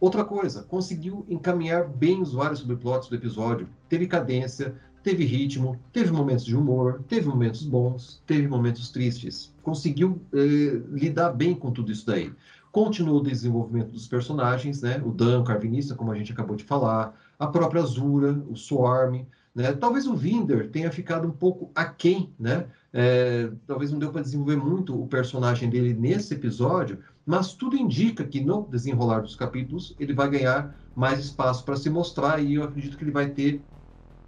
Outra 0.00 0.24
coisa, 0.24 0.62
conseguiu 0.62 1.26
encaminhar 1.28 1.88
bem 1.88 2.22
os 2.22 2.32
vários 2.32 2.60
subplots 2.60 3.08
do 3.08 3.16
episódio. 3.16 3.68
Teve 3.88 4.06
cadência, 4.06 4.74
teve 5.02 5.24
ritmo, 5.24 5.78
teve 5.92 6.12
momentos 6.12 6.44
de 6.44 6.56
humor, 6.56 7.02
teve 7.08 7.26
momentos 7.26 7.64
bons, 7.64 8.22
teve 8.26 8.46
momentos 8.46 8.90
tristes. 8.90 9.52
Conseguiu 9.62 10.20
eh, 10.32 10.80
lidar 10.90 11.32
bem 11.32 11.54
com 11.54 11.72
tudo 11.72 11.90
isso 11.90 12.06
daí. 12.06 12.32
Continuou 12.72 13.18
o 13.20 13.22
desenvolvimento 13.22 13.90
dos 13.90 14.06
personagens, 14.06 14.82
né? 14.82 15.02
O 15.04 15.12
Dan, 15.12 15.40
o 15.40 15.44
Carvinista, 15.44 15.94
como 15.94 16.12
a 16.12 16.14
gente 16.16 16.32
acabou 16.32 16.56
de 16.56 16.64
falar, 16.64 17.14
a 17.38 17.46
própria 17.46 17.82
Azura, 17.82 18.32
o 18.48 18.56
Swarm, 18.56 19.26
né? 19.54 19.72
Talvez 19.72 20.06
o 20.06 20.14
Vinder 20.14 20.70
tenha 20.70 20.90
ficado 20.92 21.26
um 21.26 21.32
pouco 21.32 21.70
aquém, 21.74 22.32
né? 22.38 22.68
É, 22.92 23.50
talvez 23.66 23.90
não 23.90 23.98
deu 23.98 24.10
para 24.12 24.22
desenvolver 24.22 24.56
muito 24.56 25.00
o 25.00 25.08
personagem 25.08 25.68
dele 25.68 25.94
nesse 25.94 26.34
episódio, 26.34 26.98
mas 27.26 27.54
tudo 27.54 27.76
indica 27.76 28.24
que 28.24 28.40
no 28.40 28.66
desenrolar 28.68 29.20
dos 29.20 29.36
capítulos 29.36 29.94
ele 29.98 30.14
vai 30.14 30.30
ganhar 30.30 30.78
mais 30.94 31.20
espaço 31.20 31.64
para 31.64 31.76
se 31.76 31.90
mostrar 31.90 32.40
e 32.42 32.54
eu 32.54 32.62
acredito 32.64 32.96
que 32.96 33.04
ele 33.04 33.10
vai 33.10 33.30
ter 33.30 33.66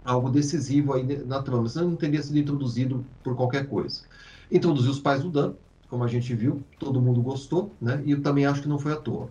algo 0.03 0.29
decisivo 0.29 0.93
aí 0.93 1.03
na 1.25 1.41
trama, 1.43 1.69
senão 1.69 1.89
não 1.91 1.95
teria 1.97 2.21
sido 2.21 2.39
introduzido 2.39 3.09
por 3.23 3.35
qualquer 3.35 3.67
coisa. 3.67 4.03
Introduziu 4.49 4.91
os 4.91 4.99
pais 4.99 5.21
do 5.23 5.29
Dan, 5.31 5.55
como 5.91 6.03
a 6.03 6.07
gente 6.07 6.33
viu, 6.33 6.63
todo 6.79 7.01
mundo 7.01 7.21
gostou, 7.21 7.75
né? 7.79 8.01
E 8.05 8.11
eu 8.11 8.21
também 8.21 8.45
acho 8.47 8.63
que 8.63 8.67
não 8.67 8.79
foi 8.79 8.93
à 8.93 8.95
toa 8.95 9.29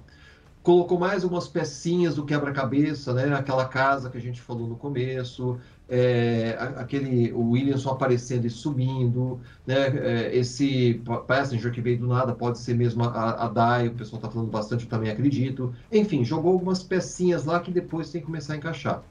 colocou 0.63 0.99
mais 0.99 1.25
umas 1.25 1.49
pecinhas 1.49 2.17
do 2.17 2.25
quebra-cabeça, 2.25 3.15
né? 3.15 3.35
Aquela 3.35 3.67
casa 3.67 4.11
que 4.11 4.19
a 4.19 4.21
gente 4.21 4.41
falou 4.41 4.69
no 4.69 4.77
começo, 4.77 5.59
é, 5.89 6.57
aquele 6.77 7.33
o 7.33 7.51
Williamson 7.51 7.91
aparecendo 7.91 8.47
e 8.47 8.51
subindo, 8.51 9.41
né? 9.67 9.87
É, 9.87 10.37
esse 10.37 11.03
passenger 11.27 11.73
que 11.73 11.81
veio 11.81 11.99
do 11.99 12.07
nada 12.07 12.35
pode 12.35 12.59
ser 12.59 12.75
mesmo 12.75 13.05
a, 13.05 13.45
a 13.45 13.49
Dai, 13.49 13.89
o 13.89 13.95
pessoal 13.95 14.19
está 14.19 14.31
falando 14.31 14.51
bastante, 14.51 14.85
eu 14.85 14.91
também 14.91 15.11
acredito. 15.11 15.75
Enfim, 15.91 16.25
jogou 16.25 16.53
algumas 16.53 16.83
pecinhas 16.83 17.45
lá 17.45 17.61
que 17.61 17.71
depois 17.71 18.11
tem 18.11 18.21
que 18.21 18.27
começar 18.27 18.55
a 18.55 18.57
encaixar. 18.57 19.03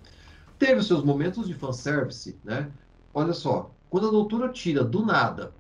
Teve 0.58 0.76
os 0.82 0.88
seus 0.88 1.04
momentos 1.04 1.48
de 1.48 1.54
fanservice, 1.54 2.38
né? 2.44 2.70
Olha 3.14 3.34
só, 3.34 3.72
quando 3.90 4.08
a 4.08 4.12
doutora 4.12 4.50
tira 4.50 4.84
do 4.84 5.04
nada, 5.04 5.52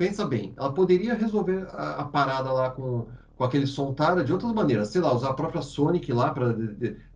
pensa 0.00 0.24
bem, 0.24 0.54
ela 0.56 0.72
poderia 0.72 1.12
resolver 1.12 1.68
a, 1.72 1.96
a 1.96 2.04
parada 2.06 2.50
lá 2.50 2.70
com 2.70 3.06
com 3.36 3.44
aquele 3.44 3.66
Sontara 3.66 4.22
de 4.22 4.34
outras 4.34 4.52
maneiras, 4.52 4.88
sei 4.88 5.00
lá, 5.00 5.14
usar 5.14 5.30
a 5.30 5.34
própria 5.34 5.62
Sonic 5.62 6.12
lá 6.12 6.30
para 6.30 6.54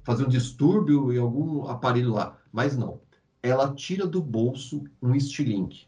fazer 0.02 0.24
um 0.24 0.28
distúrbio 0.28 1.12
em 1.12 1.18
algum 1.18 1.68
aparelho 1.68 2.14
lá, 2.14 2.38
mas 2.50 2.74
não. 2.74 2.98
Ela 3.42 3.74
tira 3.74 4.06
do 4.06 4.22
bolso 4.22 4.84
um 5.02 5.14
Stilink. 5.20 5.86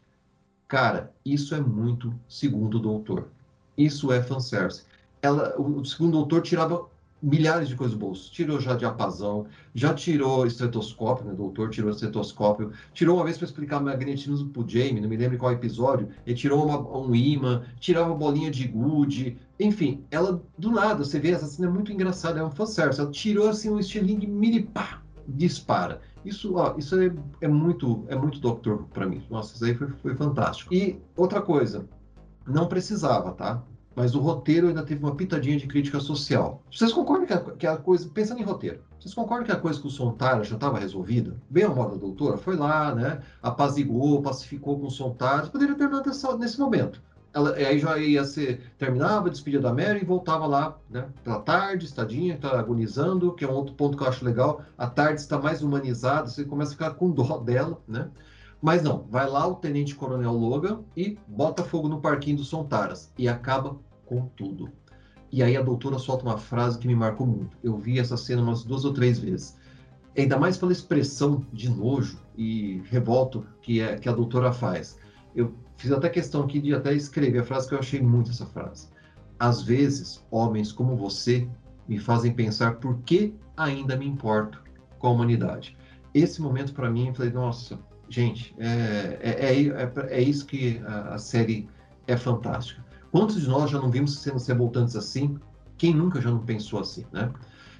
Cara, 0.67 1.11
isso 1.25 1.55
é 1.55 1.59
muito 1.59 2.13
segundo 2.29 2.77
doutor. 2.77 3.29
Isso 3.75 4.11
é 4.11 4.21
fanservice. 4.21 4.83
Ela, 5.23 5.59
o 5.59 5.83
segundo 5.83 6.11
doutor 6.11 6.43
tirava 6.43 6.87
milhares 7.21 7.67
de 7.67 7.75
coisas 7.75 7.97
do 7.97 7.99
bolso. 7.99 8.31
Tirou 8.31 8.59
já 8.59 8.75
diapasão, 8.75 9.47
já 9.73 9.93
tirou 9.93 10.45
estetoscópio, 10.45 11.25
né? 11.25 11.33
O 11.33 11.35
doutor 11.35 11.69
tirou 11.69 11.89
estetoscópio, 11.89 12.71
tirou 12.93 13.17
uma 13.17 13.25
vez 13.25 13.37
para 13.37 13.45
explicar 13.45 13.79
magnetismo 13.79 14.49
pro 14.49 14.67
Jamie, 14.67 15.01
não 15.01 15.09
me 15.09 15.17
lembro 15.17 15.37
qual 15.37 15.51
episódio, 15.51 16.09
ele 16.25 16.35
tirou 16.35 16.65
uma, 16.65 16.79
um 16.97 17.13
imã, 17.15 17.63
tirava 17.79 18.13
bolinha 18.13 18.51
de 18.51 18.67
gude, 18.67 19.37
enfim, 19.59 20.03
ela 20.11 20.41
do 20.57 20.71
nada, 20.71 21.03
você 21.03 21.19
vê 21.19 21.31
essa 21.31 21.47
cena 21.47 21.67
é 21.67 21.71
muito 21.71 21.91
engraçada, 21.91 22.39
é 22.39 22.43
um 22.43 22.51
fanservice, 22.51 22.99
ela 22.99 23.11
tirou 23.11 23.49
assim 23.49 23.69
um 23.69 23.79
estilingue 23.79 24.27
mini 24.27 24.61
pá, 24.61 25.01
dispara. 25.27 26.01
Isso, 26.23 26.55
ó, 26.55 26.75
isso 26.77 26.99
é, 26.99 27.11
é 27.41 27.47
muito, 27.47 28.03
é 28.09 28.15
muito 28.15 28.39
doutor 28.39 28.85
para 28.93 29.05
mim. 29.05 29.23
Nossa, 29.29 29.55
isso 29.55 29.63
aí 29.63 29.73
foi, 29.73 29.87
foi 30.01 30.15
fantástico. 30.15 30.73
E 30.73 30.99
outra 31.15 31.41
coisa, 31.41 31.87
não 32.45 32.67
precisava, 32.67 33.31
tá? 33.31 33.63
Mas 33.97 34.13
o 34.13 34.19
roteiro 34.19 34.67
ainda 34.67 34.83
teve 34.83 35.03
uma 35.03 35.15
pitadinha 35.15 35.57
de 35.57 35.65
crítica 35.65 35.99
social. 35.99 36.61
Vocês 36.71 36.93
concordam 36.93 37.25
que 37.25 37.33
a, 37.33 37.39
que 37.39 37.65
a 37.65 37.77
coisa, 37.77 38.07
pensando 38.07 38.39
em 38.39 38.43
roteiro, 38.43 38.79
vocês 38.99 39.11
concordam 39.11 39.47
que 39.47 39.51
a 39.51 39.59
coisa 39.59 39.81
com 39.81 39.87
o 39.87 39.91
Sontara 39.91 40.43
já 40.43 40.53
estava 40.53 40.77
resolvida? 40.77 41.35
Bem 41.49 41.63
a 41.63 41.69
moda 41.69 41.97
doutora, 41.97 42.37
foi 42.37 42.55
lá, 42.55 42.93
né, 42.93 43.23
apazigou, 43.41 44.21
pacificou 44.21 44.79
com 44.79 44.85
o 44.85 44.91
Sontara, 44.91 45.47
poderia 45.47 45.73
terminar 45.73 46.05
nessa, 46.05 46.37
nesse 46.37 46.59
momento. 46.59 47.01
Ela, 47.33 47.55
aí 47.55 47.79
já 47.79 47.97
ia 47.97 48.23
ser, 48.23 48.71
terminava, 48.77 49.31
despedia 49.31 49.59
da 49.59 49.73
Mary 49.73 50.01
e 50.03 50.05
voltava 50.05 50.45
lá, 50.45 50.77
né, 50.91 51.07
pela 51.23 51.39
tarde, 51.39 51.85
estadinha, 51.85 52.35
está 52.35 52.59
agonizando, 52.59 53.33
que 53.33 53.43
é 53.43 53.47
um 53.49 53.55
outro 53.55 53.73
ponto 53.73 53.97
que 53.97 54.03
eu 54.03 54.07
acho 54.07 54.23
legal, 54.23 54.61
a 54.77 54.85
tarde 54.85 55.21
está 55.21 55.39
mais 55.39 55.63
humanizada, 55.63 56.29
você 56.29 56.45
começa 56.45 56.69
a 56.69 56.73
ficar 56.73 56.91
com 56.91 57.09
dó 57.09 57.39
dela, 57.39 57.81
né, 57.87 58.11
mas 58.61 58.81
não, 58.81 59.05
vai 59.09 59.29
lá 59.29 59.47
o 59.47 59.55
Tenente 59.55 59.95
Coronel 59.95 60.33
Logan 60.33 60.81
e 60.95 61.17
bota 61.27 61.63
fogo 61.63 61.87
no 61.87 62.01
parquinho 62.01 62.37
dos 62.37 62.47
Sontaras 62.47 63.11
e 63.17 63.27
acaba 63.27 63.77
com 64.07 64.27
tudo. 64.35 64.71
E 65.31 65.43
aí 65.43 65.57
a 65.57 65.61
doutora 65.61 65.99
solta 65.99 66.23
uma 66.23 66.37
frase 66.37 66.79
que 66.79 66.87
me 66.87 66.95
marcou 66.95 67.27
muito. 67.27 67.57
Eu 67.61 67.77
vi 67.77 67.99
essa 67.99 68.17
cena 68.17 68.41
umas 68.41 68.63
duas 68.63 68.85
ou 68.85 68.93
três 68.93 69.19
vezes. 69.19 69.57
Ainda 70.17 70.39
mais 70.39 70.57
pela 70.57 70.71
expressão 70.71 71.45
de 71.53 71.69
nojo 71.69 72.19
e 72.35 72.81
revolto 72.89 73.45
que, 73.61 73.81
é, 73.81 73.97
que 73.97 74.09
a 74.09 74.13
doutora 74.13 74.51
faz. 74.51 74.97
Eu 75.35 75.53
fiz 75.75 75.91
até 75.91 76.09
questão 76.09 76.43
aqui 76.43 76.59
de 76.59 76.73
até 76.73 76.93
escrever 76.93 77.39
a 77.39 77.43
frase 77.43 77.67
que 77.67 77.75
eu 77.75 77.79
achei 77.79 78.01
muito 78.01 78.31
essa 78.31 78.45
frase. 78.45 78.87
Às 79.37 79.61
vezes, 79.61 80.25
homens 80.31 80.71
como 80.71 80.95
você 80.95 81.47
me 81.87 81.99
fazem 81.99 82.33
pensar 82.33 82.77
por 82.77 82.97
que 82.99 83.35
ainda 83.55 83.95
me 83.95 84.07
importo 84.07 84.63
com 84.97 85.07
a 85.07 85.11
humanidade. 85.11 85.77
Esse 86.13 86.41
momento 86.41 86.73
para 86.73 86.89
mim, 86.89 87.09
eu 87.09 87.13
falei, 87.13 87.31
nossa, 87.31 87.77
gente, 88.09 88.55
é, 88.57 89.19
é, 89.21 89.61
é, 89.61 89.91
é 90.09 90.21
isso 90.21 90.45
que 90.45 90.81
a, 90.85 91.15
a 91.15 91.17
série 91.19 91.69
é 92.07 92.17
fantástica. 92.17 92.86
Quantos 93.11 93.41
de 93.41 93.47
nós 93.47 93.69
já 93.71 93.79
não 93.79 93.89
vimos 93.89 94.19
cenas 94.19 94.47
revoltantes 94.47 94.95
assim? 94.95 95.37
Quem 95.77 95.93
nunca 95.93 96.19
já 96.19 96.29
não 96.29 96.39
pensou 96.39 96.79
assim, 96.79 97.05
né? 97.11 97.31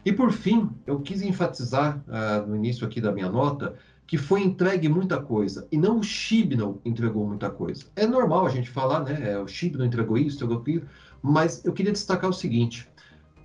E 0.06 0.14
por 0.14 0.32
fim, 0.32 0.70
eu 0.86 1.02
quis 1.02 1.22
enfatizar 1.22 2.02
uh, 2.08 2.48
no 2.48 2.56
início 2.56 2.86
aqui 2.86 3.02
da 3.02 3.12
minha 3.12 3.30
nota 3.30 3.76
que 4.06 4.18
foi 4.18 4.42
entregue 4.42 4.88
muita 4.88 5.22
coisa 5.22 5.68
e 5.70 5.78
não 5.78 6.00
o 6.00 6.04
Chibnall 6.04 6.80
entregou 6.86 7.28
muita 7.28 7.50
coisa. 7.50 7.86
É 7.94 8.08
normal 8.08 8.46
a 8.46 8.50
gente 8.50 8.70
falar, 8.70 9.04
né? 9.04 9.32
É, 9.32 9.38
o 9.38 9.48
Chibnall 9.48 9.86
entregou 9.86 10.18
isso, 10.18 10.38
entregou 10.38 10.60
aquilo, 10.60 10.88
mas 11.22 11.64
eu 11.66 11.74
queria 11.74 11.92
destacar 11.92 12.30
o 12.30 12.34
seguinte: 12.34 12.90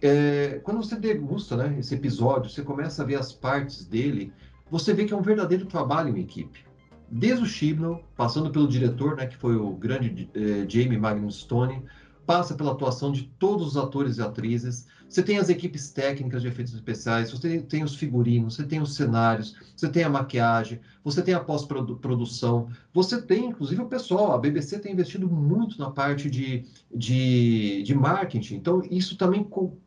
é, 0.00 0.60
quando 0.62 0.76
você 0.76 0.94
degusta 0.94 1.56
né, 1.56 1.76
esse 1.80 1.94
episódio, 1.96 2.48
você 2.48 2.62
começa 2.62 3.02
a 3.02 3.06
ver 3.06 3.16
as 3.16 3.32
partes 3.32 3.84
dele, 3.84 4.32
você 4.70 4.94
vê 4.94 5.04
que 5.04 5.12
é 5.12 5.16
um 5.16 5.22
verdadeiro 5.22 5.66
trabalho 5.66 6.16
em 6.16 6.20
equipe 6.20 6.64
desde 7.12 7.44
o 7.44 7.46
Chibnall, 7.46 8.02
passando 8.16 8.50
pelo 8.50 8.66
diretor, 8.66 9.16
né, 9.16 9.26
que 9.26 9.36
foi 9.36 9.54
o 9.54 9.72
grande 9.72 10.30
eh, 10.34 10.64
Jamie 10.66 10.96
Magnum 10.96 11.30
Stone, 11.30 11.84
passa 12.26 12.54
pela 12.54 12.72
atuação 12.72 13.10
de 13.12 13.24
todos 13.38 13.68
os 13.68 13.76
atores 13.76 14.18
e 14.18 14.22
atrizes. 14.22 14.86
Você 15.08 15.22
tem 15.22 15.38
as 15.38 15.48
equipes 15.48 15.90
técnicas 15.90 16.40
de 16.40 16.48
efeitos 16.48 16.72
especiais, 16.72 17.30
você 17.30 17.60
tem 17.60 17.84
os 17.84 17.94
figurinos, 17.94 18.54
você 18.54 18.64
tem 18.64 18.80
os 18.80 18.94
cenários, 18.94 19.54
você 19.76 19.88
tem 19.88 20.04
a 20.04 20.08
maquiagem, 20.08 20.80
você 21.04 21.20
tem 21.20 21.34
a 21.34 21.40
pós-produção, 21.40 22.68
você 22.94 23.20
tem, 23.20 23.46
inclusive, 23.46 23.82
o 23.82 23.88
pessoal. 23.88 24.32
A 24.32 24.38
BBC 24.38 24.78
tem 24.78 24.92
investido 24.92 25.28
muito 25.28 25.78
na 25.78 25.90
parte 25.90 26.30
de, 26.30 26.64
de, 26.94 27.82
de 27.82 27.94
marketing. 27.94 28.54
Então, 28.54 28.82
isso 28.90 29.16
também 29.18 29.46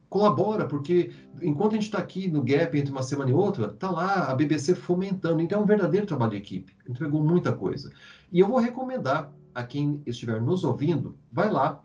colabora, 0.10 0.66
porque 0.66 1.12
enquanto 1.42 1.72
a 1.72 1.76
gente 1.76 1.86
está 1.86 1.98
aqui 1.98 2.28
no 2.28 2.44
gap 2.44 2.78
entre 2.78 2.92
uma 2.92 3.04
semana 3.04 3.32
e 3.32 3.34
outra, 3.34 3.68
está 3.68 3.90
lá 3.90 4.32
a 4.32 4.36
BBC 4.36 4.76
fomentando. 4.76 5.42
Então 5.42 5.60
é 5.60 5.64
um 5.64 5.66
verdadeiro 5.66 6.06
trabalho 6.06 6.32
de 6.32 6.38
equipe. 6.38 6.76
Entregou 6.88 7.24
muita 7.24 7.52
coisa. 7.52 7.92
E 8.32 8.40
eu 8.40 8.48
vou 8.48 8.60
recomendar 8.60 9.32
a 9.54 9.64
quem 9.64 10.02
estiver 10.06 10.42
nos 10.42 10.64
ouvindo, 10.64 11.18
vai 11.32 11.50
lá, 11.50 11.82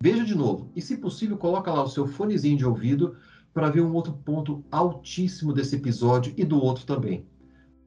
veja 0.00 0.24
de 0.24 0.34
novo. 0.34 0.70
E 0.74 0.80
se 0.80 0.96
possível, 0.96 1.36
coloca 1.36 1.72
lá 1.72 1.82
o 1.82 1.88
seu 1.88 2.06
fonezinho 2.06 2.56
de 2.56 2.66
ouvido 2.66 3.16
para 3.52 3.70
ver 3.70 3.80
um 3.80 3.92
outro 3.92 4.12
ponto 4.12 4.64
altíssimo 4.70 5.52
desse 5.52 5.76
episódio 5.76 6.32
e 6.36 6.44
do 6.44 6.62
outro 6.62 6.84
também. 6.84 7.26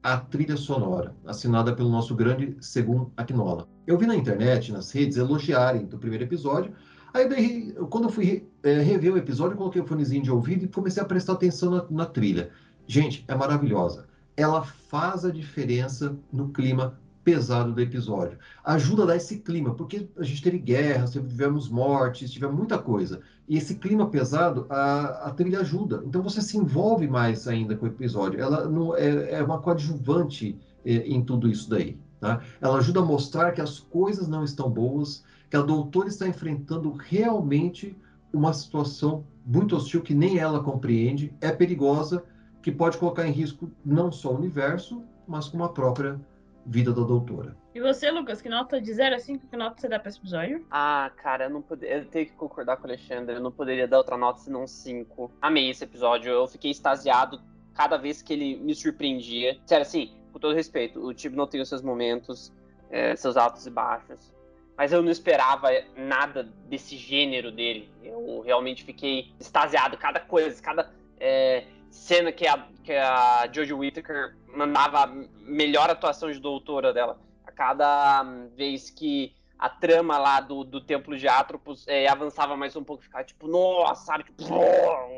A 0.02 0.16
trilha 0.16 0.56
sonora, 0.56 1.14
assinada 1.26 1.74
pelo 1.74 1.90
nosso 1.90 2.14
grande 2.14 2.56
Segum 2.60 3.10
Akinola. 3.16 3.68
Eu 3.86 3.98
vi 3.98 4.06
na 4.06 4.16
internet, 4.16 4.72
nas 4.72 4.90
redes, 4.90 5.16
elogiarem 5.16 5.86
do 5.86 5.98
primeiro 5.98 6.24
episódio, 6.24 6.72
Aí 7.12 7.28
daí, 7.28 7.72
quando 7.90 8.04
eu 8.04 8.10
fui 8.10 8.48
é, 8.62 8.80
rever 8.80 9.12
o 9.12 9.18
episódio, 9.18 9.56
coloquei 9.56 9.82
o 9.82 9.86
fonezinho 9.86 10.22
de 10.22 10.30
ouvido 10.30 10.64
e 10.64 10.68
comecei 10.68 11.02
a 11.02 11.06
prestar 11.06 11.32
atenção 11.32 11.70
na, 11.70 11.86
na 11.90 12.06
trilha. 12.06 12.50
Gente, 12.86 13.24
é 13.26 13.34
maravilhosa. 13.34 14.06
Ela 14.36 14.62
faz 14.62 15.24
a 15.24 15.30
diferença 15.30 16.16
no 16.32 16.50
clima 16.50 16.99
pesado 17.22 17.72
do 17.72 17.80
episódio. 17.80 18.38
Ajuda 18.64 19.02
a 19.02 19.06
dar 19.06 19.16
esse 19.16 19.38
clima, 19.38 19.74
porque 19.74 20.08
a 20.16 20.22
gente 20.22 20.42
teve 20.42 20.58
guerras, 20.58 21.12
tivemos 21.12 21.68
mortes, 21.68 22.30
tivemos 22.30 22.56
muita 22.56 22.78
coisa. 22.78 23.20
E 23.48 23.56
esse 23.56 23.74
clima 23.74 24.08
pesado, 24.08 24.66
a, 24.70 25.28
a 25.28 25.30
trilha 25.30 25.60
ajuda. 25.60 26.02
Então 26.06 26.22
você 26.22 26.40
se 26.40 26.56
envolve 26.56 27.06
mais 27.08 27.46
ainda 27.46 27.76
com 27.76 27.84
o 27.84 27.88
episódio. 27.88 28.40
Ela 28.40 28.68
não, 28.68 28.96
é, 28.96 29.32
é 29.32 29.42
uma 29.42 29.58
coadjuvante 29.58 30.58
é, 30.84 30.92
em 30.96 31.22
tudo 31.22 31.48
isso 31.48 31.68
daí. 31.68 31.98
Tá? 32.20 32.40
Ela 32.60 32.78
ajuda 32.78 33.00
a 33.00 33.04
mostrar 33.04 33.52
que 33.52 33.60
as 33.60 33.78
coisas 33.78 34.28
não 34.28 34.44
estão 34.44 34.70
boas, 34.70 35.24
que 35.48 35.56
a 35.56 35.62
doutora 35.62 36.08
está 36.08 36.28
enfrentando 36.28 36.92
realmente 36.92 37.96
uma 38.32 38.52
situação 38.52 39.24
muito 39.44 39.74
hostil 39.74 40.02
que 40.02 40.14
nem 40.14 40.38
ela 40.38 40.62
compreende, 40.62 41.34
é 41.40 41.50
perigosa, 41.50 42.22
que 42.62 42.70
pode 42.70 42.98
colocar 42.98 43.26
em 43.26 43.32
risco 43.32 43.70
não 43.84 44.12
só 44.12 44.32
o 44.32 44.36
universo, 44.36 45.02
mas 45.26 45.48
como 45.48 45.64
a 45.64 45.68
própria 45.68 46.20
vida 46.64 46.92
da 46.92 47.02
doutora. 47.02 47.56
E 47.74 47.80
você, 47.80 48.10
Lucas, 48.10 48.42
que 48.42 48.48
nota 48.48 48.80
de 48.80 48.92
0 48.92 49.14
a 49.14 49.18
5, 49.18 49.46
que 49.46 49.56
nota 49.56 49.80
você 49.80 49.88
dá 49.88 49.98
pra 49.98 50.08
esse 50.08 50.18
episódio? 50.18 50.66
Ah, 50.70 51.10
cara, 51.16 51.44
eu 51.44 51.50
não 51.50 51.62
poderia. 51.62 51.98
Eu 51.98 52.04
tenho 52.06 52.26
que 52.26 52.32
concordar 52.32 52.76
com 52.76 52.84
o 52.84 52.86
Alexandre. 52.86 53.36
Eu 53.36 53.40
não 53.40 53.52
poderia 53.52 53.86
dar 53.86 53.98
outra 53.98 54.16
nota 54.16 54.40
senão 54.40 54.66
5. 54.66 55.32
Amei 55.40 55.70
esse 55.70 55.84
episódio. 55.84 56.32
Eu 56.32 56.46
fiquei 56.48 56.70
extasiado 56.70 57.40
cada 57.74 57.96
vez 57.96 58.22
que 58.22 58.32
ele 58.32 58.56
me 58.56 58.74
surpreendia. 58.74 59.58
Sério, 59.64 59.82
assim, 59.82 60.12
com 60.32 60.38
todo 60.38 60.54
respeito, 60.54 61.00
o 61.00 61.14
time 61.14 61.36
não 61.36 61.46
tem 61.46 61.60
os 61.60 61.68
seus 61.68 61.82
momentos, 61.82 62.52
é, 62.90 63.14
seus 63.16 63.36
altos 63.36 63.66
e 63.66 63.70
baixos. 63.70 64.32
Mas 64.76 64.92
eu 64.92 65.02
não 65.02 65.10
esperava 65.10 65.68
nada 65.96 66.48
desse 66.68 66.96
gênero 66.96 67.52
dele. 67.52 67.90
Eu 68.02 68.40
realmente 68.40 68.82
fiquei 68.82 69.32
extasiado. 69.38 69.96
Cada 69.96 70.20
coisa, 70.20 70.60
cada 70.62 70.90
é, 71.18 71.64
cena 71.90 72.32
que 72.32 72.46
a, 72.46 72.66
que 72.82 72.92
a 72.92 73.48
Jojo 73.52 73.78
Whittaker 73.78 74.36
mandava 74.54 75.06
melhor 75.42 75.90
atuação 75.90 76.30
de 76.30 76.38
doutora 76.38 76.92
dela 76.92 77.20
a 77.44 77.52
cada 77.52 78.22
vez 78.54 78.90
que 78.90 79.34
a 79.58 79.68
trama 79.68 80.16
lá 80.16 80.40
do, 80.40 80.64
do 80.64 80.80
templo 80.80 81.16
de 81.18 81.28
Atropos 81.28 81.86
é, 81.86 82.08
avançava 82.08 82.56
mais 82.56 82.74
um 82.76 82.82
pouco, 82.82 83.02
ficava 83.02 83.22
tipo, 83.22 83.46
nossa, 83.46 84.06
sabe? 84.06 84.24
Tipo, 84.24 84.42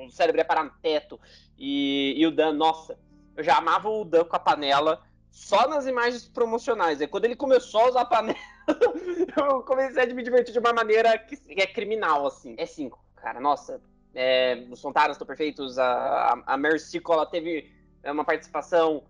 o 0.04 0.10
cérebro 0.10 0.40
ia 0.40 0.44
parar 0.44 0.64
no 0.64 0.72
teto. 0.82 1.20
E, 1.56 2.14
e 2.16 2.26
o 2.26 2.30
Dan, 2.32 2.52
nossa, 2.52 2.98
eu 3.36 3.44
já 3.44 3.58
amava 3.58 3.88
o 3.88 4.04
Dan 4.04 4.24
com 4.24 4.34
a 4.34 4.40
panela 4.40 5.00
só 5.30 5.68
nas 5.68 5.86
imagens 5.86 6.26
promocionais. 6.26 7.00
E 7.00 7.06
quando 7.06 7.26
ele 7.26 7.36
começou 7.36 7.82
a 7.82 7.88
usar 7.90 8.00
a 8.00 8.04
panela, 8.04 8.36
eu 9.36 9.62
comecei 9.62 10.02
a 10.02 10.06
me 10.06 10.24
divertir 10.24 10.52
de 10.52 10.58
uma 10.58 10.72
maneira 10.72 11.16
que 11.18 11.38
é 11.50 11.66
criminal, 11.66 12.26
assim. 12.26 12.56
É 12.58 12.66
cinco, 12.66 12.98
cara. 13.14 13.38
Nossa, 13.38 13.80
é, 14.12 14.66
os 14.68 14.80
Sontaras 14.80 15.14
estão 15.14 15.26
perfeitos. 15.26 15.78
A, 15.78 15.86
a, 15.86 16.54
a 16.54 16.56
Mercy, 16.56 17.00
ela 17.08 17.26
teve 17.26 17.72
uma 18.04 18.24
participação 18.24 19.04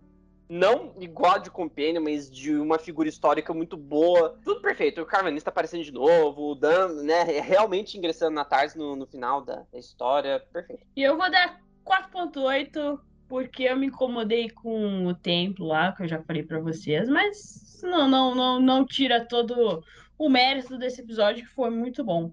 não 0.52 0.92
igual 1.00 1.38
de 1.38 1.50
Companion, 1.50 2.02
mas 2.02 2.30
de 2.30 2.54
uma 2.54 2.78
figura 2.78 3.08
histórica 3.08 3.54
muito 3.54 3.74
boa. 3.74 4.38
Tudo 4.44 4.60
perfeito. 4.60 5.00
O 5.00 5.06
Carvanista 5.06 5.48
aparecendo 5.48 5.82
de 5.82 5.92
novo, 5.92 6.50
o 6.50 6.54
Dan, 6.54 7.02
né, 7.02 7.22
realmente 7.22 7.96
ingressando 7.96 8.34
na 8.34 8.44
Tars 8.44 8.74
no, 8.74 8.94
no 8.94 9.06
final 9.06 9.40
da, 9.40 9.64
da, 9.72 9.78
história. 9.78 10.44
Perfeito. 10.52 10.84
E 10.94 11.02
eu 11.02 11.16
vou 11.16 11.30
dar 11.30 11.58
4.8, 11.86 13.00
porque 13.26 13.62
eu 13.62 13.76
me 13.78 13.86
incomodei 13.86 14.50
com 14.50 15.06
o 15.06 15.14
templo 15.14 15.66
lá, 15.66 15.92
que 15.92 16.02
eu 16.02 16.08
já 16.08 16.22
falei 16.22 16.42
para 16.42 16.60
vocês, 16.60 17.08
mas 17.08 17.80
não, 17.82 18.06
não, 18.06 18.34
não, 18.34 18.60
não 18.60 18.84
tira 18.84 19.24
todo 19.24 19.82
o 20.18 20.28
mérito 20.28 20.76
desse 20.76 21.00
episódio, 21.00 21.46
que 21.46 21.54
foi 21.54 21.70
muito 21.70 22.04
bom. 22.04 22.30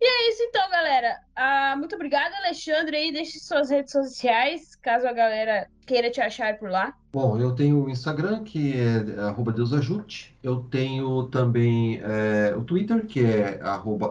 E 0.00 0.04
é 0.04 0.30
isso 0.30 0.42
então, 0.44 0.70
galera. 0.70 1.18
Ah, 1.34 1.74
muito 1.76 1.94
obrigada, 1.96 2.36
Alexandre. 2.36 2.96
Aí, 2.96 3.12
deixe 3.12 3.40
suas 3.40 3.68
redes 3.68 3.90
sociais, 3.90 4.76
caso 4.76 5.08
a 5.08 5.12
galera 5.12 5.66
queira 5.86 6.10
te 6.10 6.20
achar 6.20 6.56
por 6.56 6.70
lá. 6.70 6.94
Bom, 7.12 7.38
eu 7.38 7.52
tenho 7.52 7.84
o 7.84 7.90
Instagram, 7.90 8.44
que 8.44 8.74
é 8.78 9.02
@deusajute. 9.52 10.36
Eu 10.40 10.60
tenho 10.70 11.24
também 11.24 12.00
é, 12.04 12.54
o 12.56 12.62
Twitter, 12.62 13.06
que 13.06 13.24
é 13.24 13.60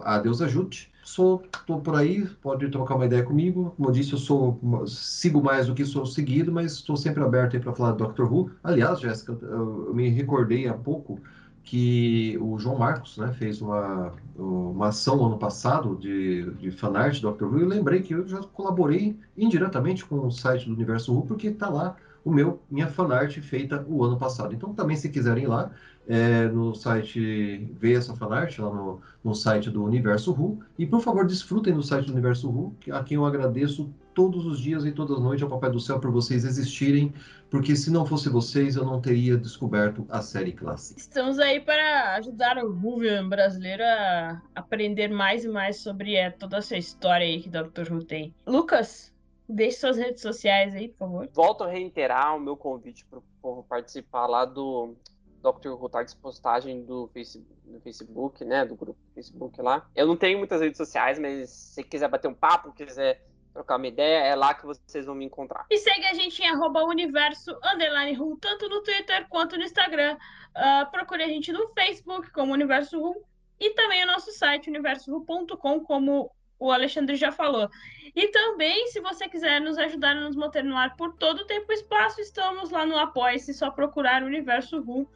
@adeusajute. 0.03 0.91
Sou, 1.03 1.41
tô 1.65 1.79
por 1.79 1.95
aí, 1.95 2.25
pode 2.41 2.69
trocar 2.69 2.95
uma 2.95 3.05
ideia 3.05 3.23
comigo. 3.23 3.73
Como 3.77 3.87
eu 3.87 3.93
disse, 3.93 4.11
eu 4.11 4.19
sou 4.19 4.59
sigo 4.85 5.41
mais 5.41 5.67
do 5.67 5.73
que 5.73 5.85
sou 5.85 6.05
seguido, 6.05 6.51
mas 6.51 6.73
estou 6.73 6.97
sempre 6.97 7.23
aberto 7.23 7.57
para 7.61 7.73
falar 7.73 7.91
do 7.93 7.99
Doctor 7.99 8.29
Who. 8.29 8.51
Aliás, 8.61 8.99
Jéssica, 8.99 9.37
eu, 9.41 9.87
eu 9.87 9.93
me 9.93 10.09
recordei 10.09 10.67
há 10.67 10.73
pouco 10.73 11.21
que 11.67 12.37
o 12.39 12.57
João 12.57 12.77
Marcos 12.77 13.17
né, 13.17 13.33
fez 13.33 13.61
uma, 13.61 14.13
uma 14.37 14.87
ação 14.87 15.25
ano 15.25 15.37
passado 15.37 15.97
de, 15.97 16.49
de 16.51 16.71
fanart 16.71 17.19
do 17.19 17.29
Dr. 17.29 17.43
Who 17.43 17.59
e 17.59 17.65
lembrei 17.65 18.01
que 18.01 18.13
eu 18.13 18.25
já 18.25 18.39
colaborei 18.39 19.19
indiretamente 19.37 20.05
com 20.05 20.25
o 20.25 20.31
site 20.31 20.65
do 20.65 20.73
Universo 20.73 21.13
Who, 21.13 21.25
porque 21.25 21.47
está 21.47 21.67
lá 21.67 21.97
o 22.23 22.31
meu, 22.31 22.61
minha 22.71 22.87
fanart 22.87 23.37
feita 23.41 23.85
o 23.85 24.01
ano 24.01 24.15
passado. 24.15 24.55
Então 24.55 24.73
também 24.73 24.95
se 24.95 25.09
quiserem 25.09 25.43
ir 25.43 25.47
lá 25.47 25.69
é, 26.07 26.47
no 26.47 26.73
site, 26.73 27.69
ver 27.77 27.97
essa 27.97 28.15
fanart 28.15 28.57
lá 28.59 28.73
no, 28.73 29.01
no 29.21 29.35
site 29.35 29.69
do 29.69 29.83
Universo 29.83 30.31
Who 30.31 30.59
e 30.79 30.85
por 30.85 31.01
favor 31.01 31.27
desfrutem 31.27 31.73
do 31.73 31.83
site 31.83 32.05
do 32.05 32.13
Universo 32.13 32.49
Who, 32.49 32.73
a 32.93 33.03
quem 33.03 33.15
eu 33.15 33.25
agradeço 33.25 33.93
todos 34.17 34.47
os 34.47 34.59
dias 34.59 34.83
e 34.83 34.91
todas 34.91 35.17
as 35.17 35.23
noites 35.23 35.43
ao 35.43 35.49
Papai 35.49 35.69
do 35.69 35.79
Céu 35.79 35.99
por 35.99 36.09
vocês 36.09 36.43
existirem, 36.43 37.13
porque 37.51 37.75
se 37.75 37.91
não 37.91 38.03
fosse 38.03 38.29
vocês, 38.29 38.75
eu 38.75 38.83
não 38.83 38.99
teria 38.99 39.37
descoberto 39.37 40.07
a 40.09 40.23
série 40.23 40.51
clássica. 40.51 40.99
Estamos 40.99 41.37
aí 41.37 41.59
para 41.59 42.15
ajudar 42.15 42.57
o 42.57 42.73
Ruvian 42.73 43.29
brasileiro 43.29 43.83
a 43.83 44.41
aprender 44.55 45.09
mais 45.09 45.45
e 45.45 45.47
mais 45.47 45.81
sobre 45.81 46.15
é, 46.15 46.31
toda 46.31 46.57
essa 46.57 46.75
história 46.75 47.27
aí 47.27 47.39
que 47.43 47.47
o 47.47 47.51
Dr. 47.51 47.93
Who 47.93 48.03
tem. 48.03 48.33
Lucas, 48.47 49.13
deixe 49.47 49.81
suas 49.81 49.97
redes 49.97 50.23
sociais 50.23 50.73
aí, 50.73 50.87
por 50.87 50.97
favor. 50.97 51.29
Volto 51.31 51.63
a 51.63 51.67
reiterar 51.67 52.35
o 52.35 52.39
meu 52.39 52.57
convite 52.57 53.05
para 53.05 53.19
o 53.19 53.23
povo 53.39 53.63
participar 53.69 54.25
lá 54.25 54.45
do 54.45 54.95
Dr. 55.43 55.73
Who 55.73 55.89
Tardes 55.89 56.15
postagem 56.15 56.83
do 56.83 57.07
Facebook, 57.13 57.53
do 57.67 57.79
Facebook, 57.81 58.43
né, 58.43 58.65
do 58.65 58.75
grupo 58.75 58.99
do 58.99 59.13
Facebook 59.13 59.61
lá. 59.61 59.87
Eu 59.95 60.07
não 60.07 60.17
tenho 60.17 60.39
muitas 60.39 60.59
redes 60.59 60.77
sociais, 60.77 61.19
mas 61.19 61.51
se 61.51 61.83
quiser 61.83 62.09
bater 62.09 62.27
um 62.27 62.33
papo, 62.33 62.71
quiser 62.71 63.27
trocar 63.57 63.77
uma 63.77 63.87
ideia, 63.87 64.19
é 64.19 64.35
lá 64.35 64.53
que 64.53 64.65
vocês 64.65 65.05
vão 65.05 65.15
me 65.15 65.25
encontrar. 65.25 65.65
E 65.71 65.77
segue 65.77 66.05
a 66.05 66.13
gente 66.13 66.41
em 66.43 66.47
arroba 66.47 66.83
universo 66.83 67.51
underline 67.63 68.15
tanto 68.39 68.69
no 68.69 68.83
Twitter 68.83 69.27
quanto 69.29 69.57
no 69.57 69.63
Instagram. 69.63 70.15
Uh, 70.55 70.91
procure 70.91 71.23
a 71.23 71.27
gente 71.27 71.51
no 71.51 71.67
Facebook 71.69 72.29
como 72.31 72.53
Universo 72.53 72.99
Ru 72.99 73.15
e 73.59 73.71
também 73.71 74.03
o 74.03 74.07
nosso 74.07 74.31
site 74.31 74.69
universoru.com, 74.69 75.79
como 75.79 76.31
o 76.59 76.71
Alexandre 76.71 77.15
já 77.15 77.31
falou. 77.31 77.67
E 78.15 78.27
também, 78.27 78.87
se 78.87 78.99
você 78.99 79.27
quiser 79.27 79.59
nos 79.59 79.77
ajudar 79.79 80.11
a 80.11 80.21
nos 80.21 80.35
manter 80.35 80.63
no 80.63 80.77
ar 80.77 80.95
por 80.95 81.13
todo 81.13 81.39
o 81.39 81.45
tempo 81.45 81.71
e 81.71 81.75
espaço, 81.75 82.21
estamos 82.21 82.69
lá 82.69 82.85
no 82.85 82.97
Apoia-se, 82.97 83.53
só 83.55 83.71
procurar 83.71 84.21
o 84.21 84.27
Universo 84.27 84.79
Ru 84.81 85.09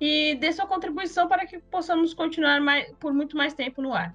e 0.00 0.34
dê 0.36 0.50
sua 0.50 0.66
contribuição 0.66 1.28
para 1.28 1.46
que 1.46 1.58
possamos 1.58 2.14
continuar 2.14 2.60
mais, 2.60 2.90
por 2.94 3.12
muito 3.12 3.36
mais 3.36 3.52
tempo 3.52 3.82
no 3.82 3.92
ar. 3.92 4.14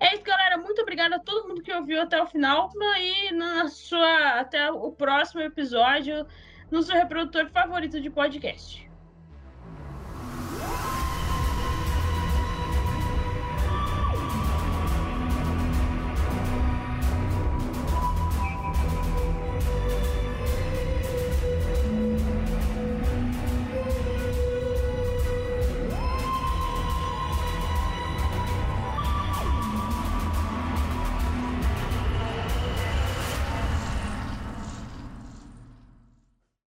É 0.00 0.14
isso, 0.14 0.22
galera. 0.22 0.58
Muito 0.58 0.80
obrigada 0.82 1.16
a 1.16 1.20
todo 1.20 1.48
mundo 1.48 1.62
que 1.62 1.72
ouviu 1.72 2.00
até 2.00 2.20
o 2.22 2.26
final. 2.26 2.70
E 2.98 3.32
na 3.32 3.68
sua, 3.68 4.40
até 4.40 4.70
o 4.70 4.92
próximo 4.92 5.40
episódio 5.40 6.26
no 6.70 6.82
seu 6.82 6.94
reprodutor 6.94 7.48
favorito 7.50 8.00
de 8.00 8.10
podcast. 8.10 8.88